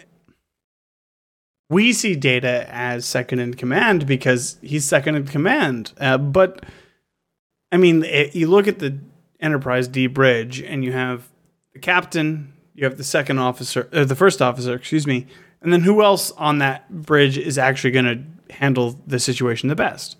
we 1.70 1.94
see 1.94 2.16
Data 2.16 2.66
as 2.70 3.06
second 3.06 3.40
in 3.40 3.54
command 3.56 4.06
because 4.06 4.58
he's 4.62 4.86
second 4.86 5.16
in 5.16 5.26
command. 5.26 5.94
Uh, 6.00 6.18
but 6.18 6.64
I 7.72 7.78
mean, 7.78 8.04
it, 8.04 8.36
you 8.36 8.48
look 8.48 8.68
at 8.68 8.80
the 8.80 8.98
Enterprise 9.40 9.88
D 9.88 10.08
bridge, 10.08 10.62
and 10.62 10.84
you 10.84 10.94
have 10.94 11.30
the 11.74 11.80
captain, 11.80 12.54
you 12.74 12.86
have 12.86 12.98
the 12.98 13.04
second 13.04 13.38
officer, 13.38 13.90
uh, 13.92 14.06
the 14.06 14.16
first 14.16 14.42
officer, 14.42 14.74
excuse 14.74 15.06
me, 15.06 15.28
and 15.62 15.74
then 15.74 15.82
who 15.82 16.02
else 16.02 16.32
on 16.32 16.60
that 16.60 16.90
bridge 16.90 17.38
is 17.38 17.58
actually 17.58 17.92
going 17.92 18.06
to 18.06 18.54
handle 18.56 19.00
the 19.06 19.20
situation 19.20 19.68
the 19.68 19.76
best? 19.76 20.18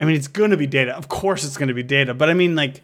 I 0.00 0.04
mean, 0.04 0.16
it's 0.16 0.28
going 0.28 0.50
to 0.50 0.56
be 0.56 0.66
data. 0.66 0.94
Of 0.96 1.08
course, 1.08 1.44
it's 1.44 1.56
going 1.56 1.68
to 1.68 1.74
be 1.74 1.82
data. 1.84 2.12
But 2.12 2.28
I 2.28 2.34
mean, 2.34 2.56
like, 2.56 2.82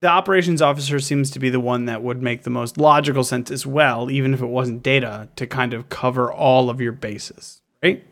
the 0.00 0.08
operations 0.08 0.62
officer 0.62 1.00
seems 1.00 1.30
to 1.32 1.38
be 1.38 1.50
the 1.50 1.60
one 1.60 1.86
that 1.86 2.02
would 2.02 2.22
make 2.22 2.42
the 2.42 2.50
most 2.50 2.78
logical 2.78 3.24
sense 3.24 3.50
as 3.50 3.66
well, 3.66 4.10
even 4.10 4.32
if 4.32 4.40
it 4.40 4.46
wasn't 4.46 4.82
data, 4.82 5.28
to 5.36 5.46
kind 5.46 5.74
of 5.74 5.88
cover 5.88 6.32
all 6.32 6.70
of 6.70 6.80
your 6.80 6.92
bases, 6.92 7.60
right? 7.82 8.04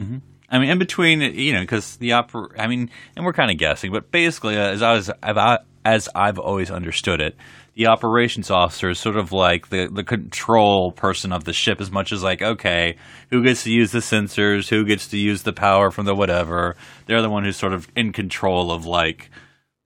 Mm-hmm. 0.00 0.18
I 0.48 0.58
mean, 0.58 0.70
in 0.70 0.78
between, 0.78 1.20
you 1.20 1.52
know, 1.52 1.60
because 1.60 1.96
the 1.96 2.12
opera, 2.12 2.48
I 2.58 2.66
mean, 2.66 2.90
and 3.14 3.24
we're 3.24 3.32
kind 3.32 3.52
of 3.52 3.58
guessing, 3.58 3.92
but 3.92 4.10
basically, 4.10 4.56
uh, 4.56 4.70
as 4.72 4.82
I 4.82 4.92
was, 4.94 5.10
as 5.84 6.08
I've 6.14 6.40
always 6.40 6.72
understood 6.72 7.20
it, 7.20 7.36
the 7.74 7.86
operations 7.86 8.50
officer 8.50 8.90
is 8.90 8.98
sort 8.98 9.16
of 9.16 9.32
like 9.32 9.68
the, 9.70 9.86
the 9.86 10.04
control 10.04 10.92
person 10.92 11.32
of 11.32 11.44
the 11.44 11.52
ship 11.52 11.80
as 11.80 11.90
much 11.90 12.12
as 12.12 12.22
like 12.22 12.42
okay 12.42 12.96
who 13.30 13.42
gets 13.42 13.64
to 13.64 13.70
use 13.70 13.92
the 13.92 14.00
sensors 14.00 14.68
who 14.68 14.84
gets 14.84 15.08
to 15.08 15.16
use 15.16 15.42
the 15.42 15.52
power 15.52 15.90
from 15.90 16.04
the 16.04 16.14
whatever 16.14 16.76
they're 17.06 17.22
the 17.22 17.30
one 17.30 17.44
who's 17.44 17.56
sort 17.56 17.72
of 17.72 17.88
in 17.96 18.12
control 18.12 18.70
of 18.70 18.84
like 18.84 19.30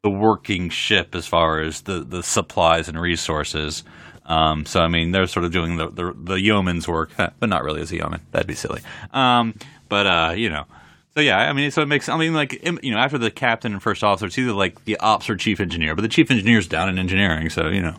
the 0.05 0.11
working 0.11 0.69
ship 0.69 1.17
as 1.17 1.27
far 1.27 1.61
as 1.61 1.81
the, 1.83 2.05
the 2.05 2.23
supplies 2.23 2.89
and 2.89 3.01
resources 3.01 3.83
um, 4.27 4.65
so 4.65 4.81
I 4.81 4.89
mean 4.89 5.11
they're 5.11 5.27
sort 5.27 5.45
of 5.45 5.51
doing 5.51 5.77
the, 5.77 5.91
the, 5.91 6.15
the 6.17 6.41
yeoman's 6.41 6.87
work 6.87 7.11
but 7.17 7.49
not 7.49 7.65
really 7.65 7.81
as 7.81 7.91
a 7.91 7.97
yeoman 7.97 8.21
that'd 8.31 8.47
be 8.47 8.55
silly 8.55 8.83
um, 9.13 9.55
but 9.89 10.07
uh, 10.07 10.35
you 10.37 10.49
know 10.49 10.67
so 11.15 11.21
yeah, 11.21 11.39
I 11.39 11.53
mean, 11.53 11.71
so 11.71 11.81
it 11.81 11.87
makes. 11.87 12.09
I 12.09 12.19
mean, 12.19 12.35
like 12.35 12.61
you 12.83 12.91
know, 12.91 12.99
after 12.99 13.19
the 13.19 13.31
captain 13.31 13.73
and 13.73 13.81
first 13.81 14.03
officer, 14.03 14.27
it's 14.27 14.37
either 14.37 14.53
like 14.53 14.85
the 14.85 14.97
ops 14.97 15.31
or 15.31 15.37
chief 15.37 15.61
engineer, 15.61 15.95
but 15.95 16.03
the 16.03 16.09
chief 16.09 16.29
engineer's 16.29 16.67
down 16.67 16.89
in 16.89 16.99
engineering, 16.99 17.49
so 17.51 17.69
you 17.69 17.81
know. 17.81 17.95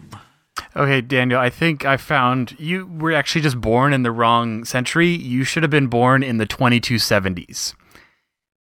Okay, 0.76 0.99
Daniel, 0.99 1.39
I 1.39 1.49
think 1.49 1.86
I 1.86 1.95
found 1.95 2.60
you 2.60 2.88
were 2.88 3.14
actually 3.14 3.41
just 3.41 3.62
born 3.62 3.93
in 3.93 4.03
the 4.03 4.12
wrong 4.12 4.66
century. 4.66 5.08
You 5.08 5.45
should 5.45 5.64
have 5.64 5.70
been 5.70 5.88
born 5.88 6.24
in 6.24 6.38
the 6.38 6.45
2270s. 6.45 7.74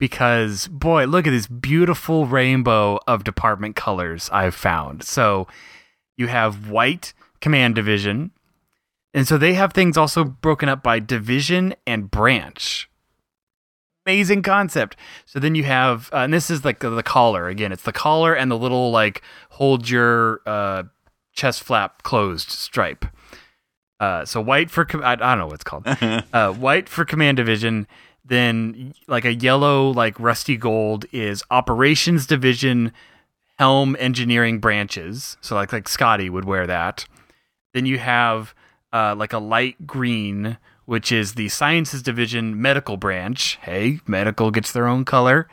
Because, 0.05 0.69
boy, 0.69 1.07
look 1.07 1.27
at 1.27 1.31
this 1.31 1.47
beautiful 1.47 2.27
rainbow 2.27 3.01
of 3.09 3.25
department 3.25 3.75
colors 3.75 4.29
I've 4.31 4.55
found. 4.55 5.03
So 5.03 5.49
you 6.19 6.27
have 6.27 6.69
white 6.69 7.15
command 7.41 7.75
division. 7.75 8.31
And 9.15 9.27
so 9.27 9.39
they 9.39 9.55
have 9.55 9.73
things 9.73 9.97
also 9.97 10.23
broken 10.23 10.69
up 10.69 10.83
by 10.83 10.99
division 10.99 11.75
and 11.87 12.11
branch 12.11 12.91
amazing 14.07 14.43
concept. 14.43 14.95
So 15.25 15.39
then 15.39 15.55
you 15.55 15.65
have, 15.65 16.11
uh, 16.13 16.19
and 16.19 16.35
this 16.35 16.51
is 16.51 16.63
like 16.67 16.81
the, 16.81 16.91
the, 16.91 17.03
collar 17.03 17.49
again. 17.49 17.73
It's 17.73 17.85
the 17.85 17.93
collar 17.93 18.35
and 18.35 18.51
the 18.51 18.59
little 18.59 18.91
like 18.91 19.23
hold 19.53 19.89
your 19.89 20.43
uh, 20.45 20.83
chest 21.33 21.65
flap 21.65 22.03
closed 22.03 22.51
stripe. 22.51 23.07
Uh, 23.99 24.27
so 24.27 24.43
white 24.43 24.71
for 24.71 24.85
com- 24.85 25.03
I, 25.03 25.13
I, 25.13 25.17
don't 25.17 25.39
know 25.39 25.47
what 25.47 25.55
it's 25.55 25.65
called. 25.65 25.87
uh, 26.35 26.53
white 26.53 26.91
for 26.91 27.07
command 27.07 27.39
division. 27.39 27.87
Then 28.25 28.95
like 29.07 29.25
a 29.25 29.35
yellow 29.35 29.91
like 29.91 30.19
rusty 30.19 30.57
gold 30.57 31.05
is 31.13 31.43
operations 31.51 32.27
division 32.27 32.93
helm 33.59 33.97
engineering 33.99 34.61
branches. 34.61 35.37
So 35.41 35.55
like 35.55 35.73
like 35.73 35.89
Scotty 35.89 36.31
would 36.31 36.45
wear 36.45 36.67
that. 36.67 37.07
Then 37.75 37.87
you 37.87 37.99
have 37.99 38.55
uh, 38.93 39.15
like 39.17 39.33
a 39.33 39.39
light 39.39 39.87
green 39.87 40.59
which 40.87 41.11
is 41.11 41.35
the 41.35 41.49
Sciences 41.49 42.03
Division 42.03 42.61
medical 42.61 42.97
branch. 42.97 43.59
Hey, 43.63 44.01
medical 44.07 44.51
gets 44.51 44.73
their 44.73 44.87
own 44.87 45.05
color. 45.05 45.49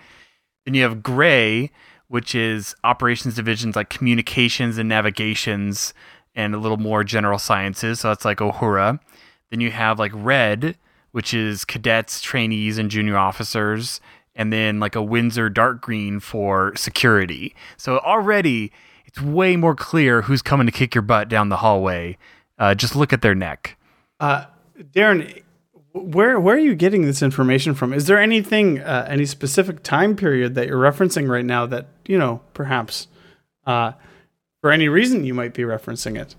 then 0.65 0.73
you 0.73 0.83
have 0.83 1.01
Gray, 1.01 1.71
which 2.07 2.35
is 2.35 2.75
operations 2.83 3.35
divisions 3.35 3.75
like 3.75 3.89
communications 3.89 4.77
and 4.77 4.89
navigations 4.89 5.93
and 6.35 6.53
a 6.53 6.57
little 6.57 6.77
more 6.77 7.03
general 7.03 7.39
sciences. 7.39 8.01
So 8.01 8.09
that's 8.09 8.25
like 8.25 8.37
Uhura. 8.37 8.99
Then 9.49 9.61
you 9.61 9.71
have 9.71 9.99
like 9.99 10.11
Red, 10.13 10.77
which 11.11 11.33
is 11.33 11.65
cadets, 11.65 12.21
trainees, 12.21 12.77
and 12.77 12.89
junior 12.89 13.17
officers. 13.17 14.01
And 14.35 14.51
then 14.51 14.79
like 14.79 14.95
a 14.95 15.01
Windsor 15.01 15.49
dark 15.49 15.81
green 15.81 16.19
for 16.19 16.73
security. 16.75 17.53
So 17.77 17.99
already 17.99 18.71
it's 19.05 19.21
way 19.21 19.57
more 19.57 19.75
clear 19.75 20.21
who's 20.21 20.41
coming 20.41 20.65
to 20.67 20.71
kick 20.71 20.95
your 20.95 21.01
butt 21.01 21.27
down 21.27 21.49
the 21.49 21.57
hallway. 21.57 22.17
Uh, 22.57 22.73
just 22.73 22.95
look 22.95 23.11
at 23.11 23.21
their 23.21 23.35
neck. 23.35 23.77
Uh, 24.19 24.45
Darren, 24.93 25.43
where 25.93 26.39
where 26.39 26.55
are 26.55 26.59
you 26.59 26.75
getting 26.75 27.01
this 27.03 27.21
information 27.21 27.73
from? 27.73 27.91
Is 27.91 28.05
there 28.05 28.19
anything, 28.19 28.79
uh, 28.79 29.05
any 29.09 29.25
specific 29.25 29.83
time 29.83 30.15
period 30.15 30.55
that 30.55 30.67
you're 30.67 30.79
referencing 30.79 31.29
right 31.29 31.43
now 31.43 31.65
that 31.65 31.87
you 32.05 32.17
know 32.17 32.41
perhaps 32.53 33.07
uh, 33.65 33.91
for 34.61 34.71
any 34.71 34.87
reason 34.87 35.25
you 35.25 35.33
might 35.33 35.53
be 35.53 35.63
referencing 35.63 36.17
it? 36.17 36.35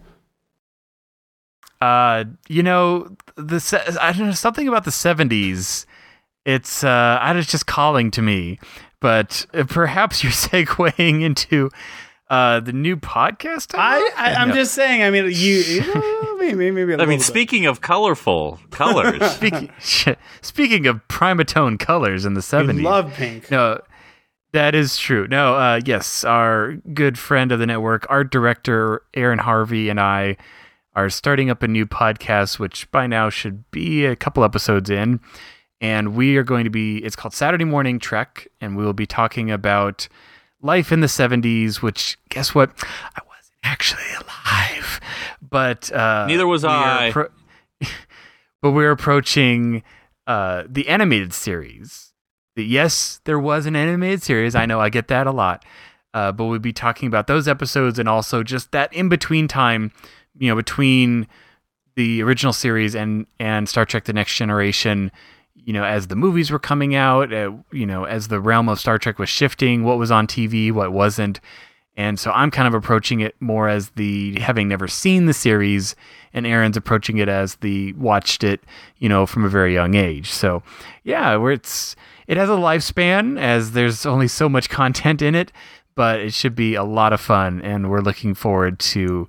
Uh, 1.83 2.24
you 2.49 2.62
know, 2.62 3.14
the 3.37 3.59
se- 3.61 3.97
I 4.01 4.12
don't 4.12 4.26
know 4.26 4.33
something 4.33 4.68
about 4.68 4.85
the 4.85 4.91
'70s. 4.93 5.87
It's 6.45 6.85
uh, 6.85 7.18
I 7.20 7.33
was 7.33 7.47
just 7.47 7.66
calling 7.66 8.11
to 8.12 8.22
me, 8.22 8.59
but 9.01 9.47
uh, 9.55 9.64
perhaps 9.68 10.22
you're 10.22 10.33
segueing 10.33 11.22
into 11.22 11.70
uh, 12.30 12.61
the 12.61 12.72
new 12.72 12.97
podcast. 12.97 13.74
I, 13.76 14.11
I 14.16 14.35
I'm 14.35 14.49
No. 14.49 14.55
just 14.55 14.74
saying. 14.74 15.03
I 15.03 15.11
mean, 15.11 15.24
you, 15.24 15.30
you 15.30 16.37
maybe 16.39 16.70
maybe. 16.70 16.93
a 16.93 16.95
I 16.95 16.99
little 16.99 17.07
mean, 17.07 17.18
bit. 17.18 17.24
speaking 17.26 17.66
of 17.66 17.80
colorful 17.80 18.61
colors, 18.70 19.20
Speaking, 19.33 19.70
speaking 20.41 20.87
of 20.87 21.01
primatone 21.09 21.78
colors 21.78 22.24
in 22.24 22.35
the 22.35 22.41
You 22.41 22.64
70s. 22.72 22.83
love 22.83 23.12
pink. 23.14 23.51
No, 23.51 23.80
that 24.53 24.74
is 24.74 24.97
true. 24.99 25.26
No, 25.28 25.55
uh, 25.57 25.80
yes, 25.85 26.22
our 26.24 26.74
good 26.95 27.18
friend 27.18 27.51
of 27.53 27.59
the 27.59 27.66
network, 27.66 28.07
art 28.09 28.30
director 28.30 29.03
Aaron 29.14 29.39
Harvey, 29.41 29.89
and 29.89 29.99
I 30.01 30.37
are 30.95 31.09
starting 31.11 31.51
up 31.51 31.62
a 31.62 31.68
new 31.68 31.86
podcast, 31.86 32.59
which 32.59 32.90
by 32.90 33.07
now 33.07 33.30
should 33.30 33.68
be 33.70 34.05
a 34.05 34.16
couple 34.16 34.45
episodes 34.45 34.90
in. 34.90 35.20
And 35.80 36.14
we 36.14 36.36
are 36.36 36.43
going 36.45 36.64
to 36.64 36.70
be, 36.70 36.99
it's 36.99 37.16
called 37.16 37.34
Saturday 37.34 37.64
Morning 37.64 37.99
Trek, 37.99 38.47
and 38.61 38.76
we 38.76 38.84
will 38.84 38.93
be 38.93 39.07
talking 39.07 39.51
about 39.51 40.07
life 40.61 40.93
in 40.93 41.01
the 41.01 41.07
70s, 41.09 41.82
which, 41.82 42.18
guess 42.28 42.55
what? 42.55 42.70
I 43.16 43.20
wasn't 43.26 43.57
actually 43.64 44.03
alive. 44.14 45.01
But 45.40 45.93
uh, 45.93 46.26
Neither 46.26 46.47
was 46.47 46.64
I. 46.64 47.11
appro- 47.12 47.30
but 48.62 48.70
we're 48.70 48.93
approaching 48.93 49.82
uh, 50.26 50.64
the 50.68 50.88
animated 50.88 51.32
series. 51.32 52.12
Yes, 52.55 53.20
there 53.24 53.38
was 53.38 53.66
an 53.66 53.74
animated 53.74 54.22
series. 54.22 54.55
I 54.55 54.66
know 54.66 54.78
I 54.78 54.88
get 54.88 55.09
that 55.09 55.26
a 55.26 55.32
lot. 55.32 55.64
Uh, 56.14 56.30
but 56.30 56.45
we'll 56.45 56.59
be 56.59 56.74
talking 56.74 57.07
about 57.07 57.26
those 57.26 57.49
episodes 57.49 57.99
and 57.99 58.07
also 58.09 58.43
just 58.43 58.70
that 58.72 58.93
in 58.93 59.09
between 59.09 59.49
time, 59.49 59.90
you 60.39 60.49
know, 60.49 60.57
between 60.57 61.26
the 61.95 62.22
original 62.22 62.53
series 62.53 62.95
and 62.95 63.26
and 63.39 63.68
Star 63.68 63.85
Trek: 63.85 64.05
The 64.05 64.12
Next 64.12 64.37
Generation. 64.37 65.11
You 65.55 65.72
know, 65.72 65.85
as 65.85 66.09
the 66.09 66.16
movies 66.16 66.51
were 66.51 66.59
coming 66.59 66.97
out, 66.97 67.33
uh, 67.33 67.53
you 67.70 67.87
know, 67.87 68.03
as 68.03 68.26
the 68.26 68.41
realm 68.41 68.68
of 68.68 68.80
Star 68.80 68.99
Trek 68.99 69.20
was 69.20 69.28
shifting, 69.28 69.85
what 69.85 69.97
was 69.97 70.11
on 70.11 70.26
TV, 70.26 70.72
what 70.72 70.93
wasn't, 70.93 71.39
and 71.97 72.18
so 72.18 72.30
I'm 72.33 72.51
kind 72.51 72.66
of 72.66 72.74
approaching 72.74 73.20
it 73.20 73.35
more 73.41 73.68
as 73.68 73.91
the 73.91 74.39
having 74.41 74.66
never 74.66 74.89
seen 74.89 75.26
the 75.26 75.35
series, 75.35 75.95
and 76.33 76.47
Aaron's 76.47 76.76
approaching 76.76 77.18
it 77.18 77.28
as 77.28 77.57
the 77.57 77.93
watched 77.95 78.45
it, 78.45 78.62
you 78.99 79.09
know, 79.09 79.26
from 79.26 79.45
a 79.45 79.49
very 79.49 79.74
young 79.74 79.95
age. 79.95 80.30
So, 80.30 80.62
yeah, 81.05 81.37
where 81.37 81.53
it's 81.53 81.95
it 82.26 82.39
has 82.39 82.49
a 82.49 82.53
lifespan 82.53 83.39
as 83.39 83.72
there's 83.72 84.07
only 84.07 84.28
so 84.28 84.49
much 84.49 84.70
content 84.70 85.20
in 85.20 85.35
it, 85.35 85.53
but 85.95 86.20
it 86.20 86.33
should 86.33 86.55
be 86.55 86.74
a 86.74 86.85
lot 86.85 87.12
of 87.12 87.20
fun, 87.20 87.61
and 87.61 87.91
we're 87.91 88.01
looking 88.01 88.35
forward 88.35 88.78
to. 88.80 89.28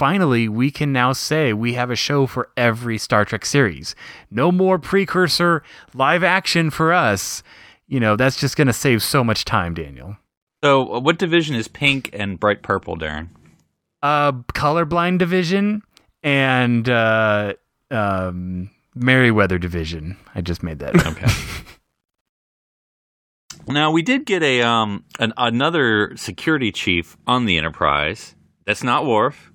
Finally, 0.00 0.48
we 0.48 0.70
can 0.70 0.94
now 0.94 1.12
say 1.12 1.52
we 1.52 1.74
have 1.74 1.90
a 1.90 1.94
show 1.94 2.26
for 2.26 2.48
every 2.56 2.96
Star 2.96 3.26
Trek 3.26 3.44
series. 3.44 3.94
No 4.30 4.50
more 4.50 4.78
precursor 4.78 5.62
live 5.92 6.24
action 6.24 6.70
for 6.70 6.90
us. 6.90 7.42
You 7.86 8.00
know, 8.00 8.16
that's 8.16 8.40
just 8.40 8.56
going 8.56 8.66
to 8.66 8.72
save 8.72 9.02
so 9.02 9.22
much 9.22 9.44
time, 9.44 9.74
Daniel. 9.74 10.16
so 10.64 10.94
uh, 10.94 11.00
what 11.00 11.18
division 11.18 11.54
is 11.54 11.68
pink 11.68 12.08
and 12.14 12.40
bright 12.40 12.62
purple, 12.62 12.96
Darren? 12.96 13.28
uh 14.02 14.32
colorblind 14.54 15.18
division 15.18 15.82
and 16.22 16.88
uh 16.88 17.52
um 17.90 18.70
Merryweather 18.94 19.58
division. 19.58 20.16
I 20.34 20.40
just 20.40 20.62
made 20.62 20.78
that 20.78 20.96
up. 20.96 21.08
Okay. 21.08 21.26
now 23.68 23.90
we 23.90 24.00
did 24.00 24.24
get 24.24 24.42
a 24.42 24.62
um 24.62 25.04
an, 25.18 25.34
another 25.36 26.16
security 26.16 26.72
chief 26.72 27.18
on 27.26 27.44
the 27.44 27.58
Enterprise. 27.58 28.34
That's 28.64 28.82
not 28.82 29.04
Worf, 29.04 29.49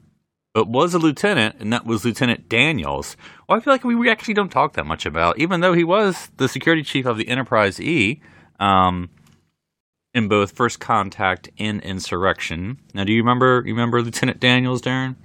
but 0.56 0.70
was 0.70 0.94
a 0.94 1.00
lieutenant, 1.00 1.58
and 1.60 1.74
that 1.74 1.86
was 1.86 2.06
Lieutenant 2.06 2.48
Daniels. 2.48 3.18
Well, 3.48 3.58
I 3.58 3.62
feel 3.62 3.74
like 3.74 3.84
we, 3.84 4.10
actually 4.10 4.36
don't 4.36 4.50
talk 4.52 4.74
that 4.74 4.86
much 4.86 5.06
about, 5.06 5.38
even 5.38 5.60
though 5.60 5.74
he 5.74 5.84
was 5.84 6.32
the 6.38 6.48
security 6.48 6.82
chief 6.82 7.06
of 7.06 7.18
the 7.18 7.28
Enterprise 7.28 7.80
E. 7.82 8.22
Um, 8.58 9.10
in 10.14 10.30
both 10.30 10.54
First 10.54 10.80
Contact 10.80 11.50
and 11.60 11.82
Insurrection. 11.82 12.80
Now, 12.94 13.04
do 13.04 13.12
you 13.12 13.22
remember? 13.22 13.64
You 13.66 13.74
remember 13.74 14.02
Lieutenant 14.02 14.40
Daniels, 14.40 14.82
Darren? 14.82 15.18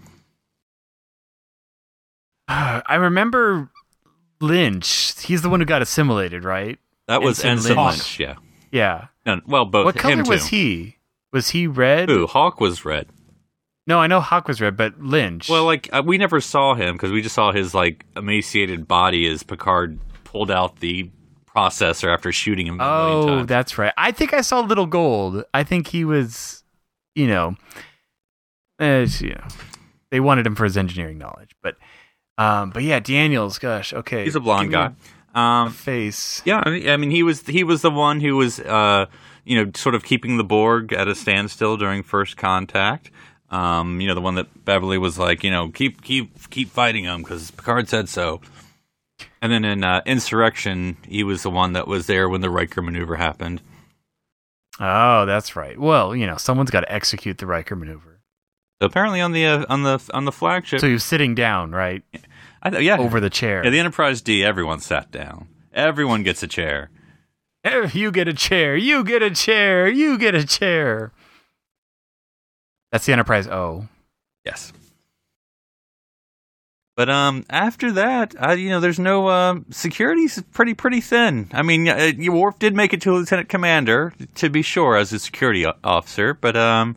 I 2.48 2.96
remember 2.96 3.70
Lynch. 4.40 5.14
He's 5.22 5.42
the 5.42 5.48
one 5.48 5.60
who 5.60 5.66
got 5.66 5.80
assimilated, 5.80 6.42
right? 6.42 6.80
That 7.06 7.22
was 7.22 7.44
Ensign 7.44 7.76
Lynch. 7.76 7.98
Lynch. 7.98 8.18
Yeah. 8.18 8.34
Yeah. 8.72 9.06
No, 9.24 9.40
well, 9.46 9.64
both 9.64 9.84
what 9.84 9.94
color 9.94 10.24
was 10.24 10.48
he? 10.48 10.96
Was 11.32 11.50
he 11.50 11.68
red? 11.68 12.08
Who? 12.08 12.26
Hawk 12.26 12.60
was 12.60 12.84
red. 12.84 13.06
No, 13.86 13.98
I 13.98 14.06
know 14.06 14.20
Hawk 14.20 14.46
was 14.46 14.60
red, 14.60 14.76
but 14.76 15.00
Lynch. 15.00 15.48
Well, 15.48 15.64
like 15.64 15.88
uh, 15.92 16.02
we 16.04 16.18
never 16.18 16.40
saw 16.40 16.74
him 16.74 16.94
because 16.94 17.10
we 17.10 17.22
just 17.22 17.34
saw 17.34 17.52
his 17.52 17.74
like 17.74 18.04
emaciated 18.16 18.86
body 18.86 19.26
as 19.26 19.42
Picard 19.42 19.98
pulled 20.24 20.50
out 20.50 20.80
the 20.80 21.10
processor 21.54 22.12
after 22.12 22.30
shooting 22.30 22.66
him. 22.66 22.80
Oh, 22.80 23.44
that's 23.44 23.78
right. 23.78 23.92
I 23.96 24.12
think 24.12 24.32
I 24.32 24.42
saw 24.42 24.60
Little 24.60 24.86
Gold. 24.86 25.44
I 25.52 25.64
think 25.64 25.88
he 25.88 26.04
was, 26.04 26.62
you 27.14 27.26
know, 27.26 27.56
eh, 28.78 29.06
you 29.18 29.30
know, 29.30 29.46
they 30.10 30.20
wanted 30.20 30.46
him 30.46 30.54
for 30.54 30.64
his 30.64 30.76
engineering 30.76 31.18
knowledge, 31.18 31.50
but, 31.62 31.76
um, 32.38 32.70
but 32.70 32.82
yeah, 32.82 33.00
Daniels. 33.00 33.58
Gosh, 33.58 33.92
okay, 33.92 34.24
he's 34.24 34.36
a 34.36 34.40
blonde 34.40 34.70
guy. 34.70 34.92
Um, 35.34 35.68
a 35.68 35.70
face. 35.70 36.42
yeah, 36.44 36.62
I 36.64 36.70
mean, 36.70 36.88
I 36.88 36.96
mean, 36.96 37.10
he 37.10 37.22
was 37.22 37.46
he 37.46 37.64
was 37.64 37.82
the 37.82 37.90
one 37.90 38.20
who 38.20 38.36
was 38.36 38.60
uh, 38.60 39.06
you 39.44 39.64
know 39.64 39.70
sort 39.74 39.94
of 39.94 40.04
keeping 40.04 40.36
the 40.36 40.44
Borg 40.44 40.92
at 40.92 41.08
a 41.08 41.14
standstill 41.14 41.76
during 41.76 42.02
first 42.02 42.36
contact. 42.36 43.10
Um, 43.50 44.00
you 44.00 44.06
know, 44.06 44.14
the 44.14 44.20
one 44.20 44.36
that 44.36 44.64
Beverly 44.64 44.98
was 44.98 45.18
like, 45.18 45.42
you 45.42 45.50
know, 45.50 45.70
keep 45.70 46.02
keep 46.02 46.50
keep 46.50 46.70
fighting 46.70 47.04
him 47.04 47.22
because 47.22 47.50
Picard 47.50 47.88
said 47.88 48.08
so. 48.08 48.40
And 49.42 49.50
then 49.52 49.64
in 49.64 49.82
uh, 49.84 50.02
Insurrection, 50.06 50.96
he 51.06 51.24
was 51.24 51.42
the 51.42 51.50
one 51.50 51.72
that 51.72 51.88
was 51.88 52.06
there 52.06 52.28
when 52.28 52.40
the 52.42 52.50
Riker 52.50 52.80
maneuver 52.82 53.16
happened. 53.16 53.60
Oh, 54.78 55.26
that's 55.26 55.56
right. 55.56 55.78
Well, 55.78 56.14
you 56.16 56.26
know, 56.26 56.36
someone's 56.36 56.70
got 56.70 56.80
to 56.80 56.92
execute 56.92 57.38
the 57.38 57.46
Riker 57.46 57.76
maneuver. 57.76 58.20
So 58.80 58.86
apparently 58.86 59.20
on 59.20 59.32
the 59.32 59.44
uh, 59.46 59.66
on 59.68 59.82
the 59.82 60.00
on 60.14 60.24
the 60.24 60.32
flagship, 60.32 60.80
So 60.80 60.86
he 60.86 60.94
was 60.94 61.04
sitting 61.04 61.34
down, 61.34 61.72
right, 61.72 62.02
I 62.62 62.78
yeah, 62.78 62.96
over 62.98 63.20
the 63.20 63.28
chair. 63.28 63.62
Yeah, 63.64 63.70
the 63.70 63.78
Enterprise 63.78 64.22
D, 64.22 64.42
everyone 64.42 64.80
sat 64.80 65.10
down. 65.10 65.48
Everyone 65.74 66.22
gets 66.22 66.42
a 66.42 66.46
chair. 66.46 66.88
Eh, 67.62 67.90
You 67.92 68.10
get 68.10 68.26
a 68.26 68.32
chair. 68.32 68.74
You 68.76 69.04
get 69.04 69.22
a 69.22 69.30
chair. 69.30 69.86
You 69.86 70.16
get 70.16 70.34
a 70.34 70.46
chair. 70.46 71.12
That's 72.92 73.06
the 73.06 73.12
Enterprise 73.12 73.46
O. 73.46 73.88
Yes. 74.44 74.72
But 76.96 77.08
um, 77.08 77.46
after 77.48 77.92
that, 77.92 78.34
I, 78.38 78.54
you 78.54 78.68
know, 78.68 78.80
there's 78.80 78.98
no 78.98 79.30
um, 79.30 79.64
security's 79.70 80.42
pretty 80.52 80.74
pretty 80.74 81.00
thin. 81.00 81.48
I 81.52 81.62
mean, 81.62 81.88
uh, 81.88 82.12
Worf 82.30 82.58
did 82.58 82.74
make 82.74 82.92
it 82.92 83.00
to 83.02 83.14
lieutenant 83.14 83.48
commander, 83.48 84.12
to 84.34 84.50
be 84.50 84.60
sure, 84.60 84.96
as 84.96 85.12
a 85.12 85.18
security 85.18 85.64
officer. 85.64 86.34
But 86.34 86.56
um, 86.56 86.96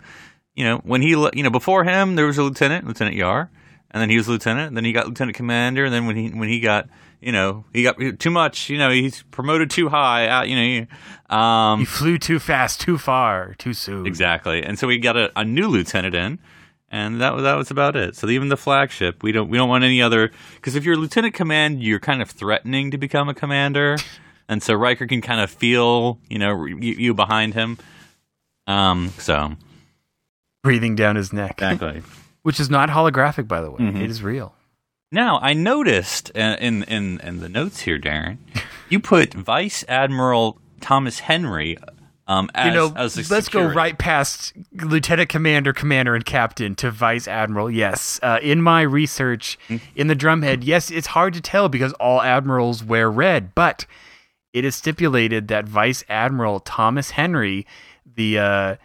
you 0.56 0.66
know, 0.66 0.80
when 0.80 1.02
he, 1.02 1.12
you 1.12 1.44
know, 1.44 1.50
before 1.50 1.86
him 1.86 2.16
there 2.16 2.26
was 2.26 2.38
a 2.38 2.44
lieutenant, 2.44 2.86
Lieutenant 2.86 3.16
Yar, 3.16 3.50
and 3.92 4.02
then 4.02 4.10
he 4.10 4.18
was 4.18 4.28
lieutenant, 4.28 4.76
then 4.76 4.84
he 4.84 4.92
got 4.92 5.08
lieutenant 5.08 5.38
commander, 5.38 5.86
and 5.86 5.94
then 5.94 6.06
when 6.06 6.18
he 6.18 6.30
when 6.30 6.50
he 6.50 6.60
got, 6.60 6.90
you 7.24 7.32
know, 7.32 7.66
he 7.74 7.84
got 7.84 7.98
too 8.20 8.30
much, 8.32 8.70
you 8.70 8.78
know, 8.78 8.90
he's 8.90 9.24
promoted 9.32 9.70
too 9.70 9.90
high, 9.90 10.28
uh, 10.28 10.44
you 10.44 10.56
know, 10.56 10.62
he- 10.62 10.88
um, 11.36 11.80
He 11.80 11.86
flew 11.86 12.18
too 12.18 12.40
fast, 12.40 12.82
too 12.82 12.98
far, 12.98 13.56
too 13.58 13.74
soon. 13.74 14.06
Exactly, 14.06 14.62
and 14.64 14.78
so 14.78 14.88
we 14.88 14.98
got 15.00 15.18
a, 15.18 15.32
a 15.36 15.44
new 15.44 15.68
lieutenant 15.68 16.14
in, 16.14 16.40
and 16.90 17.20
that 17.22 17.34
was 17.34 17.44
that 17.44 17.56
was 17.56 17.72
about 17.72 17.96
it. 17.96 18.16
So 18.16 18.30
even 18.30 18.50
the 18.50 18.58
flagship, 18.58 19.24
we 19.24 19.32
don't 19.32 19.50
we 19.50 19.58
don't 19.58 19.70
want 19.70 19.84
any 19.84 20.02
other 20.02 20.32
because 20.56 20.76
if 20.76 20.84
you're 20.86 20.96
lieutenant 20.98 21.34
command, 21.34 21.82
you're 21.82 22.00
kind 22.00 22.22
of 22.22 22.30
threatening 22.30 22.92
to 22.92 22.98
become 23.00 23.30
a 23.30 23.34
commander, 23.34 23.98
and 24.50 24.62
so 24.62 24.74
Riker 24.76 25.08
can 25.08 25.22
kind 25.22 25.42
of 25.42 25.50
feel 25.50 26.20
you 26.30 26.38
know 26.38 26.66
you, 26.66 26.78
you 26.94 27.14
behind 27.16 27.54
him. 27.56 27.78
Um, 28.68 29.10
so 29.18 29.54
Breathing 30.62 30.96
down 30.96 31.16
his 31.16 31.34
neck. 31.34 31.54
exactly. 31.62 32.02
Which 32.44 32.60
is 32.60 32.70
not 32.70 32.90
holographic, 32.90 33.48
by 33.48 33.62
the 33.62 33.72
way. 33.72 33.80
Mhm. 33.80 34.02
It 34.02 34.10
is 34.10 34.22
real. 34.24 34.54
Now 35.14 35.40
I 35.42 35.54
noticed 35.54 36.32
uh, 36.36 36.58
in 36.60 36.84
in 36.84 37.20
in 37.22 37.40
the 37.40 37.48
notes 37.48 37.82
here, 37.82 38.00
Darren, 38.00 38.40
you 38.90 39.00
put 39.00 39.34
Vice 39.34 39.86
Admiral 39.88 40.60
Thomas 40.82 41.20
Henry 41.20 41.78
Um, 42.26 42.50
as, 42.56 42.66
you 42.68 42.74
know, 42.74 42.88
let's 43.30 43.50
go 43.50 43.64
right 43.66 43.98
past 43.98 44.54
lieutenant 44.72 45.30
commander, 45.30 45.72
commander, 45.74 46.16
and 46.16 46.26
captain 46.26 46.74
to 46.76 46.90
vice 46.90 47.28
admiral. 47.28 47.70
Yes, 47.70 48.20
uh, 48.24 48.40
in 48.42 48.62
my 48.62 48.82
research 48.82 49.60
Mm-hmm. 49.70 49.86
in 49.96 50.08
the 50.08 50.16
drumhead, 50.16 50.64
yes, 50.64 50.90
it's 50.90 51.08
hard 51.08 51.34
to 51.36 51.42
tell 51.42 51.70
because 51.70 51.94
all 52.00 52.22
admirals 52.22 52.84
wear 52.84 53.12
red, 53.12 53.54
but 53.54 53.86
it 54.52 54.66
is 54.66 54.74
stipulated 54.76 55.48
that 55.50 55.66
vice 55.68 56.04
admiral 56.10 56.60
Thomas 56.62 57.12
Henry, 57.12 57.68
the 58.16 58.40
uh, 58.40 58.76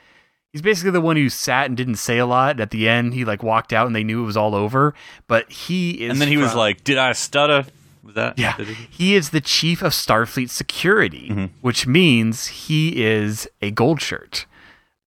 he's 0.59 0.63
basically 0.63 0.91
the 0.91 1.01
one 1.01 1.17
who 1.17 1.29
sat 1.29 1.67
and 1.67 1.77
didn't 1.77 1.97
say 1.97 2.19
a 2.19 2.27
lot. 2.27 2.59
At 2.61 2.71
the 2.71 2.89
end, 2.89 3.15
he 3.15 3.25
like 3.25 3.43
walked 3.43 3.73
out 3.73 3.87
and 3.87 3.95
they 3.95 4.03
knew 4.05 4.23
it 4.23 4.27
was 4.27 4.37
all 4.37 4.55
over. 4.55 4.93
But 5.29 5.51
he 5.51 5.93
is, 6.05 6.11
And 6.13 6.21
then 6.21 6.29
he 6.29 6.37
was 6.37 6.55
like, 6.55 6.83
"Did 6.85 6.99
I 6.99 7.13
stutter?" 7.13 7.65
Was 8.03 8.15
that? 8.15 8.39
yeah, 8.39 8.57
he- 8.57 8.75
he 8.91 9.15
is 9.15 9.31
the 9.31 9.41
chief 9.41 9.83
of 9.83 9.93
Starfleet 9.93 10.51
security, 10.51 11.29
Mm-hmm. 11.31 11.45
which 11.61 11.87
means 11.87 12.47
he 12.47 13.03
is 13.05 13.49
a 13.63 13.71
gold 13.71 14.01
shirt 14.01 14.47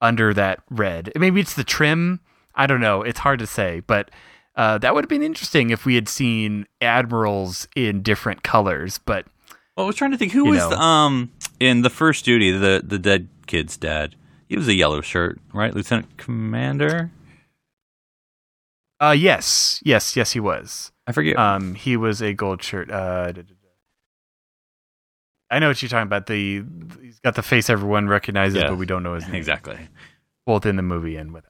under 0.01 0.33
that 0.33 0.59
red. 0.69 1.11
Maybe 1.15 1.41
it's 1.41 1.53
the 1.53 1.63
trim. 1.63 2.19
I 2.55 2.67
don't 2.67 2.81
know. 2.81 3.01
It's 3.01 3.19
hard 3.19 3.39
to 3.39 3.47
say, 3.47 3.81
but 3.87 4.11
uh, 4.55 4.77
that 4.79 4.93
would 4.93 5.03
have 5.05 5.09
been 5.09 5.23
interesting 5.23 5.69
if 5.71 5.85
we 5.85 5.95
had 5.95 6.07
seen 6.09 6.67
admirals 6.81 7.67
in 7.75 8.01
different 8.01 8.43
colors. 8.43 8.99
But 8.99 9.25
Well, 9.75 9.85
I 9.85 9.87
was 9.87 9.95
trying 9.95 10.11
to 10.11 10.17
think 10.17 10.31
who 10.33 10.45
was 10.45 10.59
the, 10.69 10.77
um 10.77 11.31
in 11.59 11.81
the 11.81 11.89
first 11.89 12.25
duty 12.25 12.51
the 12.51 12.81
the 12.85 12.99
dead 12.99 13.29
kid's 13.47 13.77
dad. 13.77 14.15
He 14.51 14.57
was 14.57 14.67
a 14.67 14.73
yellow 14.73 14.99
shirt, 14.99 15.39
right, 15.53 15.73
Lieutenant 15.73 16.17
Commander? 16.17 17.09
uh, 18.99 19.15
yes, 19.17 19.81
yes, 19.85 20.17
yes, 20.17 20.33
he 20.33 20.41
was. 20.41 20.91
I 21.07 21.13
forget. 21.13 21.37
Um, 21.39 21.73
he 21.73 21.95
was 21.95 22.21
a 22.21 22.33
gold 22.33 22.61
shirt. 22.61 22.91
Uh, 22.91 23.27
da- 23.31 23.43
da- 23.43 23.43
da. 23.43 23.55
I 25.49 25.59
know 25.59 25.69
what 25.69 25.81
you're 25.81 25.87
talking 25.87 26.03
about. 26.07 26.25
The 26.27 26.65
he's 27.01 27.19
got 27.21 27.35
the 27.35 27.41
face 27.41 27.69
everyone 27.69 28.09
recognizes, 28.09 28.61
Yeah. 28.61 28.67
but 28.67 28.77
we 28.77 28.85
don't 28.85 29.03
know 29.03 29.13
his 29.13 29.25
name. 29.25 29.35
exactly. 29.35 29.87
both 30.45 30.65
in 30.65 30.75
the 30.75 30.81
movie 30.83 31.15
and 31.15 31.33
without. 31.33 31.47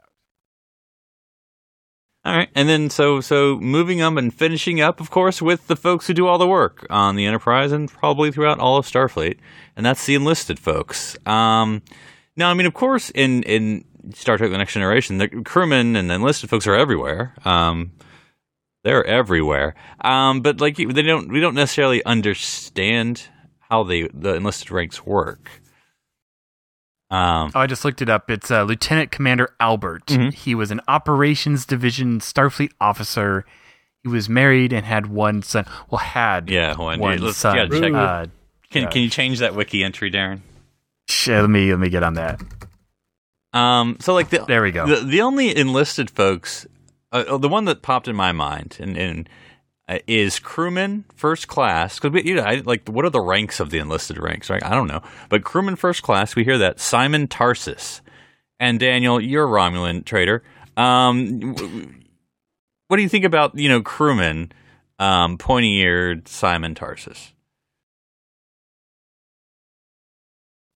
All 2.24 2.38
right, 2.38 2.50
and 2.54 2.70
then 2.70 2.92
so 2.92 3.20
so 3.20 3.58
moving 3.58 4.00
up 4.00 4.16
and 4.16 4.32
finishing 4.32 4.80
up, 4.80 5.00
of 5.02 5.10
course, 5.10 5.42
with 5.42 5.66
the 5.66 5.76
folks 5.76 6.06
who 6.06 6.14
do 6.14 6.28
all 6.28 6.38
the 6.38 6.46
work 6.46 6.86
on 6.92 7.16
the 7.16 7.26
Enterprise 7.26 7.72
and 7.72 7.92
probably 7.92 8.32
throughout 8.32 8.60
all 8.60 8.78
of 8.78 8.86
Starfleet, 8.86 9.38
and 9.76 9.84
that's 9.84 10.06
the 10.06 10.14
enlisted 10.14 10.60
folks. 10.60 11.18
Um, 11.26 11.82
now, 12.42 12.50
I 12.50 12.54
mean, 12.54 12.66
of 12.68 12.74
course, 12.74 13.10
in 13.12 13.44
in 13.44 13.86
Star 14.14 14.38
Trek: 14.38 14.52
The 14.52 14.58
Next 14.58 14.74
Generation, 14.74 15.18
the 15.20 15.30
crewmen 15.30 15.96
and 15.96 16.12
enlisted 16.12 16.50
folks 16.50 16.66
are 16.68 16.76
everywhere. 16.76 17.36
Um, 17.46 17.92
they're 18.84 19.06
everywhere. 19.06 19.76
Um, 20.02 20.42
but 20.42 20.60
like 20.60 20.76
they 20.78 20.86
don't, 21.04 21.32
we 21.32 21.40
don't 21.40 21.54
necessarily 21.54 22.04
understand 22.04 23.28
how 23.60 23.84
they 23.84 24.08
the 24.14 24.36
enlisted 24.36 24.72
ranks 24.72 25.06
work. 25.06 25.50
Um, 27.12 27.52
Oh, 27.54 27.60
I 27.60 27.68
just 27.68 27.86
looked 27.86 28.02
it 28.02 28.10
up. 28.10 28.32
It's 28.32 28.50
uh, 28.50 28.64
Lieutenant 28.64 29.12
Commander 29.12 29.54
Albert. 29.60 30.08
Mhm. 30.08 30.34
He 30.34 30.56
was 30.56 30.72
an 30.72 30.82
Operations 30.88 31.66
Division 31.66 32.20
Starfleet 32.20 32.72
officer. 32.80 33.46
He 34.02 34.10
was 34.10 34.28
married 34.30 34.74
and 34.74 34.86
had 34.86 35.08
one 35.08 35.44
son. 35.44 35.66
Well, 35.90 36.00
had 36.00 36.50
yeah, 36.50 36.76
one, 36.76 37.00
one 37.00 37.34
son. 37.34 37.56
yeah, 37.56 37.68
check. 37.68 37.94
Uh, 37.94 38.26
can 38.72 38.84
yeah. 38.84 38.90
can 38.90 39.02
you 39.02 39.10
change 39.10 39.40
that 39.40 39.54
wiki 39.54 39.84
entry, 39.84 40.10
Darren? 40.10 40.40
Let 41.28 41.50
me 41.50 41.72
let 41.72 41.80
me 41.80 41.90
get 41.90 42.04
on 42.04 42.16
that. 42.16 42.42
Um, 43.54 43.98
so 44.00 44.14
like 44.14 44.30
the 44.30 44.46
There 44.48 44.62
we 44.62 44.72
go. 44.72 44.86
the, 44.88 45.06
the 45.06 45.22
only 45.22 45.56
enlisted 45.56 46.10
folks, 46.10 46.66
uh, 47.12 47.38
the 47.38 47.50
one 47.50 47.66
that 47.66 47.82
popped 47.82 48.08
in 48.08 48.16
my 48.16 48.32
mind 48.32 48.78
and, 48.80 48.98
and 48.98 49.30
uh, 49.90 50.00
is 50.08 50.40
crewman 50.40 51.04
first 51.16 51.48
class 51.50 52.00
because 52.00 52.24
you 52.24 52.36
know 52.36 52.44
I, 52.44 52.62
like 52.66 52.88
what 52.88 53.04
are 53.04 53.10
the 53.10 53.20
ranks 53.20 53.60
of 53.60 53.70
the 53.70 53.80
enlisted 53.80 54.18
ranks 54.18 54.50
right? 54.50 54.64
I 54.64 54.70
don't 54.72 54.88
know. 54.88 55.02
But 55.28 55.44
crewman 55.44 55.76
first 55.76 56.02
class 56.02 56.36
we 56.36 56.44
hear 56.46 56.58
that 56.60 56.80
Simon 56.80 57.28
Tarses. 57.28 58.02
And 58.60 58.80
Daniel 58.80 59.20
you're 59.20 59.46
a 59.46 59.48
Romulan 59.48 60.06
trader. 60.06 60.44
Um 60.78 61.56
what 62.88 62.98
do 62.98 63.04
you 63.04 63.10
think 63.10 63.26
about 63.26 63.58
you 63.58 63.68
know 63.68 63.82
crewman 63.82 64.52
um 65.00 65.38
pointy 65.38 65.80
eared 65.80 66.28
Simon 66.28 66.74
Tarses 66.74 67.34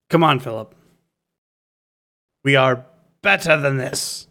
Come 0.08 0.22
on, 0.22 0.38
Phillip. 0.40 0.74
We 2.44 2.54
are 2.54 2.86
better 3.22 3.60
than 3.60 3.76
this. 3.76 4.28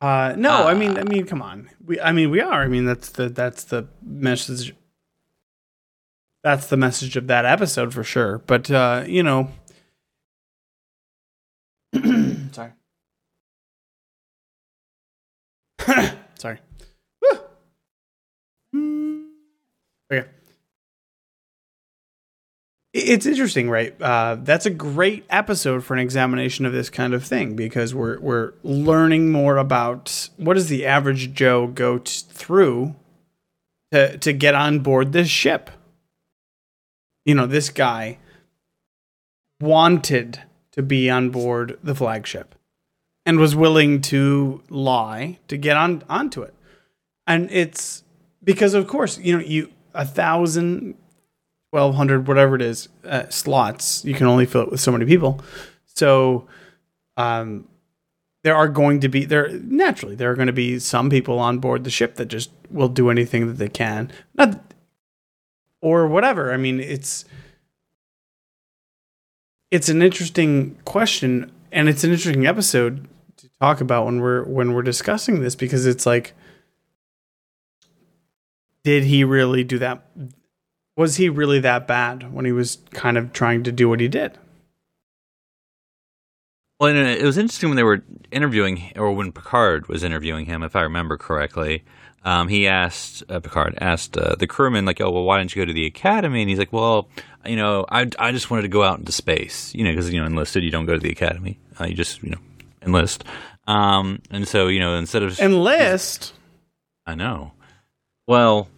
Uh, 0.00 0.34
no, 0.36 0.66
I 0.66 0.74
mean, 0.74 0.96
I 0.96 1.04
mean, 1.04 1.26
come 1.26 1.42
on. 1.42 1.70
We, 1.84 2.00
I 2.00 2.12
mean, 2.12 2.30
we 2.30 2.40
are. 2.40 2.62
I 2.62 2.68
mean, 2.68 2.86
that's 2.86 3.10
the 3.10 3.28
that's 3.28 3.64
the 3.64 3.86
message. 4.02 4.74
That's 6.42 6.68
the 6.68 6.78
message 6.78 7.16
of 7.16 7.26
that 7.26 7.44
episode 7.44 7.92
for 7.92 8.02
sure. 8.02 8.38
But 8.38 8.70
uh, 8.70 9.04
you 9.06 9.22
know, 9.22 9.50
sorry, 12.52 12.72
sorry. 16.38 16.60
Woo. 17.22 17.38
Mm. 18.74 19.28
Okay 20.10 20.28
it's 22.92 23.26
interesting, 23.26 23.70
right? 23.70 24.00
Uh, 24.00 24.36
that's 24.40 24.66
a 24.66 24.70
great 24.70 25.24
episode 25.30 25.84
for 25.84 25.94
an 25.94 26.00
examination 26.00 26.66
of 26.66 26.72
this 26.72 26.90
kind 26.90 27.14
of 27.14 27.24
thing 27.24 27.54
because 27.54 27.94
we're 27.94 28.18
we're 28.18 28.52
learning 28.64 29.30
more 29.30 29.56
about 29.58 30.28
what 30.36 30.54
does 30.54 30.68
the 30.68 30.84
average 30.86 31.32
Joe 31.32 31.68
go 31.68 31.98
t- 31.98 32.22
through 32.28 32.96
to 33.92 34.18
to 34.18 34.32
get 34.32 34.54
on 34.54 34.80
board 34.80 35.12
this 35.12 35.28
ship. 35.28 35.70
You 37.24 37.34
know, 37.36 37.46
this 37.46 37.68
guy 37.68 38.18
wanted 39.60 40.40
to 40.72 40.82
be 40.82 41.08
on 41.08 41.30
board 41.30 41.78
the 41.82 41.94
flagship 41.94 42.56
and 43.24 43.38
was 43.38 43.54
willing 43.54 44.00
to 44.00 44.62
lie 44.68 45.38
to 45.46 45.56
get 45.56 45.76
on 45.76 46.02
onto 46.08 46.42
it, 46.42 46.54
and 47.24 47.48
it's 47.52 48.02
because 48.42 48.74
of 48.74 48.88
course 48.88 49.16
you 49.18 49.36
know 49.36 49.44
you 49.44 49.70
a 49.94 50.04
thousand 50.04 50.96
1200 51.70 52.26
whatever 52.26 52.56
it 52.56 52.62
is 52.62 52.88
uh, 53.04 53.28
slots. 53.28 54.04
You 54.04 54.14
can 54.14 54.26
only 54.26 54.46
fill 54.46 54.62
it 54.62 54.70
with 54.70 54.80
so 54.80 54.92
many 54.92 55.04
people. 55.04 55.40
So 55.86 56.46
um 57.16 57.68
there 58.42 58.56
are 58.56 58.68
going 58.68 59.00
to 59.00 59.08
be 59.08 59.24
there 59.24 59.50
naturally 59.50 60.14
there 60.14 60.30
are 60.30 60.34
going 60.34 60.46
to 60.46 60.52
be 60.52 60.78
some 60.78 61.10
people 61.10 61.38
on 61.38 61.58
board 61.58 61.84
the 61.84 61.90
ship 61.90 62.16
that 62.16 62.26
just 62.26 62.50
will 62.70 62.88
do 62.88 63.10
anything 63.10 63.46
that 63.46 63.58
they 63.58 63.68
can. 63.68 64.10
Not 64.34 64.60
or 65.80 66.06
whatever. 66.06 66.52
I 66.52 66.56
mean 66.56 66.80
it's 66.80 67.24
it's 69.70 69.88
an 69.88 70.02
interesting 70.02 70.76
question 70.84 71.52
and 71.70 71.88
it's 71.88 72.02
an 72.02 72.10
interesting 72.10 72.46
episode 72.46 73.08
to 73.36 73.48
talk 73.60 73.80
about 73.80 74.06
when 74.06 74.20
we're 74.20 74.44
when 74.44 74.72
we're 74.72 74.82
discussing 74.82 75.40
this 75.40 75.54
because 75.54 75.86
it's 75.86 76.06
like 76.06 76.34
did 78.82 79.04
he 79.04 79.24
really 79.24 79.62
do 79.62 79.78
that 79.78 80.06
was 81.00 81.16
he 81.16 81.30
really 81.30 81.60
that 81.60 81.86
bad 81.86 82.30
when 82.30 82.44
he 82.44 82.52
was 82.52 82.76
kind 82.90 83.16
of 83.16 83.32
trying 83.32 83.62
to 83.62 83.72
do 83.72 83.88
what 83.88 84.00
he 84.00 84.06
did? 84.06 84.36
Well, 86.78 86.90
and 86.90 86.98
it 86.98 87.24
was 87.24 87.38
interesting 87.38 87.70
when 87.70 87.76
they 87.76 87.82
were 87.82 88.02
interviewing, 88.30 88.92
or 88.96 89.10
when 89.12 89.32
Picard 89.32 89.88
was 89.88 90.04
interviewing 90.04 90.44
him, 90.44 90.62
if 90.62 90.76
I 90.76 90.82
remember 90.82 91.16
correctly. 91.16 91.84
Um, 92.22 92.48
he 92.48 92.68
asked 92.68 93.22
uh, 93.30 93.40
Picard 93.40 93.78
asked 93.80 94.18
uh, 94.18 94.34
the 94.34 94.46
crewman 94.46 94.84
like, 94.84 95.00
"Oh, 95.00 95.10
well, 95.10 95.24
why 95.24 95.38
didn't 95.38 95.56
you 95.56 95.62
go 95.62 95.66
to 95.66 95.72
the 95.72 95.86
academy?" 95.86 96.42
And 96.42 96.50
he's 96.50 96.58
like, 96.58 96.70
"Well, 96.70 97.08
you 97.46 97.56
know, 97.56 97.86
I 97.88 98.10
I 98.18 98.30
just 98.30 98.50
wanted 98.50 98.62
to 98.62 98.68
go 98.68 98.82
out 98.82 98.98
into 98.98 99.10
space, 99.10 99.74
you 99.74 99.84
know, 99.84 99.92
because 99.92 100.12
you 100.12 100.20
know, 100.20 100.26
enlisted, 100.26 100.62
you 100.62 100.70
don't 100.70 100.84
go 100.84 100.92
to 100.92 101.00
the 101.00 101.10
academy, 101.10 101.58
uh, 101.80 101.84
you 101.86 101.94
just 101.94 102.22
you 102.22 102.28
know 102.28 102.40
enlist." 102.82 103.24
Um, 103.66 104.20
and 104.30 104.46
so 104.46 104.68
you 104.68 104.80
know, 104.80 104.96
instead 104.96 105.22
of 105.22 105.40
Enlist. 105.40 106.34
I 107.06 107.14
know. 107.14 107.52
Well, 108.26 108.68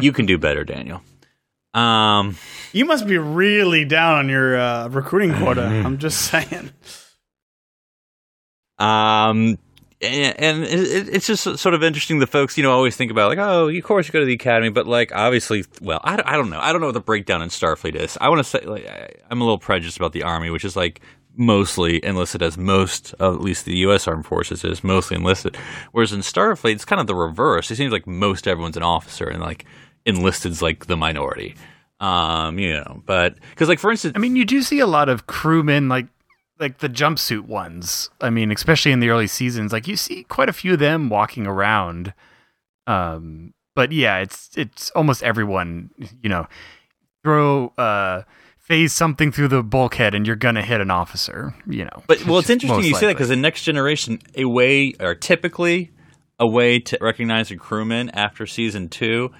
you 0.00 0.12
can 0.12 0.24
do 0.24 0.38
better, 0.38 0.64
Daniel. 0.64 1.02
Um, 1.74 2.36
You 2.72 2.84
must 2.84 3.06
be 3.06 3.18
really 3.18 3.84
down 3.84 4.14
on 4.18 4.28
your 4.28 4.58
uh, 4.58 4.88
recruiting 4.88 5.34
quota. 5.34 5.62
I'm 5.62 5.98
just 5.98 6.22
saying. 6.30 6.70
Um, 8.78 9.58
and, 10.02 10.40
and 10.40 10.62
it, 10.64 11.08
it's 11.08 11.26
just 11.26 11.42
sort 11.58 11.74
of 11.74 11.82
interesting. 11.82 12.18
The 12.18 12.26
folks, 12.26 12.56
you 12.56 12.62
know, 12.62 12.72
always 12.72 12.96
think 12.96 13.10
about 13.10 13.28
like, 13.28 13.38
oh, 13.38 13.68
of 13.68 13.84
course 13.84 14.06
you 14.06 14.12
go 14.12 14.20
to 14.20 14.26
the 14.26 14.32
academy, 14.32 14.70
but 14.70 14.86
like, 14.86 15.12
obviously, 15.14 15.64
well, 15.82 16.00
I, 16.02 16.20
I 16.24 16.36
don't 16.36 16.50
know. 16.50 16.60
I 16.60 16.72
don't 16.72 16.80
know 16.80 16.88
what 16.88 16.94
the 16.94 17.00
breakdown 17.00 17.42
in 17.42 17.50
Starfleet 17.50 17.94
is. 17.94 18.16
I 18.20 18.28
want 18.30 18.38
to 18.38 18.44
say, 18.44 18.60
like, 18.60 18.86
I, 18.86 19.10
I'm 19.30 19.40
a 19.40 19.44
little 19.44 19.58
prejudiced 19.58 19.98
about 19.98 20.12
the 20.12 20.22
army, 20.22 20.50
which 20.50 20.64
is 20.64 20.74
like 20.74 21.02
mostly 21.36 22.02
enlisted, 22.04 22.42
as 22.42 22.56
most, 22.56 23.14
of 23.20 23.34
at 23.34 23.40
least 23.40 23.64
the 23.64 23.76
U.S. 23.78 24.08
Armed 24.08 24.26
Forces 24.26 24.64
is 24.64 24.82
mostly 24.82 25.16
enlisted. 25.16 25.56
Whereas 25.92 26.12
in 26.12 26.20
Starfleet, 26.20 26.72
it's 26.72 26.84
kind 26.84 27.00
of 27.00 27.06
the 27.06 27.14
reverse. 27.14 27.70
It 27.70 27.76
seems 27.76 27.92
like 27.92 28.06
most 28.06 28.48
everyone's 28.48 28.76
an 28.76 28.82
officer, 28.82 29.28
and 29.28 29.40
like 29.40 29.64
enlisted's 30.10 30.60
like 30.60 30.86
the 30.86 30.96
minority. 30.96 31.54
Um, 32.00 32.58
you 32.58 32.72
know, 32.72 33.02
but 33.04 33.36
because 33.50 33.68
like 33.68 33.78
for 33.78 33.90
instance, 33.90 34.14
I 34.16 34.18
mean, 34.18 34.36
you 34.36 34.44
do 34.44 34.62
see 34.62 34.80
a 34.80 34.86
lot 34.86 35.08
of 35.08 35.26
crewmen 35.26 35.88
like 35.88 36.06
like 36.58 36.78
the 36.78 36.88
jumpsuit 36.88 37.42
ones. 37.42 38.10
I 38.20 38.30
mean, 38.30 38.50
especially 38.52 38.92
in 38.92 39.00
the 39.00 39.10
early 39.10 39.26
seasons, 39.26 39.72
like 39.72 39.88
you 39.88 39.96
see 39.96 40.24
quite 40.24 40.48
a 40.48 40.52
few 40.52 40.74
of 40.74 40.78
them 40.78 41.08
walking 41.08 41.46
around. 41.46 42.14
Um, 42.86 43.54
but 43.74 43.92
yeah, 43.92 44.18
it's 44.18 44.50
it's 44.56 44.90
almost 44.90 45.22
everyone. 45.22 45.90
You 46.22 46.28
know, 46.28 46.46
throw 47.22 47.68
uh, 47.78 48.22
phase 48.58 48.92
something 48.92 49.32
through 49.32 49.48
the 49.48 49.62
bulkhead 49.62 50.14
and 50.14 50.26
you're 50.26 50.36
gonna 50.36 50.62
hit 50.62 50.80
an 50.80 50.90
officer. 50.90 51.54
You 51.66 51.84
know. 51.84 52.02
But 52.06 52.24
well, 52.26 52.38
it's 52.40 52.50
interesting 52.50 52.84
you 52.84 52.94
say 52.94 53.06
that 53.06 53.14
because 53.14 53.30
in 53.30 53.40
Next 53.40 53.64
Generation, 53.64 54.20
a 54.36 54.44
way 54.44 54.94
or 55.00 55.14
typically 55.14 55.90
a 56.38 56.46
way 56.46 56.78
to 56.78 56.96
recognize 57.00 57.50
a 57.50 57.56
crewman 57.56 58.08
after 58.10 58.46
season 58.46 58.88
two, 58.88 59.30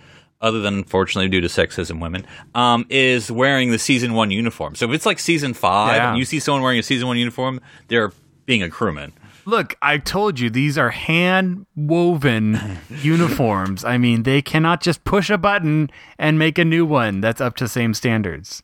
other 0.40 0.60
than 0.60 0.74
unfortunately 0.74 1.28
due 1.28 1.40
to 1.40 1.48
sexism, 1.48 2.00
women, 2.00 2.26
um, 2.54 2.86
is 2.88 3.30
wearing 3.30 3.70
the 3.70 3.78
season 3.78 4.14
one 4.14 4.30
uniform. 4.30 4.74
So 4.74 4.86
if 4.88 4.92
it's 4.94 5.06
like 5.06 5.18
season 5.18 5.54
five 5.54 5.96
Yeah. 5.96 6.08
and 6.10 6.18
you 6.18 6.24
see 6.24 6.40
someone 6.40 6.62
wearing 6.62 6.78
a 6.78 6.82
season 6.82 7.06
one 7.08 7.18
uniform, 7.18 7.60
they're 7.88 8.12
being 8.46 8.62
a 8.62 8.70
crewman. 8.70 9.12
Look, 9.46 9.74
I 9.82 9.98
told 9.98 10.38
you 10.38 10.50
these 10.50 10.76
are 10.78 10.90
hand 10.90 11.66
woven 11.74 12.78
uniforms. 13.02 13.84
I 13.84 13.98
mean, 13.98 14.22
they 14.22 14.42
cannot 14.42 14.80
just 14.82 15.02
push 15.04 15.30
a 15.30 15.38
button 15.38 15.90
and 16.18 16.38
make 16.38 16.58
a 16.58 16.64
new 16.64 16.84
one 16.84 17.20
that's 17.20 17.40
up 17.40 17.56
to 17.56 17.68
same 17.68 17.94
standards. 17.94 18.62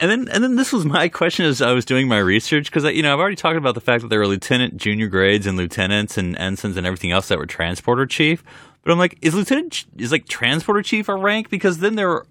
And 0.00 0.10
then, 0.10 0.28
and 0.28 0.42
then 0.42 0.56
this 0.56 0.72
was 0.72 0.86
my 0.86 1.08
question 1.08 1.44
as 1.44 1.60
I 1.60 1.72
was 1.72 1.84
doing 1.84 2.08
my 2.08 2.18
research 2.18 2.70
because 2.72 2.84
you 2.94 3.02
know 3.02 3.12
I've 3.12 3.20
already 3.20 3.36
talked 3.36 3.58
about 3.58 3.74
the 3.74 3.82
fact 3.82 4.00
that 4.02 4.08
there 4.08 4.18
were 4.18 4.26
lieutenant, 4.26 4.78
junior 4.78 5.08
grades, 5.08 5.46
and 5.46 5.58
lieutenants 5.58 6.16
and 6.16 6.36
ensigns 6.38 6.78
and 6.78 6.86
everything 6.86 7.10
else 7.12 7.28
that 7.28 7.36
were 7.38 7.44
transporter 7.46 8.06
chief. 8.06 8.42
But 8.84 8.92
I'm 8.92 8.98
like, 8.98 9.18
is 9.22 9.34
lieutenant 9.34 9.86
is 9.96 10.12
like 10.12 10.26
transporter 10.28 10.82
chief 10.82 11.08
a 11.08 11.14
rank? 11.16 11.50
Because 11.50 11.78
then 11.78 11.94
there 11.96 12.10
are 12.10 12.26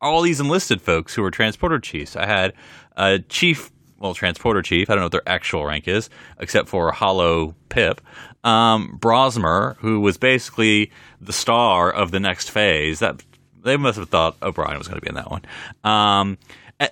all 0.00 0.22
these 0.22 0.40
enlisted 0.40 0.80
folks 0.82 1.14
who 1.14 1.22
were 1.22 1.30
transporter 1.30 1.78
chiefs. 1.78 2.16
I 2.16 2.26
had 2.26 2.52
a 2.96 3.20
chief, 3.20 3.70
well, 3.98 4.14
transporter 4.14 4.62
chief. 4.62 4.90
I 4.90 4.94
don't 4.94 5.00
know 5.00 5.06
what 5.06 5.12
their 5.12 5.28
actual 5.28 5.64
rank 5.64 5.86
is, 5.86 6.10
except 6.38 6.68
for 6.68 6.90
Hollow 6.90 7.54
Pip. 7.68 8.00
Um, 8.42 8.98
Brossmer, 9.00 9.76
who 9.76 10.00
was 10.00 10.16
basically 10.16 10.90
the 11.20 11.32
star 11.32 11.90
of 11.92 12.10
the 12.10 12.18
next 12.20 12.50
phase. 12.50 12.98
That 12.98 13.22
they 13.62 13.76
must 13.76 13.98
have 13.98 14.08
thought 14.08 14.36
O'Brien 14.42 14.78
was 14.78 14.88
going 14.88 14.98
to 14.98 15.04
be 15.04 15.10
in 15.10 15.14
that 15.16 15.30
one. 15.30 15.42
Um, 15.84 16.38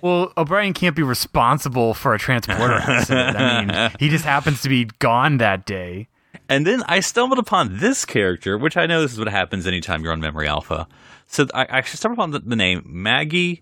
Well, 0.03 0.31
O'Brien 0.37 0.73
can't 0.73 0.95
be 0.95 1.01
responsible 1.01 1.95
for 1.95 2.13
a 2.13 2.19
transporter 2.19 2.73
accident. 2.87 3.35
I 3.35 3.65
mean, 3.65 3.91
he 3.99 4.09
just 4.09 4.23
happens 4.23 4.61
to 4.61 4.69
be 4.69 4.85
gone 4.99 5.37
that 5.39 5.65
day. 5.65 6.07
And 6.47 6.65
then 6.65 6.83
I 6.87 6.99
stumbled 6.99 7.39
upon 7.39 7.77
this 7.77 8.05
character, 8.05 8.57
which 8.57 8.77
I 8.77 8.85
know 8.85 9.01
this 9.01 9.13
is 9.13 9.19
what 9.19 9.27
happens 9.27 9.67
anytime 9.67 10.03
you're 10.03 10.11
on 10.13 10.21
Memory 10.21 10.47
Alpha. 10.47 10.87
So 11.27 11.45
I 11.53 11.63
actually 11.65 11.97
stumbled 11.97 12.17
upon 12.17 12.31
the, 12.31 12.39
the 12.39 12.55
name 12.55 12.83
Maggie 12.85 13.61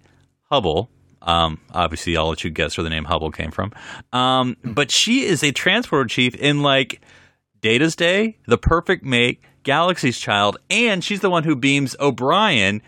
Hubble. 0.49 0.89
Um, 1.21 1.59
obviously, 1.73 2.15
I'll 2.15 2.29
let 2.29 2.43
you 2.43 2.49
guess 2.49 2.77
where 2.77 2.83
the 2.83 2.89
name 2.89 3.05
Hubble 3.05 3.31
came 3.31 3.51
from. 3.51 3.73
Um, 4.13 4.55
but 4.63 4.91
she 4.91 5.25
is 5.25 5.43
a 5.43 5.51
transporter 5.51 6.07
chief 6.07 6.35
in 6.35 6.61
like 6.61 7.01
Data's 7.61 7.95
Day, 7.95 8.37
The 8.47 8.57
Perfect 8.57 9.03
Mate, 9.03 9.41
Galaxy's 9.63 10.17
Child, 10.17 10.57
and 10.69 11.03
she's 11.03 11.19
the 11.19 11.29
one 11.29 11.43
who 11.43 11.55
beams 11.55 11.95
O'Brien 11.99 12.81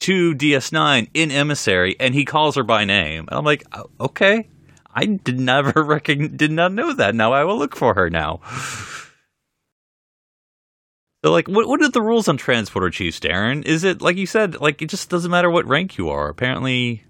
to 0.00 0.34
DS9 0.34 1.08
in 1.14 1.30
Emissary, 1.30 1.96
and 1.98 2.14
he 2.14 2.24
calls 2.24 2.56
her 2.56 2.62
by 2.62 2.84
name. 2.84 3.26
And 3.28 3.38
I'm 3.38 3.44
like, 3.44 3.64
"Oh, 3.72 3.86
okay, 4.00 4.48
I 4.94 5.06
did 5.06 5.40
never 5.40 5.72
recogn- 5.72 6.36
did 6.36 6.52
not 6.52 6.72
know 6.72 6.92
that. 6.92 7.14
Now 7.14 7.32
I 7.32 7.44
will 7.44 7.58
look 7.58 7.74
for 7.74 7.94
her 7.94 8.10
now. 8.10 8.40
So, 11.24 11.30
like, 11.30 11.46
what 11.48 11.68
what 11.68 11.80
are 11.82 11.88
the 11.88 12.02
rules 12.02 12.28
on 12.28 12.36
transporter 12.36 12.90
chiefs, 12.90 13.20
Darren? 13.20 13.64
Is 13.64 13.84
it 13.84 14.02
like 14.02 14.16
you 14.16 14.26
said, 14.26 14.60
like 14.60 14.82
it 14.82 14.86
just 14.88 15.08
doesn't 15.08 15.30
matter 15.30 15.50
what 15.50 15.66
rank 15.66 15.96
you 15.96 16.08
are? 16.08 16.28
Apparently, 16.28 17.04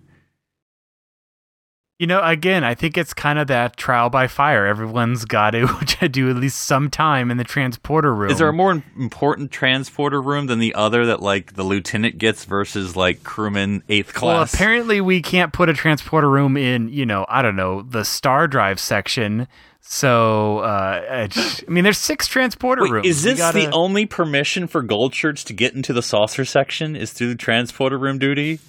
You 1.98 2.06
know, 2.08 2.20
again, 2.22 2.64
I 2.64 2.74
think 2.74 2.98
it's 2.98 3.14
kind 3.14 3.38
of 3.38 3.46
that 3.46 3.76
trial 3.76 4.10
by 4.10 4.26
fire. 4.26 4.66
Everyone's 4.66 5.24
got 5.24 5.50
to 5.52 6.08
do 6.08 6.28
at 6.28 6.36
least 6.36 6.58
some 6.60 6.90
time 6.90 7.30
in 7.30 7.36
the 7.36 7.44
transporter 7.44 8.12
room. 8.12 8.30
is 8.32 8.38
there 8.38 8.48
a 8.48 8.52
more 8.52 8.82
important 8.98 9.50
transporter 9.52 10.20
room 10.20 10.46
than 10.46 10.58
the 10.58 10.74
other 10.74 11.06
that 11.06 11.22
like 11.22 11.54
the 11.54 11.62
lieutenant 11.62 12.18
gets 12.18 12.44
versus 12.44 12.96
like 12.96 13.22
crewman 13.22 13.82
eighth 13.88 14.14
class? 14.14 14.34
Well, 14.34 14.42
apparently 14.42 15.00
we 15.00 15.22
can't 15.22 15.52
put 15.52 15.68
a 15.68 15.74
transporter 15.74 16.28
room 16.28 16.56
in, 16.56 16.88
you 16.88 17.06
know, 17.06 17.24
I 17.28 17.40
don't 17.40 17.56
know, 17.56 17.82
the 17.82 18.04
star 18.04 18.48
drive 18.48 18.80
section. 18.80 19.46
So, 19.84 20.58
uh, 20.60 21.02
I 21.10 21.26
just- 21.26 21.64
I 21.66 21.70
mean, 21.70 21.82
there's 21.84 21.98
six 21.98 22.28
transporter 22.28 22.82
Wait, 22.82 22.92
rooms. 22.92 23.06
is 23.06 23.22
this 23.24 23.38
gotta- 23.38 23.58
the 23.58 23.70
only 23.72 24.06
permission 24.06 24.68
for 24.68 24.80
gold 24.80 25.12
shirts 25.14 25.42
to 25.44 25.52
get 25.52 25.74
into 25.74 25.92
the 25.92 26.02
saucer 26.02 26.44
section? 26.44 26.94
Is 26.94 27.12
through 27.12 27.28
the 27.30 27.34
transporter 27.34 27.98
room 27.98 28.18
duty? 28.18 28.60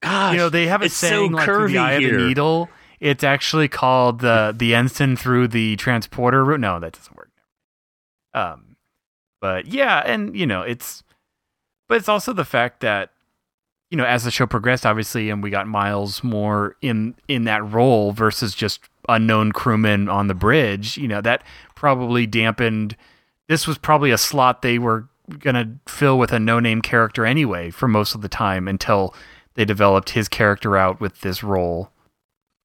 Gosh, 0.00 0.32
you 0.32 0.38
know 0.38 0.48
they 0.48 0.68
have 0.68 0.82
a 0.82 0.86
it's 0.86 0.96
so 0.96 1.08
saying 1.08 1.32
like 1.32 1.44
through 1.44 1.68
the 1.68 1.78
eye 1.78 1.98
here. 1.98 2.14
of 2.14 2.20
the 2.20 2.26
needle. 2.28 2.70
It's 3.00 3.22
actually 3.24 3.68
called 3.68 4.20
the 4.20 4.54
the 4.56 4.74
ensign 4.74 5.16
through 5.16 5.48
the 5.48 5.76
transporter 5.76 6.44
room. 6.44 6.60
No, 6.60 6.78
that 6.80 6.92
doesn't 6.92 7.16
work. 7.16 7.30
Um, 8.34 8.76
but 9.40 9.66
yeah, 9.66 9.98
and 10.04 10.36
you 10.36 10.46
know 10.46 10.62
it's, 10.62 11.02
but 11.88 11.96
it's 11.98 12.08
also 12.08 12.32
the 12.32 12.44
fact 12.44 12.80
that 12.80 13.10
you 13.90 13.96
know 13.96 14.04
as 14.04 14.24
the 14.24 14.30
show 14.30 14.46
progressed, 14.46 14.86
obviously, 14.86 15.28
and 15.30 15.42
we 15.42 15.50
got 15.50 15.66
Miles 15.68 16.22
more 16.24 16.76
in 16.80 17.14
in 17.28 17.44
that 17.44 17.64
role 17.68 18.12
versus 18.12 18.54
just 18.56 18.88
unknown 19.08 19.52
crewmen 19.52 20.08
on 20.08 20.28
the 20.28 20.34
bridge. 20.34 20.96
You 20.96 21.08
know 21.08 21.20
that 21.20 21.44
probably 21.74 22.26
dampened. 22.26 22.96
This 23.48 23.66
was 23.66 23.78
probably 23.78 24.10
a 24.10 24.18
slot 24.18 24.62
they 24.62 24.78
were 24.78 25.08
gonna 25.38 25.78
fill 25.86 26.18
with 26.18 26.32
a 26.32 26.40
no 26.40 26.60
name 26.60 26.82
character 26.82 27.24
anyway 27.24 27.70
for 27.70 27.88
most 27.88 28.14
of 28.14 28.22
the 28.22 28.28
time 28.28 28.68
until 28.68 29.14
they 29.54 29.64
developed 29.64 30.10
his 30.10 30.28
character 30.28 30.76
out 30.76 31.00
with 31.00 31.20
this 31.20 31.42
role. 31.42 31.90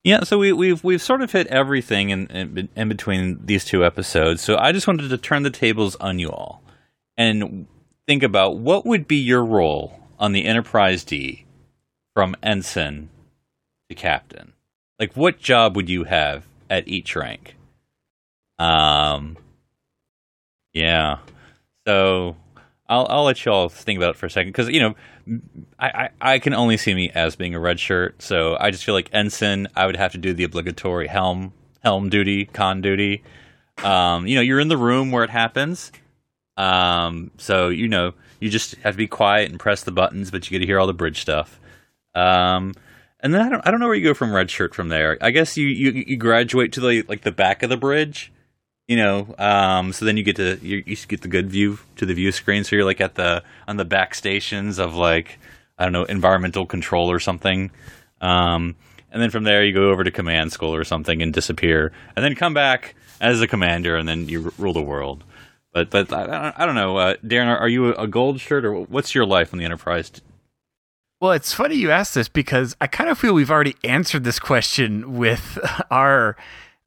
Yeah, 0.04 0.24
so 0.24 0.38
we, 0.38 0.54
we've 0.54 0.84
we've 0.84 1.02
sort 1.02 1.22
of 1.22 1.32
hit 1.32 1.48
everything 1.48 2.12
in, 2.12 2.28
in 2.28 2.70
in 2.76 2.88
between 2.88 3.46
these 3.46 3.66
two 3.66 3.84
episodes. 3.84 4.42
So 4.42 4.58
I 4.58 4.72
just 4.72 4.88
wanted 4.88 5.10
to 5.10 5.18
turn 5.18 5.44
the 5.44 5.50
tables 5.50 5.96
on 5.98 6.20
you 6.20 6.30
all 6.30 6.64
and 7.18 7.68
think 8.08 8.24
about 8.24 8.58
what 8.58 8.86
would 8.86 9.08
be 9.08 9.18
your 9.18 9.44
role 9.44 10.00
on 10.18 10.32
the 10.32 10.46
Enterprise 10.46 11.04
D 11.04 11.46
from 12.16 12.36
ensign 12.42 13.10
to 13.90 13.96
captain. 13.96 14.54
Like, 15.00 15.14
what 15.16 15.40
job 15.40 15.76
would 15.76 15.90
you 15.90 16.06
have 16.06 16.48
at 16.70 16.88
each 16.88 17.16
rank? 17.16 17.56
Um, 18.60 19.38
yeah. 20.74 21.20
So 21.86 22.36
I'll 22.90 23.08
I'll 23.10 23.24
let 23.24 23.46
you 23.46 23.52
all 23.52 23.70
think 23.70 23.98
about 23.98 24.12
it 24.12 24.16
for 24.18 24.26
a 24.26 24.30
second 24.30 24.50
because 24.50 24.70
you 24.70 24.80
know 24.80 24.96
I, 25.80 25.88
I 25.88 26.10
I 26.34 26.40
can 26.40 26.54
only 26.54 26.78
see 26.78 26.94
me 26.94 27.10
as 27.12 27.36
being 27.36 27.56
a 27.56 27.60
red 27.60 27.80
shirt, 27.80 28.22
so 28.22 28.58
I 28.60 28.72
just 28.72 28.86
feel 28.86 28.96
like 28.96 29.10
ensign. 29.14 29.68
I 29.76 29.86
would 29.86 29.98
have 29.98 30.14
to 30.14 30.18
do 30.18 30.34
the 30.34 30.44
obligatory 30.44 31.08
helm 31.08 31.54
helm 31.84 32.10
duty, 32.10 32.46
con 32.46 32.82
duty. 32.82 33.24
Um, 33.84 34.26
you 34.26 34.36
know, 34.36 34.42
you're 34.42 34.60
in 34.60 34.70
the 34.70 34.78
room 34.78 35.12
where 35.12 35.24
it 35.24 35.30
happens. 35.30 35.92
Um, 36.56 37.32
so 37.38 37.70
you 37.70 37.88
know, 37.88 38.14
you 38.40 38.50
just 38.50 38.76
have 38.78 38.94
to 38.94 38.98
be 38.98 39.08
quiet 39.08 39.52
and 39.52 39.60
press 39.60 39.84
the 39.84 39.92
buttons, 39.92 40.32
but 40.32 40.50
you 40.50 40.56
get 40.56 40.60
to 40.60 40.66
hear 40.66 40.80
all 40.80 40.88
the 40.88 40.94
bridge 40.94 41.22
stuff. 41.22 41.60
Um, 42.16 42.74
and 43.20 43.34
then 43.34 43.42
I 43.42 43.50
don't 43.50 43.66
I 43.68 43.72
don't 43.72 43.80
know 43.80 43.88
where 43.88 43.96
you 43.96 44.04
go 44.04 44.14
from 44.14 44.34
red 44.34 44.50
shirt 44.52 44.76
from 44.76 44.90
there. 44.90 45.18
I 45.22 45.32
guess 45.32 45.58
you 45.58 45.68
you, 45.68 45.92
you 46.08 46.18
graduate 46.18 46.74
to 46.74 46.80
the 46.82 47.04
like 47.08 47.22
the 47.22 47.32
back 47.32 47.64
of 47.64 47.70
the 47.70 47.78
bridge 47.78 48.32
you 48.88 48.96
know 48.96 49.36
um 49.38 49.92
so 49.92 50.06
then 50.06 50.16
you 50.16 50.24
get 50.24 50.38
to 50.38 50.58
you, 50.62 50.82
you 50.86 50.96
get 51.08 51.22
the 51.22 51.28
good 51.28 51.50
view 51.50 51.78
to 51.98 52.06
the 52.06 52.14
view 52.14 52.32
screen. 52.32 52.64
So 52.64 52.76
you're 52.76 52.86
like 52.86 53.02
at 53.02 53.16
the 53.16 53.44
on 53.68 53.78
the 53.78 53.86
back 53.86 54.16
stations 54.16 54.80
of 54.80 54.96
like 54.96 55.40
i 55.78 55.84
don't 55.84 55.94
know 55.94 56.06
environmental 56.06 56.66
control 56.66 57.12
or 57.12 57.20
something. 57.20 57.72
Um 58.22 58.76
and 59.12 59.22
then 59.22 59.30
from 59.30 59.44
there 59.46 59.64
you 59.64 59.74
go 59.74 59.90
over 59.90 60.04
to 60.04 60.12
command 60.12 60.52
school 60.52 60.74
or 60.76 60.84
something 60.84 61.22
and 61.22 61.34
disappear. 61.34 61.92
And 62.16 62.24
then 62.24 62.36
come 62.36 62.54
back 62.54 62.96
as 63.20 63.42
a 63.42 63.48
commander 63.48 63.96
and 63.96 64.08
then 64.08 64.28
you 64.30 64.46
r- 64.46 64.54
rule 64.58 64.74
the 64.74 64.82
world. 64.82 65.24
But 65.74 65.90
but 65.90 66.12
i, 66.14 66.54
I 66.56 66.66
don't- 66.66 66.76
know 66.76 66.98
uh, 66.98 67.16
darren 67.26 67.48
are, 67.48 67.58
are 67.58 67.70
you 67.70 67.94
a 67.96 68.08
gold 68.08 68.40
shirt 68.40 68.64
or 68.64 68.74
what's 68.84 69.14
your 69.14 69.26
life 69.26 69.54
on 69.54 69.60
the 69.60 69.66
enterprise 69.66 70.12
Well, 71.20 71.32
it's 71.32 71.52
funny 71.54 71.76
you 71.76 71.90
asked 71.90 72.14
this 72.14 72.30
because 72.30 72.76
I 72.80 72.86
kind 72.88 73.10
of 73.10 73.18
feel 73.18 73.34
we've 73.34 73.50
already 73.50 73.76
answered 73.84 74.24
this 74.24 74.40
question 74.40 75.18
with 75.18 75.58
our 75.92 76.38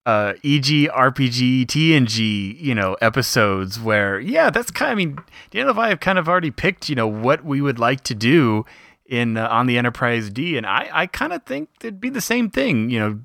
uh, 0.06 0.34
EG, 0.44 0.88
RPG, 0.88 1.66
TNG, 1.66 2.60
you 2.60 2.74
know, 2.74 2.94
episodes 3.00 3.80
where, 3.80 4.20
yeah, 4.20 4.50
that's 4.50 4.70
kind 4.70 4.92
of, 4.92 4.92
I 4.92 4.96
mean, 4.96 5.18
Dan 5.50 5.68
and 5.68 5.78
I 5.78 5.88
have 5.88 6.00
kind 6.00 6.18
of 6.18 6.28
already 6.28 6.50
picked, 6.52 6.88
you 6.88 6.94
know, 6.94 7.08
what 7.08 7.44
we 7.44 7.60
would 7.60 7.78
like 7.78 8.02
to 8.04 8.14
do 8.14 8.64
in 9.04 9.36
uh, 9.36 9.48
on 9.48 9.66
the 9.66 9.76
Enterprise 9.76 10.30
D. 10.30 10.56
And 10.56 10.64
I, 10.64 10.88
I 10.92 11.06
kind 11.06 11.32
of 11.32 11.42
think 11.44 11.68
it'd 11.80 12.00
be 12.00 12.10
the 12.10 12.20
same 12.20 12.50
thing, 12.50 12.88
you 12.88 13.00
know, 13.00 13.20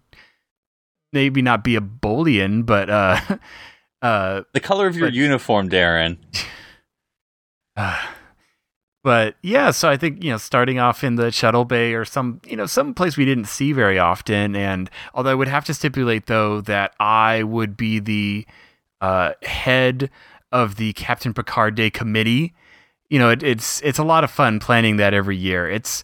maybe 1.13 1.41
not 1.43 1.63
be 1.63 1.75
a 1.75 1.81
Bolian, 1.81 2.65
but, 2.65 2.89
uh, 2.89 3.19
uh, 4.01 4.41
the 4.53 4.59
color 4.59 4.87
of 4.87 4.97
your 4.97 5.07
But- 5.07 5.13
uniform 5.13 5.69
darren 5.69 6.17
but 9.05 9.35
yeah, 9.43 9.69
so 9.69 9.87
I 9.87 9.97
think 9.97 10.23
you 10.23 10.31
know, 10.31 10.37
starting 10.37 10.79
off 10.79 11.03
in 11.03 11.13
the 11.13 11.29
shuttle 11.31 11.63
bay 11.63 11.93
or 11.93 12.05
some 12.05 12.41
you 12.43 12.57
know 12.57 12.65
some 12.65 12.95
place 12.95 13.15
we 13.15 13.23
didn't 13.23 13.45
see 13.45 13.71
very 13.71 13.99
often, 13.99 14.55
and 14.55 14.89
although 15.13 15.29
I 15.29 15.35
would 15.35 15.47
have 15.47 15.63
to 15.65 15.75
stipulate 15.75 16.25
though 16.25 16.59
that 16.61 16.95
I 16.99 17.43
would 17.43 17.77
be 17.77 17.99
the 17.99 18.47
uh, 19.01 19.33
head 19.43 20.09
of 20.51 20.77
the 20.77 20.91
Captain 20.93 21.35
Picard 21.35 21.75
Day 21.75 21.91
committee. 21.91 22.55
You 23.11 23.19
know, 23.19 23.29
it, 23.29 23.43
it's 23.43 23.79
it's 23.83 23.99
a 23.99 24.03
lot 24.03 24.23
of 24.23 24.31
fun 24.31 24.59
planning 24.59 24.97
that 24.97 25.13
every 25.13 25.37
year. 25.37 25.69
It's 25.69 26.03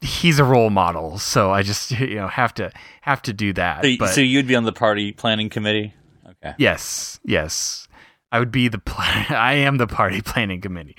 he's 0.00 0.38
a 0.38 0.44
role 0.44 0.70
model, 0.70 1.18
so 1.18 1.50
I 1.50 1.62
just 1.64 1.90
you 1.98 2.14
know 2.14 2.28
have 2.28 2.54
to 2.54 2.70
have 3.00 3.22
to 3.22 3.32
do 3.32 3.52
that. 3.54 3.84
so, 3.84 3.90
but 3.98 4.10
so 4.10 4.20
you'd 4.20 4.46
be 4.46 4.54
on 4.54 4.62
the 4.62 4.72
party 4.72 5.10
planning 5.10 5.50
committee 5.50 5.92
okay 6.24 6.54
Yes, 6.58 7.18
yes. 7.24 7.88
I 8.30 8.38
would 8.38 8.52
be 8.52 8.68
the 8.68 8.78
pl- 8.78 9.00
I 9.36 9.54
am 9.54 9.78
the 9.78 9.88
party 9.88 10.20
planning 10.24 10.60
committee. 10.60 10.96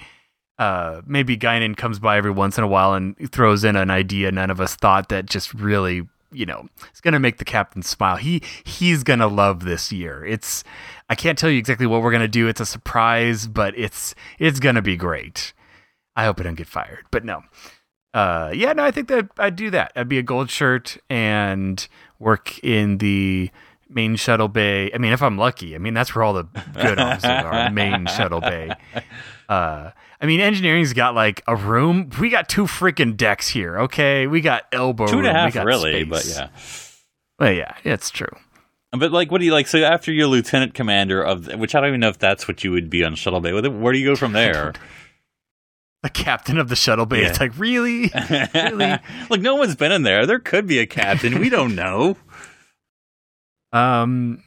Uh, 0.57 1.01
maybe 1.05 1.37
Guinan 1.37 1.75
comes 1.75 1.99
by 1.99 2.17
every 2.17 2.31
once 2.31 2.57
in 2.57 2.63
a 2.63 2.67
while 2.67 2.93
and 2.93 3.15
throws 3.31 3.63
in 3.63 3.75
an 3.75 3.89
idea 3.89 4.31
none 4.31 4.49
of 4.49 4.61
us 4.61 4.75
thought 4.75 5.09
that 5.09 5.25
just 5.25 5.53
really, 5.53 6.07
you 6.31 6.45
know, 6.45 6.67
it's 6.89 7.01
gonna 7.01 7.19
make 7.19 7.37
the 7.37 7.45
captain 7.45 7.81
smile. 7.81 8.15
He 8.17 8.41
he's 8.63 9.03
gonna 9.03 9.27
love 9.27 9.65
this 9.65 9.91
year. 9.91 10.25
It's 10.25 10.63
I 11.09 11.15
can't 11.15 11.37
tell 11.37 11.49
you 11.49 11.57
exactly 11.57 11.85
what 11.87 12.01
we're 12.01 12.11
gonna 12.11 12.27
do. 12.27 12.47
It's 12.47 12.61
a 12.61 12.65
surprise, 12.65 13.47
but 13.47 13.77
it's 13.77 14.15
it's 14.39 14.59
gonna 14.59 14.81
be 14.81 14.95
great. 14.95 15.53
I 16.15 16.25
hope 16.25 16.39
I 16.39 16.43
don't 16.43 16.55
get 16.55 16.67
fired, 16.67 17.05
but 17.11 17.25
no. 17.25 17.43
Uh, 18.13 18.49
yeah, 18.55 18.71
no, 18.71 18.85
I 18.85 18.91
think 18.91 19.09
that 19.09 19.27
I'd 19.37 19.57
do 19.57 19.69
that. 19.71 19.91
I'd 19.93 20.07
be 20.07 20.17
a 20.17 20.23
gold 20.23 20.49
shirt 20.49 20.97
and 21.09 21.85
work 22.17 22.63
in 22.63 22.99
the 22.99 23.49
main 23.89 24.15
shuttle 24.15 24.47
bay. 24.47 24.89
I 24.93 24.97
mean, 24.99 25.11
if 25.11 25.21
I'm 25.21 25.37
lucky, 25.37 25.75
I 25.75 25.79
mean 25.79 25.93
that's 25.93 26.15
where 26.15 26.23
all 26.23 26.33
the 26.33 26.43
good 26.73 26.97
officers 26.97 27.43
are. 27.43 27.69
Main 27.71 28.05
shuttle 28.07 28.41
bay. 28.41 28.71
Uh, 29.47 29.91
I 30.21 30.25
mean, 30.25 30.41
engineering's 30.41 30.93
got 30.93 31.13
like 31.15 31.43
a 31.47 31.55
room. 31.55 32.09
We 32.19 32.29
got 32.29 32.49
two 32.49 32.63
freaking 32.63 33.15
decks 33.15 33.47
here. 33.47 33.79
Okay, 33.81 34.27
we 34.27 34.41
got 34.41 34.63
elbow 34.71 35.07
Two 35.07 35.19
and 35.19 35.27
a 35.27 35.29
room, 35.29 35.35
we 35.35 35.41
half, 35.41 35.53
got 35.53 35.65
really, 35.65 36.05
space. 36.05 36.09
but 36.09 36.25
yeah. 36.35 36.49
Well, 37.39 37.51
yeah, 37.51 37.75
it's 37.83 38.09
true. 38.09 38.31
But 38.91 39.11
like, 39.11 39.29
what 39.29 39.39
do 39.39 39.45
you 39.45 39.51
like? 39.51 39.67
So 39.67 39.79
after 39.79 40.11
you're 40.11 40.27
lieutenant 40.27 40.73
commander 40.73 41.21
of, 41.21 41.47
which 41.59 41.75
I 41.75 41.81
don't 41.81 41.89
even 41.89 41.99
know 41.99 42.09
if 42.09 42.17
that's 42.17 42.47
what 42.47 42.63
you 42.63 42.71
would 42.71 42.89
be 42.89 43.03
on 43.03 43.15
Shuttle 43.15 43.41
Bay. 43.41 43.51
Where 43.53 43.69
where 43.69 43.93
do 43.93 43.99
you 43.99 44.05
go 44.05 44.15
from 44.15 44.31
there? 44.33 44.73
The 46.03 46.09
captain 46.11 46.59
of 46.59 46.69
the 46.69 46.75
shuttle 46.75 47.07
bay. 47.07 47.23
Yeah. 47.23 47.29
It's 47.29 47.39
like 47.39 47.57
really, 47.57 48.11
really. 48.53 48.99
like 49.31 49.41
no 49.41 49.55
one's 49.55 49.75
been 49.75 49.91
in 49.91 50.03
there. 50.03 50.27
There 50.27 50.37
could 50.37 50.67
be 50.67 50.77
a 50.77 50.85
captain. 50.85 51.39
We 51.39 51.49
don't 51.49 51.73
know. 51.73 52.17
Um, 53.73 54.43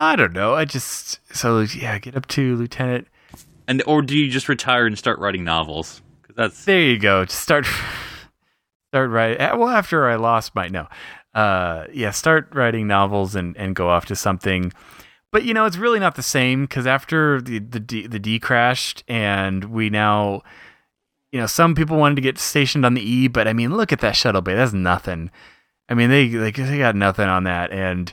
I 0.00 0.16
don't 0.16 0.32
know. 0.32 0.54
I 0.54 0.64
just 0.64 1.20
so 1.34 1.60
yeah, 1.60 1.98
get 1.98 2.16
up 2.16 2.26
to 2.28 2.56
lieutenant. 2.56 3.06
And 3.68 3.82
or 3.86 4.02
do 4.02 4.16
you 4.16 4.30
just 4.30 4.48
retire 4.48 4.86
and 4.86 4.96
start 4.98 5.18
writing 5.18 5.44
novels? 5.44 6.02
'Cause 6.22 6.36
that's 6.36 6.64
There 6.64 6.80
you 6.80 6.98
go. 6.98 7.24
Just 7.24 7.40
start 7.40 7.66
start 8.92 9.10
writing. 9.10 9.38
Well, 9.58 9.68
after 9.68 10.08
I 10.08 10.16
lost 10.16 10.54
my 10.54 10.68
no, 10.68 10.86
uh, 11.34 11.84
yeah, 11.92 12.10
start 12.10 12.48
writing 12.52 12.86
novels 12.86 13.34
and 13.34 13.56
and 13.56 13.74
go 13.74 13.88
off 13.90 14.06
to 14.06 14.16
something. 14.16 14.72
But 15.32 15.44
you 15.44 15.52
know, 15.52 15.64
it's 15.66 15.76
really 15.76 15.98
not 16.00 16.14
the 16.14 16.22
same 16.22 16.62
because 16.62 16.86
after 16.86 17.40
the 17.40 17.58
the 17.58 17.80
D, 17.80 18.06
the 18.06 18.18
D 18.18 18.38
crashed 18.38 19.04
and 19.08 19.64
we 19.64 19.90
now, 19.90 20.42
you 21.32 21.40
know, 21.40 21.46
some 21.46 21.74
people 21.74 21.96
wanted 21.98 22.14
to 22.16 22.22
get 22.22 22.38
stationed 22.38 22.86
on 22.86 22.94
the 22.94 23.02
E, 23.02 23.28
but 23.28 23.46
I 23.48 23.52
mean, 23.52 23.76
look 23.76 23.92
at 23.92 24.00
that 24.00 24.16
shuttle 24.16 24.40
bay. 24.42 24.54
That's 24.54 24.72
nothing. 24.72 25.30
I 25.88 25.94
mean, 25.94 26.10
they 26.10 26.28
they, 26.28 26.50
they 26.52 26.78
got 26.78 26.96
nothing 26.96 27.28
on 27.28 27.44
that, 27.44 27.70
and 27.72 28.12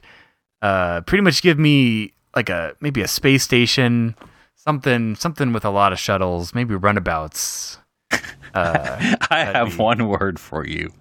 uh, 0.61 1.01
pretty 1.01 1.21
much 1.21 1.41
give 1.41 1.57
me 1.59 2.13
like 2.35 2.49
a 2.49 2.75
maybe 2.81 3.01
a 3.01 3.07
space 3.07 3.43
station, 3.43 4.15
something 4.63 5.15
something 5.15 5.53
with 5.53 5.65
a 5.65 5.69
lot 5.69 5.93
of 5.93 5.99
shuttles, 5.99 6.53
maybe 6.55 6.75
runabouts. 6.75 7.77
Uh, 8.55 9.15
I 9.31 9.45
have 9.45 9.71
be- 9.71 9.77
one 9.77 10.07
word 10.07 10.39
for 10.39 10.63
you: 10.63 10.93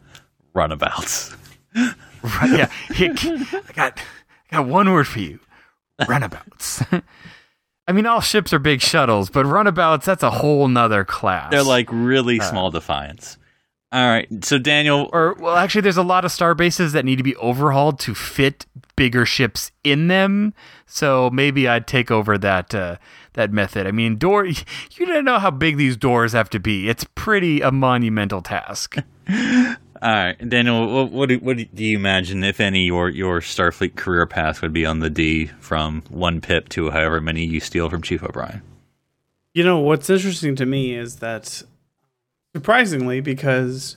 runabouts. 0.55 1.37
Right, 1.75 2.51
yeah, 2.51 2.71
I 2.89 3.73
got 3.75 4.01
I 4.51 4.57
got 4.57 4.67
one 4.67 4.91
word 4.91 5.07
for 5.07 5.19
you: 5.19 5.39
runabouts. 6.09 6.83
I 7.87 7.93
mean, 7.93 8.07
all 8.07 8.23
ships 8.23 8.55
are 8.55 8.59
big 8.59 8.81
shuttles, 8.81 9.29
but 9.29 9.45
runabouts—that's 9.45 10.23
a 10.23 10.31
whole 10.31 10.67
nother 10.67 11.05
class. 11.05 11.51
They're 11.51 11.63
like 11.63 11.89
really 11.93 12.41
small 12.41 12.71
defiance. 12.71 13.37
All 13.93 14.09
right, 14.09 14.43
so 14.43 14.57
Daniel, 14.57 15.11
or 15.13 15.35
well, 15.35 15.57
actually, 15.57 15.83
there's 15.83 15.99
a 15.99 16.03
lot 16.03 16.25
of 16.25 16.33
star 16.33 16.55
bases 16.55 16.95
that 16.95 17.05
need 17.05 17.17
to 17.17 17.23
be 17.23 17.37
overhauled 17.37 17.99
to 18.01 18.15
fit 18.15 18.65
bigger 18.97 19.27
ships 19.27 19.73
in 19.85 20.09
them. 20.09 20.55
So 20.87 21.29
maybe 21.29 21.69
I'd 21.69 21.87
take 21.87 22.11
over 22.11 22.39
that 22.39 22.75
uh, 22.75 22.97
that 23.35 23.53
method. 23.53 23.87
I 23.87 23.91
mean, 23.93 24.17
door. 24.17 24.47
You 24.97 25.07
don't 25.07 25.25
know 25.25 25.39
how 25.39 25.51
big 25.51 25.79
these 25.79 25.97
doors 25.97 26.33
have 26.33 26.51
to 26.51 26.61
be. 26.61 26.89
It's 26.89 27.05
pretty 27.15 27.61
a 27.61 27.73
monumental 27.73 28.43
task. 28.43 28.97
all 29.29 29.77
right, 30.03 30.49
Daniel, 30.49 30.87
what 30.93 31.11
what 31.11 31.29
do, 31.29 31.39
what 31.39 31.57
do 31.57 31.85
you 31.85 31.97
imagine, 31.97 32.45
if 32.45 32.61
any, 32.61 32.85
your 32.85 33.09
your 33.09 33.41
Starfleet 33.41 33.97
career 33.97 34.27
path 34.27 34.63
would 34.63 34.73
be 34.73 34.87
on 34.87 35.01
the 35.01 35.11
D 35.11 35.47
from 35.61 36.03
one 36.09 36.41
pip 36.41 36.69
to 36.71 36.91
however 36.91 37.21
many 37.21 37.45
you 37.45 37.61
steal 37.61 37.89
from 37.89 38.03
Chief 38.03 38.23
O'Brien? 38.23 38.63
You 39.55 39.65
know 39.65 39.79
what's 39.79 40.09
interesting 40.09 40.57
to 40.57 40.67
me 40.67 40.95
is 40.95 41.17
that 41.17 41.63
surprisingly, 42.55 43.21
because 43.21 43.97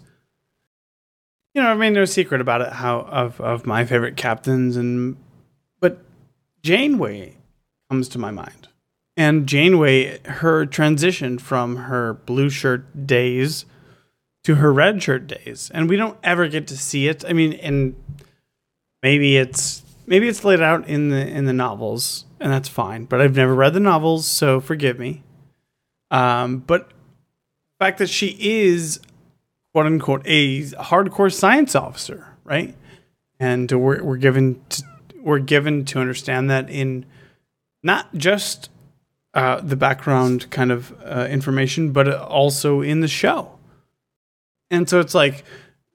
you 1.53 1.61
know, 1.61 1.69
I 1.69 1.73
made 1.73 1.93
no 1.93 2.05
secret 2.05 2.41
about 2.41 2.61
it. 2.61 2.73
How 2.73 2.99
of 2.99 3.39
of 3.39 3.65
my 3.65 3.86
favorite 3.86 4.17
captains, 4.17 4.75
and 4.75 5.17
but 5.79 5.99
Janeway 6.61 7.38
comes 7.89 8.09
to 8.09 8.19
my 8.19 8.31
mind, 8.31 8.67
and 9.18 9.47
Janeway, 9.47 10.20
her 10.26 10.66
transition 10.66 11.38
from 11.38 11.78
her 11.78 12.13
blue 12.13 12.49
shirt 12.49 13.07
days 13.07 13.66
to 14.43 14.55
her 14.55 14.72
red 14.72 15.01
shirt 15.01 15.28
days, 15.28 15.72
and 15.74 15.89
we 15.89 15.95
don't 15.95 16.18
ever 16.24 16.47
get 16.47 16.68
to 16.68 16.78
see 16.78 17.07
it. 17.07 17.24
I 17.28 17.34
mean, 17.34 17.53
and 17.53 17.95
maybe 19.01 19.38
it's 19.38 19.84
maybe 20.05 20.28
it's 20.28 20.43
laid 20.43 20.61
out 20.61 20.88
in 20.88 21.09
the 21.09 21.28
in 21.28 21.45
the 21.45 21.53
novels, 21.53 22.26
and 22.39 22.51
that's 22.51 22.70
fine. 22.70 23.05
But 23.05 23.22
I've 23.22 23.36
never 23.36 23.55
read 23.55 23.74
the 23.74 23.80
novels, 23.80 24.28
so 24.28 24.59
forgive 24.59 24.99
me. 24.99 25.24
Um, 26.11 26.59
but 26.59 26.89
the 26.89 27.86
fact 27.86 27.97
that 27.99 28.09
she 28.09 28.38
is 28.39 28.99
quote 29.74 29.86
unquote 29.86 30.22
a 30.26 30.61
hardcore 30.61 31.34
science 31.34 31.76
officer, 31.76 32.38
right? 32.43 32.76
And 33.39 33.72
we're 33.72 34.03
we're 34.03 34.18
given 34.18 34.61
to, 34.70 34.84
we're 35.22 35.39
given 35.39 35.86
to 35.86 35.99
understand 35.99 36.49
that 36.49 36.70
in 36.70 37.05
not 37.82 38.13
just 38.16 38.70
uh, 39.36 39.59
the 39.61 39.75
background 39.75 40.49
kind 40.49 40.71
of 40.71 40.93
uh, 41.03 41.27
information, 41.29 41.91
but 41.91 42.07
also 42.07 42.81
in 42.81 43.01
the 43.01 43.07
show. 43.07 43.59
And 44.71 44.89
so 44.89 44.99
it's 44.99 45.13
like, 45.13 45.43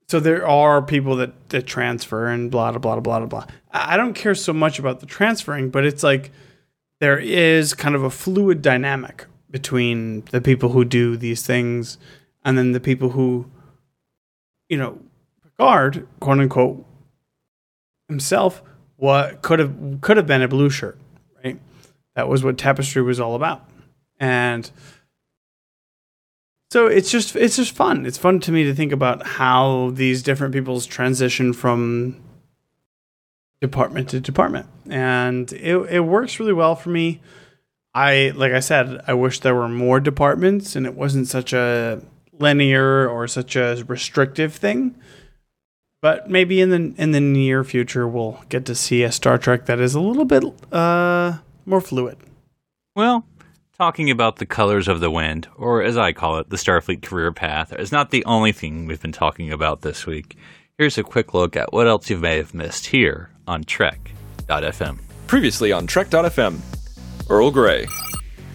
so 0.09 0.21
there 0.21 0.47
are 0.47 0.83
people 0.83 1.17
that 1.17 1.49
that 1.51 1.67
transfer 1.67 2.27
and 2.27 2.51
blah 2.51 2.71
blah 2.73 2.79
blah 2.79 3.01
blah 3.01 3.27
blah. 3.27 3.47
I 3.73 3.97
don't 3.97 4.15
care 4.15 4.35
so 4.35 4.53
much 4.53 4.79
about 4.79 5.01
the 5.01 5.07
transferring, 5.07 5.71
but 5.71 5.85
it's 5.85 6.03
like 6.03 6.31
there 7.01 7.19
is 7.19 7.75
kind 7.75 7.95
of 7.95 8.03
a 8.03 8.11
fluid 8.11 8.61
dynamic 8.61 9.27
between 9.51 10.23
the 10.33 10.41
people 10.41 10.71
who 10.71 10.85
do 10.85 11.17
these 11.17 11.45
things 11.45 11.97
and 12.45 12.59
then 12.59 12.73
the 12.73 12.81
people 12.81 13.11
who, 13.11 13.51
you 14.69 14.77
know, 14.77 14.99
Picard, 15.43 16.07
quote 16.21 16.41
unquote, 16.41 16.85
himself, 18.09 18.63
what 18.97 19.43
could 19.43 19.59
have 19.59 20.01
could 20.01 20.17
have 20.17 20.27
been 20.27 20.43
a 20.43 20.49
blue 20.49 20.71
shirt? 20.71 20.99
That 22.21 22.29
was 22.29 22.45
what 22.45 22.59
Tapestry 22.59 23.01
was 23.01 23.19
all 23.19 23.35
about, 23.35 23.67
and 24.19 24.71
so 26.71 26.87
it's 26.87 27.11
just 27.11 27.35
it's 27.35 27.57
just 27.57 27.75
fun. 27.75 28.05
It's 28.05 28.19
fun 28.19 28.41
to 28.41 28.53
me 28.53 28.65
to 28.65 28.75
think 28.75 28.93
about 28.93 29.27
how 29.27 29.93
these 29.95 30.23
different 30.23 30.53
people's 30.53 30.85
transition 30.85 31.55
from 31.55 32.23
department 33.63 34.11
to 34.11 34.21
department, 34.21 34.67
and 34.91 35.51
it 35.55 35.77
it 35.91 36.01
works 36.01 36.39
really 36.39 36.53
well 36.53 36.77
for 36.77 36.91
me. 36.91 37.23
I 37.95 38.35
like 38.37 38.53
I 38.53 38.61
said, 38.61 39.01
I 39.07 39.15
wish 39.15 39.41
there 39.41 39.55
were 39.55 39.67
more 39.67 39.99
departments 39.99 40.77
and 40.77 40.85
it 40.85 40.95
wasn't 40.95 41.27
such 41.27 41.55
a 41.55 42.03
linear 42.39 43.09
or 43.09 43.27
such 43.29 43.57
a 43.57 43.83
restrictive 43.89 44.55
thing. 44.55 44.95
But 46.03 46.29
maybe 46.29 46.61
in 46.61 46.69
the 46.69 46.95
in 47.03 47.13
the 47.13 47.21
near 47.21 47.65
future 47.65 48.07
we'll 48.07 48.45
get 48.51 48.67
to 48.67 48.75
see 48.75 49.05
a 49.05 49.11
Star 49.11 49.39
Trek 49.39 49.65
that 49.65 49.81
is 49.81 49.95
a 49.95 50.01
little 50.01 50.27
bit 50.27 50.45
uh 50.71 51.39
more 51.71 51.81
fluid. 51.81 52.19
Well, 52.95 53.25
talking 53.79 54.11
about 54.11 54.37
the 54.37 54.47
colors 54.47 54.89
of 54.89 55.01
the 55.01 55.11
wind, 55.11 55.49
or 55.57 55.83
as 55.83 55.97
I 55.97 56.13
call 56.13 56.39
it, 56.39 56.51
the 56.51 56.57
Starfleet 56.57 57.03
career 57.03 57.33
path, 57.33 57.73
is 57.73 57.93
not 57.93 58.11
the 58.11 58.25
only 58.27 58.53
thing 58.53 58.87
we've 58.87 59.01
been 59.01 59.13
talking 59.13 59.51
about 59.53 59.81
this 59.81 60.05
week. 60.05 60.37
Here's 60.77 60.99
a 60.99 61.03
quick 61.03 61.33
look 61.33 61.57
at 61.57 61.73
what 61.73 61.87
else 61.87 62.11
you 62.11 62.19
may 62.19 62.37
have 62.37 62.53
missed 62.53 62.87
here 62.87 63.31
on 63.47 63.65
Trek.fm. 63.65 64.99
Previously 65.27 65.73
on 65.73 65.87
Trek.fm, 65.87 66.59
Earl 67.31 67.51
Grey. 67.51 67.87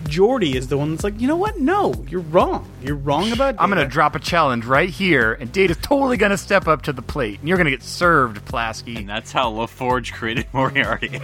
Geordi 0.06 0.56
is 0.56 0.68
the 0.68 0.78
one 0.78 0.92
that's 0.92 1.04
like, 1.04 1.20
you 1.20 1.28
know 1.28 1.36
what? 1.36 1.60
No, 1.60 1.94
you're 2.10 2.22
wrong. 2.22 2.70
You're 2.82 2.96
wrong 2.96 3.32
about. 3.32 3.56
I'm 3.60 3.70
gonna 3.70 3.88
drop 3.88 4.16
a 4.16 4.20
challenge 4.20 4.66
right 4.66 4.90
here, 4.90 5.34
and 5.34 5.52
Data's 5.52 5.78
totally 5.82 6.18
gonna 6.18 6.38
step 6.38 6.68
up 6.68 6.84
to 6.84 6.94
the 6.94 7.02
plate, 7.02 7.40
and 7.40 7.50
you're 7.50 7.58
gonna 7.58 7.70
get 7.72 7.84
served, 7.84 8.38
And 8.38 8.46
Pulaski. 8.46 9.04
that's 9.04 9.32
how 9.32 9.52
LaForge 9.52 10.14
created 10.14 10.46
Moriarty. 10.54 11.10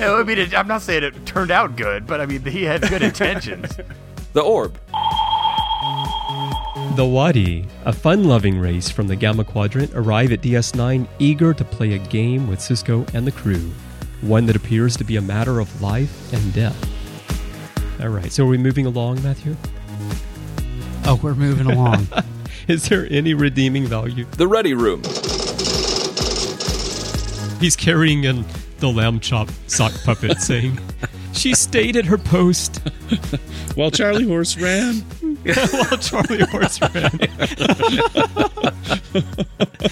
I 0.00 0.22
mean, 0.24 0.54
I'm 0.54 0.66
not 0.68 0.82
saying 0.82 1.02
it 1.04 1.26
turned 1.26 1.50
out 1.50 1.76
good, 1.76 2.06
but 2.06 2.20
I 2.20 2.26
mean, 2.26 2.42
he 2.44 2.64
had 2.64 2.82
good 2.88 3.02
intentions. 3.02 3.76
The 4.32 4.42
Orb. 4.42 4.78
The 6.96 7.06
Wadi, 7.06 7.64
a 7.86 7.92
fun-loving 7.92 8.58
race 8.58 8.90
from 8.90 9.06
the 9.08 9.16
Gamma 9.16 9.44
Quadrant, 9.44 9.92
arrive 9.94 10.30
at 10.30 10.42
DS9 10.42 11.08
eager 11.18 11.54
to 11.54 11.64
play 11.64 11.94
a 11.94 11.98
game 11.98 12.46
with 12.46 12.58
Sisko 12.58 13.08
and 13.14 13.26
the 13.26 13.32
crew, 13.32 13.70
one 14.20 14.44
that 14.44 14.54
appears 14.56 14.94
to 14.98 15.04
be 15.04 15.16
a 15.16 15.22
matter 15.22 15.58
of 15.58 15.80
life 15.80 16.32
and 16.34 16.52
death. 16.52 16.76
All 18.00 18.08
right, 18.08 18.30
so 18.30 18.44
are 18.44 18.48
we 18.48 18.58
moving 18.58 18.86
along, 18.86 19.22
Matthew? 19.22 19.56
oh, 21.06 21.18
we're 21.22 21.34
moving 21.34 21.70
along. 21.70 22.06
Is 22.68 22.88
there 22.88 23.06
any 23.10 23.32
redeeming 23.32 23.86
value? 23.86 24.24
The 24.36 24.46
Ready 24.48 24.74
Room. 24.74 25.02
He's 27.60 27.76
carrying 27.76 28.24
in 28.24 28.44
the 28.80 28.88
lamb 28.88 29.20
chop 29.20 29.48
sock 29.66 29.92
puppet 30.04 30.40
saying, 30.40 30.78
She 31.32 31.54
stayed 31.54 31.96
at 31.96 32.04
her 32.06 32.18
post. 32.18 32.78
While 33.76 33.90
Charlie 33.90 34.26
Horse 34.26 34.56
ran. 34.56 34.96
While 35.44 35.98
Charlie 35.98 36.44
Horse 36.46 36.80
ran. 36.80 37.10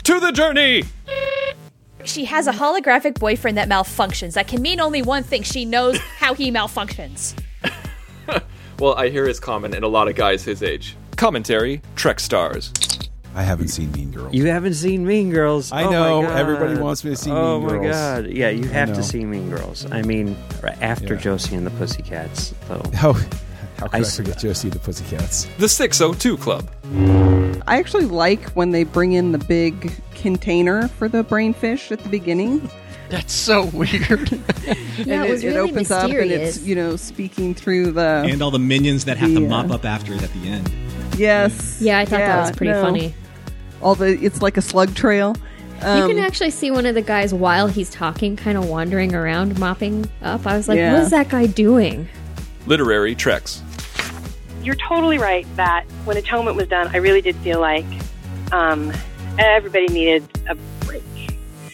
To 0.03 0.21
the 0.21 0.33
journey! 0.35 0.85
She 2.05 2.25
has 2.27 2.47
a 2.47 2.53
holographic 2.53 3.19
boyfriend 3.19 3.57
that 3.57 3.69
malfunctions. 3.69 4.35
That 4.35 4.49
can 4.49 4.61
mean 4.63 4.81
only 4.81 5.01
one 5.03 5.23
thing. 5.23 5.43
She 5.43 5.65
knows 5.65 5.99
how 5.99 6.35
he 6.35 6.51
malfunctions. 6.51 7.35
Well, 8.81 8.95
I 8.97 9.09
hear 9.09 9.25
it's 9.27 9.39
common 9.39 9.72
in 9.72 9.85
a 9.85 9.89
lot 9.89 10.09
of 10.09 10.16
guys 10.16 10.43
his 10.43 10.61
age. 10.61 10.97
Commentary 11.16 11.81
Trek 11.95 12.18
Stars. 12.18 12.72
I 13.33 13.43
haven't 13.45 13.68
seen 13.68 13.93
Mean 13.93 14.11
Girls. 14.11 14.35
You 14.35 14.47
haven't 14.47 14.75
seen 14.75 15.07
Mean 15.07 15.31
Girls. 15.31 15.70
I 15.70 15.83
Oh 15.83 15.87
my 15.87 15.91
know, 15.93 16.22
God. 16.22 16.37
everybody 16.39 16.81
wants 16.81 17.05
me 17.05 17.11
to 17.11 17.16
see 17.16 17.31
Mean 17.31 17.39
Girls. 17.39 17.49
Oh 17.55 17.59
Mean 17.61 17.77
my 17.77 17.83
Girls. 17.85 17.95
god! 17.97 18.27
Yeah, 18.31 18.49
you 18.51 18.64
have 18.68 18.93
to 18.95 19.03
see 19.03 19.25
Mean 19.25 19.49
Girls. 19.49 19.87
I 19.93 20.03
mean, 20.03 20.37
after 20.81 21.14
Yeah. 21.14 21.20
Josie 21.20 21.55
and 21.55 21.64
the 21.64 21.70
Pussycats, 21.70 22.53
though. 22.68 22.83
How, 22.95 23.14
how 23.85 23.89
could 23.89 23.95
I, 23.97 23.99
I 23.99 24.01
s- 24.03 24.16
forget 24.16 24.39
Josie 24.39 24.68
the 24.68 24.78
Pussycats? 24.78 25.45
The 25.59 25.68
602 25.68 26.37
Club. 26.39 26.68
I 27.66 27.78
actually 27.78 28.05
like 28.07 28.51
when 28.51 28.70
they 28.70 28.85
bring 28.85 29.12
in 29.12 29.32
the 29.32 29.39
big 29.39 29.93
container 30.14 30.89
for 30.89 31.09
the 31.09 31.24
brainfish 31.24 31.91
at 31.93 32.01
the 32.01 32.09
beginning. 32.09 32.68
That's 33.11 33.32
so 33.32 33.66
weird. 33.66 34.30
Yeah, 34.97 35.22
and 35.22 35.24
it 35.28 35.30
was 35.32 35.45
really 35.45 35.59
opens 35.59 35.91
up 35.91 36.09
and 36.09 36.30
it's, 36.30 36.62
you 36.62 36.76
know, 36.76 36.95
speaking 36.95 37.53
through 37.53 37.91
the. 37.93 38.24
and 38.28 38.41
all 38.41 38.53
the 38.53 38.61
minions 38.61 39.05
that 39.07 39.16
have 39.18 39.35
to 39.35 39.41
mop 39.41 39.70
up 39.72 39.85
after 39.85 40.14
it 40.14 40.22
at 40.22 40.32
the 40.32 40.49
end. 40.49 40.70
yes. 41.18 41.78
Yeah, 41.80 41.99
I 41.99 42.05
thought 42.05 42.18
that 42.20 42.41
was 42.47 42.57
pretty 42.57 42.70
no. 42.72 42.80
funny. 42.80 43.14
All 43.82 43.97
the. 43.97 44.16
It's 44.24 44.41
like 44.41 44.57
a 44.57 44.62
slug 44.62 44.95
trail. 44.95 45.35
you 45.82 45.87
Um, 45.89 46.09
can 46.09 46.18
actually 46.20 46.51
see 46.51 46.70
one 46.70 46.87
of 46.87 46.95
the 46.95 47.03
guys 47.03 47.35
while 47.35 47.66
he's 47.66 47.91
talking, 47.91 48.37
kind 48.37 48.57
of 48.57 48.68
wandering 48.68 49.16
around, 49.16 49.59
mopping 49.59 50.09
up. 50.22 50.47
I 50.47 50.57
was 50.57 50.68
like, 50.68 50.76
Yeah. 50.78 50.93
what 50.93 51.03
is 51.03 51.11
that 51.11 51.28
guy 51.28 51.47
doing? 51.47 52.09
Literary 52.66 53.16
Treks. 53.16 53.61
You're 54.65 54.75
totally 54.77 55.19
right 55.19 55.47
that 55.57 55.85
when 56.05 56.17
Atonement 56.17 56.57
was 56.57 56.69
done, 56.69 56.89
I 56.89 56.97
really 56.97 57.21
did 57.21 57.37
feel 57.37 57.61
like 57.61 57.85
um, 58.53 58.93
everybody 59.39 59.87
needed 59.89 60.27
a 60.49 60.55
break. 60.85 61.03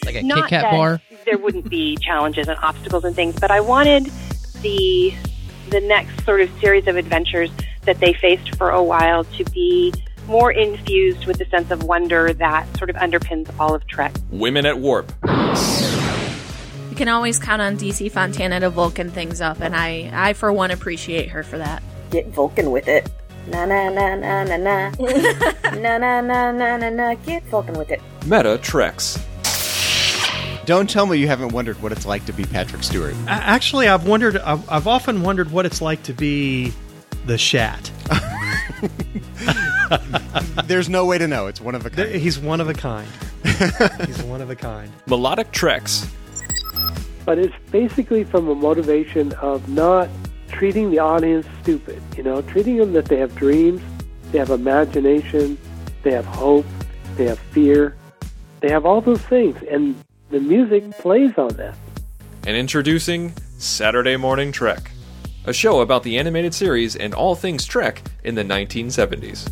Like 0.05 0.15
a 0.15 0.23
Not 0.23 0.41
Kit 0.41 0.49
Kat 0.49 0.63
that 0.63 0.71
bar? 0.71 1.01
there 1.25 1.37
wouldn't 1.37 1.69
be 1.69 1.97
challenges 2.01 2.47
and 2.47 2.57
obstacles 2.61 3.03
and 3.03 3.15
things, 3.15 3.39
but 3.39 3.51
I 3.51 3.61
wanted 3.61 4.11
the 4.61 5.13
the 5.69 5.79
next 5.81 6.25
sort 6.25 6.41
of 6.41 6.49
series 6.59 6.85
of 6.87 6.97
adventures 6.97 7.49
that 7.83 7.97
they 7.99 8.13
faced 8.13 8.55
for 8.55 8.71
a 8.71 8.83
while 8.83 9.23
to 9.23 9.45
be 9.45 9.93
more 10.27 10.51
infused 10.51 11.25
with 11.25 11.37
the 11.37 11.45
sense 11.45 11.71
of 11.71 11.83
wonder 11.83 12.33
that 12.33 12.77
sort 12.77 12.89
of 12.89 12.97
underpins 12.97 13.49
all 13.57 13.73
of 13.73 13.87
Trek. 13.87 14.13
Women 14.31 14.65
at 14.65 14.79
Warp. 14.79 15.13
You 16.89 16.95
can 16.95 17.07
always 17.07 17.39
count 17.39 17.61
on 17.61 17.77
DC 17.77 18.11
Fontana 18.11 18.59
to 18.59 18.69
Vulcan 18.69 19.09
things 19.09 19.39
up, 19.39 19.61
and 19.61 19.73
I, 19.73 20.11
I 20.13 20.33
for 20.33 20.51
one, 20.51 20.71
appreciate 20.71 21.29
her 21.29 21.41
for 21.41 21.57
that. 21.57 21.81
Get 22.11 22.27
Vulcan 22.27 22.69
with 22.71 22.87
it. 22.87 23.09
Na 23.47 23.65
na 23.65 23.89
na 23.89 24.15
na 24.15 24.43
na 24.43 24.57
na. 24.57 24.89
na 25.79 25.97
na 25.97 26.21
na 26.21 26.51
na 26.51 26.77
na 26.77 26.89
na. 26.89 27.13
Get 27.15 27.43
Vulcan 27.45 27.73
with 27.77 27.89
it. 27.89 28.01
Meta 28.27 28.57
Treks. 28.59 29.17
Don't 30.65 30.87
tell 30.89 31.07
me 31.07 31.17
you 31.17 31.27
haven't 31.27 31.49
wondered 31.53 31.81
what 31.81 31.91
it's 31.91 32.05
like 32.05 32.23
to 32.25 32.33
be 32.33 32.43
Patrick 32.45 32.83
Stewart. 32.83 33.15
A- 33.25 33.29
Actually, 33.31 33.87
I've 33.87 34.05
wondered. 34.07 34.37
I've, 34.37 34.69
I've 34.69 34.87
often 34.87 35.23
wondered 35.23 35.51
what 35.51 35.65
it's 35.65 35.81
like 35.81 36.03
to 36.03 36.13
be 36.13 36.71
the 37.25 37.37
Shat. 37.37 37.91
There's 40.65 40.87
no 40.89 41.05
way 41.05 41.17
to 41.17 41.27
know. 41.27 41.47
It's 41.47 41.59
one 41.61 41.75
of 41.75 41.85
a 41.85 41.89
kind. 41.89 42.09
He's 42.11 42.37
one 42.39 42.61
of 42.61 42.69
a 42.69 42.73
kind. 42.73 43.07
He's 44.05 44.21
one 44.23 44.41
of 44.41 44.49
a 44.49 44.55
kind. 44.55 44.91
Melodic 45.07 45.51
Treks. 45.51 46.07
but 47.25 47.37
it's 47.37 47.53
basically 47.71 48.23
from 48.23 48.47
a 48.47 48.55
motivation 48.55 49.33
of 49.33 49.67
not 49.69 50.09
treating 50.51 50.91
the 50.91 50.99
audience 50.99 51.47
stupid. 51.61 52.01
You 52.15 52.23
know, 52.23 52.41
treating 52.41 52.77
them 52.77 52.93
that 52.93 53.05
they 53.05 53.17
have 53.17 53.35
dreams, 53.35 53.81
they 54.31 54.37
have 54.37 54.49
imagination, 54.49 55.57
they 56.03 56.11
have 56.11 56.25
hope, 56.25 56.65
they 57.15 57.25
have 57.25 57.39
fear, 57.39 57.95
they 58.59 58.69
have 58.69 58.85
all 58.85 59.01
those 59.01 59.21
things, 59.21 59.57
and 59.69 59.95
the 60.29 60.39
music 60.39 60.91
plays 60.99 61.37
on 61.37 61.49
that. 61.55 61.75
And 62.45 62.55
introducing 62.55 63.33
Saturday 63.57 64.17
Morning 64.17 64.51
Trek. 64.51 64.91
A 65.45 65.53
show 65.53 65.81
about 65.81 66.03
the 66.03 66.17
animated 66.17 66.53
series 66.53 66.95
and 66.95 67.13
all 67.13 67.35
things 67.35 67.65
Trek 67.65 68.03
in 68.23 68.35
the 68.35 68.43
1970s. 68.43 69.51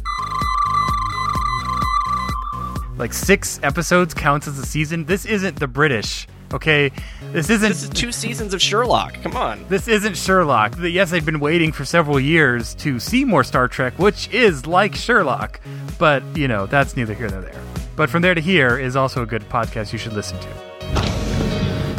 Like 2.98 3.14
six 3.14 3.60
episodes 3.64 4.14
counts 4.14 4.48
as 4.48 4.60
a 4.60 4.66
season. 4.66 5.06
This 5.06 5.26
isn't 5.26 5.60
the 5.60 5.68
British. 5.68 6.28
Okay, 6.52 6.92
this 7.32 7.50
isn't. 7.50 7.70
This 7.70 7.84
is 7.84 7.90
two 7.90 8.12
seasons 8.12 8.56
of 8.56 8.62
Sherlock. 8.62 9.22
Come 9.22 9.36
on. 9.36 9.64
This 9.70 9.88
isn't 9.88 10.18
Sherlock. 10.18 10.76
Yes, 10.80 11.12
they've 11.12 11.26
been 11.26 11.40
waiting 11.40 11.72
for 11.72 11.86
several 11.86 12.20
years 12.20 12.74
to 12.76 13.00
see 13.00 13.24
more 13.24 13.44
Star 13.44 13.68
Trek, 13.68 13.98
which 14.00 14.28
is 14.30 14.66
like 14.66 14.96
Sherlock. 14.96 15.60
But, 16.00 16.24
you 16.36 16.48
know, 16.48 16.66
that's 16.66 16.98
neither 16.98 17.14
here 17.14 17.30
nor 17.30 17.42
there. 17.42 17.62
But 17.96 18.10
From 18.10 18.24
There 18.24 18.34
to 18.34 18.42
Here 18.42 18.80
is 18.80 18.96
also 18.96 19.22
a 19.22 19.26
good 19.28 19.48
podcast 19.50 19.94
you 19.94 20.00
should 20.00 20.14
listen 20.14 20.40
to. 20.40 20.48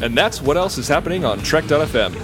And 0.03 0.17
that's 0.17 0.41
what 0.41 0.57
else 0.57 0.79
is 0.79 0.89
happening 0.89 1.25
on 1.25 1.39
Trek.fm. 1.41 2.17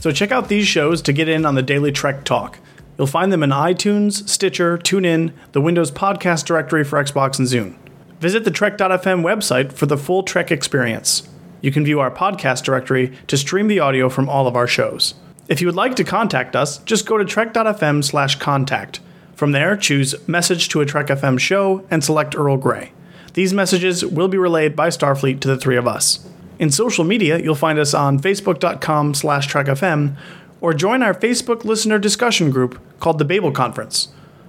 So 0.00 0.12
check 0.12 0.30
out 0.30 0.48
these 0.48 0.66
shows 0.68 1.02
to 1.02 1.12
get 1.12 1.28
in 1.28 1.44
on 1.44 1.54
the 1.54 1.62
daily 1.62 1.92
Trek 1.92 2.24
talk. 2.24 2.58
You'll 2.96 3.08
find 3.08 3.32
them 3.32 3.42
in 3.42 3.50
iTunes, 3.50 4.28
Stitcher, 4.28 4.78
TuneIn, 4.78 5.32
the 5.52 5.60
Windows 5.60 5.90
Podcast 5.90 6.46
Directory 6.46 6.84
for 6.84 7.02
Xbox 7.02 7.38
and 7.38 7.46
Zune. 7.48 7.76
Visit 8.20 8.44
the 8.44 8.50
Trek.fm 8.50 9.22
website 9.22 9.72
for 9.72 9.86
the 9.86 9.96
full 9.96 10.22
Trek 10.22 10.50
experience. 10.50 11.28
You 11.60 11.72
can 11.72 11.84
view 11.84 12.00
our 12.00 12.10
podcast 12.10 12.62
directory 12.62 13.12
to 13.26 13.36
stream 13.36 13.68
the 13.68 13.80
audio 13.80 14.08
from 14.08 14.28
all 14.28 14.46
of 14.46 14.56
our 14.56 14.66
shows. 14.66 15.14
If 15.48 15.60
you 15.60 15.66
would 15.66 15.76
like 15.76 15.96
to 15.96 16.04
contact 16.04 16.54
us, 16.54 16.78
just 16.78 17.06
go 17.06 17.16
to 17.16 17.24
trek.fm 17.24 18.04
slash 18.04 18.36
contact. 18.36 19.00
From 19.34 19.52
there, 19.52 19.76
choose 19.76 20.14
Message 20.28 20.68
to 20.70 20.80
a 20.80 20.86
Trek 20.86 21.06
FM 21.06 21.38
show 21.38 21.84
and 21.90 22.04
select 22.04 22.36
Earl 22.36 22.56
Grey. 22.56 22.92
These 23.34 23.54
messages 23.54 24.04
will 24.04 24.28
be 24.28 24.38
relayed 24.38 24.74
by 24.74 24.88
Starfleet 24.88 25.40
to 25.40 25.48
the 25.48 25.56
three 25.56 25.76
of 25.76 25.86
us. 25.86 26.28
In 26.58 26.70
social 26.70 27.04
media, 27.04 27.38
you'll 27.38 27.54
find 27.54 27.78
us 27.78 27.94
on 27.94 28.18
facebook.com 28.18 29.14
slash 29.14 29.48
trekfm 29.48 30.16
or 30.60 30.74
join 30.74 31.02
our 31.02 31.14
Facebook 31.14 31.64
listener 31.64 31.98
discussion 31.98 32.50
group 32.50 32.80
called 32.98 33.18
the 33.18 33.24
Babel 33.24 33.52
Conference. 33.52 34.08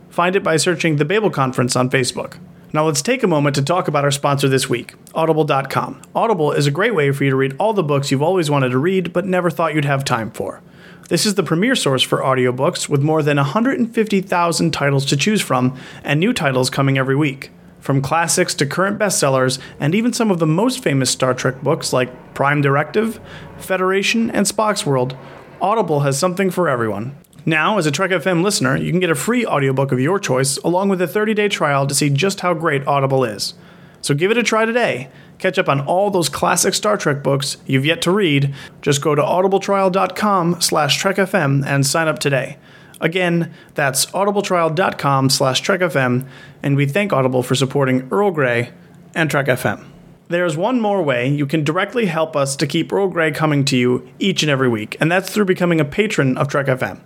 Find 0.09 0.35
it 0.35 0.43
by 0.43 0.57
searching 0.57 0.95
the 0.95 1.05
Babel 1.05 1.29
Conference 1.29 1.75
on 1.75 1.89
Facebook. 1.89 2.39
Now 2.71 2.85
let's 2.85 3.01
take 3.01 3.23
a 3.23 3.27
moment 3.27 3.55
to 3.55 3.63
talk 3.63 3.87
about 3.87 4.03
our 4.03 4.11
sponsor 4.11 4.47
this 4.47 4.69
week, 4.69 4.93
Audible.com. 5.15 6.03
Audible 6.13 6.51
is 6.51 6.67
a 6.67 6.71
great 6.71 6.93
way 6.93 7.11
for 7.11 7.23
you 7.23 7.31
to 7.31 7.35
read 7.35 7.55
all 7.57 7.73
the 7.73 7.81
books 7.81 8.11
you've 8.11 8.21
always 8.21 8.51
wanted 8.51 8.69
to 8.69 8.77
read 8.77 9.11
but 9.11 9.25
never 9.25 9.49
thought 9.49 9.73
you'd 9.73 9.85
have 9.85 10.05
time 10.05 10.29
for. 10.29 10.61
This 11.07 11.25
is 11.25 11.33
the 11.33 11.41
premier 11.41 11.75
source 11.75 12.03
for 12.03 12.19
audiobooks 12.19 12.87
with 12.87 13.01
more 13.01 13.23
than 13.23 13.37
150,000 13.37 14.71
titles 14.71 15.05
to 15.07 15.17
choose 15.17 15.41
from 15.41 15.79
and 16.03 16.19
new 16.19 16.31
titles 16.31 16.69
coming 16.69 16.99
every 16.99 17.15
week. 17.15 17.49
From 17.79 18.03
classics 18.03 18.53
to 18.55 18.67
current 18.67 18.99
bestsellers, 18.99 19.57
and 19.79 19.95
even 19.95 20.13
some 20.13 20.29
of 20.29 20.37
the 20.37 20.45
most 20.45 20.83
famous 20.83 21.09
Star 21.09 21.33
Trek 21.33 21.63
books 21.63 21.91
like 21.91 22.35
Prime 22.35 22.61
Directive, 22.61 23.19
Federation, 23.57 24.29
and 24.29 24.45
Spock's 24.45 24.85
World, 24.85 25.17
Audible 25.59 26.01
has 26.01 26.19
something 26.19 26.51
for 26.51 26.69
everyone. 26.69 27.15
Now, 27.45 27.77
as 27.77 27.85
a 27.85 27.91
Trek 27.91 28.11
FM 28.11 28.43
listener, 28.43 28.75
you 28.75 28.91
can 28.91 28.99
get 28.99 29.09
a 29.09 29.15
free 29.15 29.45
audiobook 29.45 29.91
of 29.91 29.99
your 29.99 30.19
choice 30.19 30.57
along 30.57 30.89
with 30.89 31.01
a 31.01 31.07
30-day 31.07 31.49
trial 31.49 31.87
to 31.87 31.95
see 31.95 32.09
just 32.09 32.41
how 32.41 32.53
great 32.53 32.85
Audible 32.87 33.23
is. 33.23 33.53
So 34.01 34.13
give 34.13 34.31
it 34.31 34.37
a 34.37 34.43
try 34.43 34.65
today. 34.65 35.09
Catch 35.37 35.57
up 35.57 35.69
on 35.69 35.81
all 35.81 36.09
those 36.09 36.29
classic 36.29 36.73
Star 36.73 36.97
Trek 36.97 37.23
books 37.23 37.57
you've 37.65 37.85
yet 37.85 38.01
to 38.03 38.11
read. 38.11 38.53
Just 38.81 39.01
go 39.01 39.15
to 39.15 39.21
audibletrial.com 39.21 40.61
slash 40.61 41.01
trekfm 41.01 41.65
and 41.65 41.85
sign 41.85 42.07
up 42.07 42.19
today. 42.19 42.57
Again, 43.01 43.53
that's 43.75 44.07
audibletrial.com 44.07 45.29
slash 45.29 45.63
trekfm, 45.63 46.27
and 46.61 46.75
we 46.75 46.85
thank 46.85 47.13
Audible 47.13 47.43
for 47.43 47.55
supporting 47.55 48.07
Earl 48.11 48.31
Grey 48.31 48.71
and 49.15 49.31
Trek 49.31 49.45
FM. 49.45 49.85
There's 50.27 50.57
one 50.57 50.79
more 50.81 51.01
way 51.01 51.27
you 51.27 51.47
can 51.47 51.63
directly 51.63 52.05
help 52.05 52.35
us 52.35 52.55
to 52.57 52.67
keep 52.67 52.91
Earl 52.91 53.07
Grey 53.07 53.31
coming 53.31 53.63
to 53.65 53.77
you 53.77 54.07
each 54.19 54.43
and 54.43 54.49
every 54.49 54.67
week, 54.67 54.97
and 54.99 55.09
that's 55.09 55.29
through 55.29 55.45
becoming 55.45 55.79
a 55.79 55.85
patron 55.85 56.37
of 56.37 56.49
Trek 56.49 56.67
FM. 56.67 56.99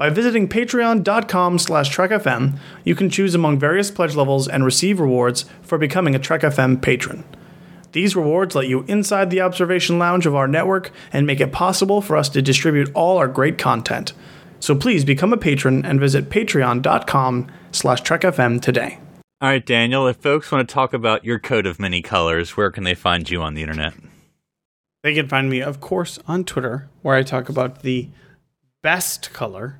By 0.00 0.08
visiting 0.08 0.48
patreon.com 0.48 1.58
slash 1.58 1.94
trekfm, 1.94 2.58
you 2.84 2.94
can 2.94 3.10
choose 3.10 3.34
among 3.34 3.58
various 3.58 3.90
pledge 3.90 4.16
levels 4.16 4.48
and 4.48 4.64
receive 4.64 4.98
rewards 4.98 5.44
for 5.60 5.76
becoming 5.76 6.14
a 6.14 6.18
Trek 6.18 6.40
FM 6.40 6.80
patron. 6.80 7.22
These 7.92 8.16
rewards 8.16 8.54
let 8.54 8.66
you 8.66 8.84
inside 8.84 9.28
the 9.28 9.42
observation 9.42 9.98
lounge 9.98 10.24
of 10.24 10.34
our 10.34 10.48
network 10.48 10.90
and 11.12 11.26
make 11.26 11.38
it 11.38 11.52
possible 11.52 12.00
for 12.00 12.16
us 12.16 12.30
to 12.30 12.40
distribute 12.40 12.90
all 12.94 13.18
our 13.18 13.28
great 13.28 13.58
content. 13.58 14.14
So 14.58 14.74
please 14.74 15.04
become 15.04 15.34
a 15.34 15.36
patron 15.36 15.84
and 15.84 16.00
visit 16.00 16.30
patreon.com 16.30 17.48
slash 17.70 18.02
trekfm 18.02 18.62
today. 18.62 19.00
All 19.42 19.50
right, 19.50 19.66
Daniel, 19.66 20.08
if 20.08 20.16
folks 20.16 20.50
want 20.50 20.66
to 20.66 20.72
talk 20.72 20.94
about 20.94 21.26
your 21.26 21.38
coat 21.38 21.66
of 21.66 21.78
many 21.78 22.00
colors, 22.00 22.56
where 22.56 22.70
can 22.70 22.84
they 22.84 22.94
find 22.94 23.28
you 23.28 23.42
on 23.42 23.52
the 23.52 23.60
internet? 23.60 23.92
They 25.02 25.12
can 25.12 25.28
find 25.28 25.50
me, 25.50 25.60
of 25.60 25.82
course, 25.82 26.18
on 26.26 26.44
Twitter, 26.44 26.88
where 27.02 27.16
I 27.16 27.22
talk 27.22 27.50
about 27.50 27.82
the 27.82 28.08
best 28.80 29.34
color. 29.34 29.78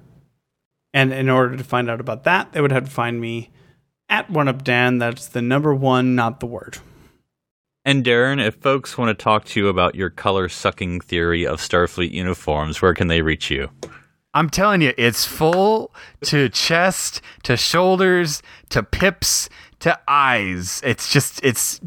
And 0.92 1.12
in 1.12 1.28
order 1.28 1.56
to 1.56 1.64
find 1.64 1.88
out 1.88 2.00
about 2.00 2.24
that, 2.24 2.52
they 2.52 2.60
would 2.60 2.72
have 2.72 2.84
to 2.84 2.90
find 2.90 3.20
me 3.20 3.50
at 4.08 4.28
OneUpDan. 4.28 4.98
That's 4.98 5.26
the 5.26 5.42
number 5.42 5.74
one, 5.74 6.14
not 6.14 6.40
the 6.40 6.46
word. 6.46 6.78
And 7.84 8.04
Darren, 8.04 8.44
if 8.44 8.56
folks 8.56 8.98
want 8.98 9.16
to 9.16 9.22
talk 9.22 9.44
to 9.46 9.60
you 9.60 9.68
about 9.68 9.94
your 9.94 10.10
color 10.10 10.48
sucking 10.48 11.00
theory 11.00 11.46
of 11.46 11.60
Starfleet 11.60 12.10
uniforms, 12.10 12.82
where 12.82 12.92
can 12.92 13.08
they 13.08 13.22
reach 13.22 13.50
you? 13.50 13.70
I'm 14.34 14.50
telling 14.50 14.82
you, 14.82 14.92
it's 14.96 15.24
full 15.24 15.92
to 16.22 16.48
chest, 16.50 17.20
to 17.44 17.56
shoulders, 17.56 18.42
to 18.68 18.82
pips, 18.82 19.48
to 19.80 19.98
eyes. 20.06 20.80
It's 20.84 21.12
just, 21.12 21.40
it's 21.42 21.80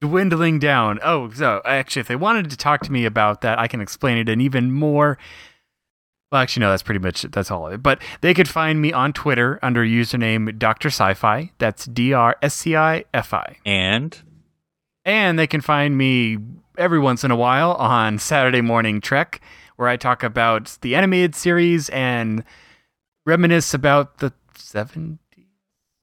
dwindling 0.00 0.58
down. 0.58 0.98
Oh, 1.02 1.30
so 1.30 1.60
actually, 1.64 2.00
if 2.00 2.08
they 2.08 2.16
wanted 2.16 2.50
to 2.50 2.56
talk 2.56 2.80
to 2.82 2.92
me 2.92 3.04
about 3.04 3.42
that, 3.42 3.58
I 3.58 3.68
can 3.68 3.80
explain 3.80 4.16
it 4.16 4.28
in 4.28 4.40
even 4.40 4.72
more. 4.72 5.18
Well, 6.30 6.40
actually, 6.40 6.60
no, 6.60 6.70
that's 6.70 6.82
pretty 6.84 7.00
much 7.00 7.22
that's 7.22 7.50
all 7.50 7.66
of 7.66 7.72
it. 7.72 7.82
But 7.82 8.00
they 8.20 8.34
could 8.34 8.48
find 8.48 8.80
me 8.80 8.92
on 8.92 9.12
Twitter 9.12 9.58
under 9.62 9.84
username 9.84 10.58
Dr. 10.58 10.88
Sci-Fi. 10.88 11.50
That's 11.58 11.86
D 11.86 12.12
R 12.12 12.36
S 12.40 12.54
C 12.54 12.76
I 12.76 13.04
F 13.12 13.34
I. 13.34 13.56
And 13.66 14.16
And 15.04 15.38
they 15.38 15.46
can 15.48 15.60
find 15.60 15.98
me 15.98 16.38
every 16.78 16.98
once 17.00 17.24
in 17.24 17.30
a 17.30 17.36
while 17.36 17.72
on 17.72 18.18
Saturday 18.18 18.60
Morning 18.60 19.00
Trek, 19.00 19.40
where 19.76 19.88
I 19.88 19.96
talk 19.96 20.22
about 20.22 20.78
the 20.82 20.94
animated 20.94 21.34
series 21.34 21.88
and 21.88 22.44
reminisce 23.26 23.74
about 23.74 24.18
the 24.18 24.32
70s. 24.56 25.18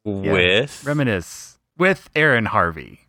Yeah, 0.04 0.32
with 0.32 0.84
reminisce 0.86 1.58
with 1.78 2.10
Aaron 2.16 2.46
Harvey. 2.46 3.02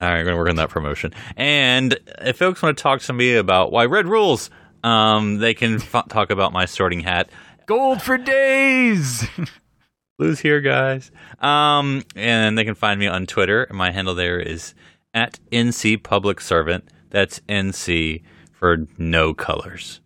All 0.00 0.08
right, 0.08 0.18
we're 0.18 0.24
gonna 0.24 0.36
work 0.36 0.50
on 0.50 0.56
that 0.56 0.68
promotion. 0.68 1.14
And 1.36 1.98
if 2.20 2.38
folks 2.38 2.62
want 2.62 2.76
to 2.76 2.82
talk 2.82 3.00
to 3.02 3.12
me 3.12 3.34
about 3.34 3.72
why 3.72 3.86
red 3.86 4.06
rules, 4.06 4.50
um, 4.84 5.38
they 5.38 5.54
can 5.54 5.76
f- 5.76 6.08
talk 6.08 6.30
about 6.30 6.52
my 6.52 6.66
sorting 6.66 7.00
hat. 7.00 7.30
Gold 7.66 8.02
for 8.02 8.18
days. 8.18 9.26
Blues 10.18 10.38
here, 10.38 10.60
guys. 10.60 11.10
Um, 11.40 12.04
and 12.14 12.56
they 12.56 12.64
can 12.64 12.74
find 12.74 13.00
me 13.00 13.06
on 13.08 13.26
Twitter. 13.26 13.66
My 13.70 13.90
handle 13.90 14.14
there 14.14 14.38
is 14.38 14.74
at 15.12 15.40
NC 15.50 16.02
Public 16.02 16.40
Servant. 16.40 16.84
That's 17.10 17.40
NC 17.48 18.22
for 18.52 18.86
no 18.98 19.34
colors. 19.34 20.00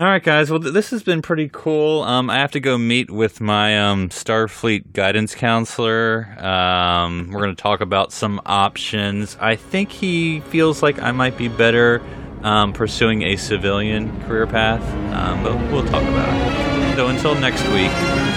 All 0.00 0.08
right, 0.08 0.22
guys. 0.22 0.50
Well, 0.50 0.58
th- 0.58 0.74
this 0.74 0.90
has 0.90 1.04
been 1.04 1.22
pretty 1.22 1.48
cool. 1.52 2.02
Um, 2.02 2.28
I 2.28 2.38
have 2.38 2.50
to 2.52 2.60
go 2.60 2.76
meet 2.76 3.08
with 3.08 3.40
my 3.40 3.78
um, 3.78 4.08
Starfleet 4.08 4.92
guidance 4.92 5.34
counselor. 5.34 6.26
Um, 6.44 7.30
we're 7.30 7.42
going 7.42 7.54
to 7.54 7.62
talk 7.62 7.80
about 7.80 8.12
some 8.12 8.40
options. 8.44 9.36
I 9.40 9.54
think 9.54 9.92
he 9.92 10.40
feels 10.40 10.82
like 10.82 11.00
I 11.00 11.12
might 11.12 11.36
be 11.36 11.46
better 11.46 12.02
um, 12.42 12.72
pursuing 12.72 13.22
a 13.22 13.36
civilian 13.36 14.20
career 14.24 14.46
path, 14.46 14.82
um, 15.14 15.42
but 15.42 15.54
we'll 15.72 15.86
talk 15.86 16.02
about 16.02 16.28
it. 16.28 16.96
So 16.96 17.08
until 17.08 17.34
next 17.34 17.66
week, 17.68 17.90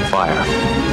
fire. 0.10 0.86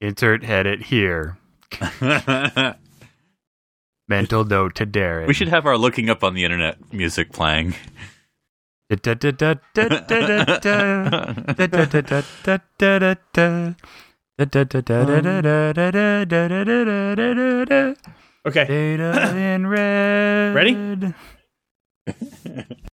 Insert 0.00 0.44
edit 0.44 0.82
here. 0.82 1.38
Mental 4.06 4.44
note 4.44 4.74
to 4.74 4.84
Darren. 4.84 5.26
We 5.26 5.32
should 5.32 5.48
have 5.48 5.64
our 5.64 5.78
looking 5.78 6.10
up 6.10 6.22
on 6.22 6.34
the 6.34 6.44
internet 6.44 6.92
music 6.92 7.32
playing. 7.32 7.74
Okay. 18.46 18.66
Data 18.66 19.36
in 19.36 19.66
red. 19.66 20.54
Ready? 20.54 21.14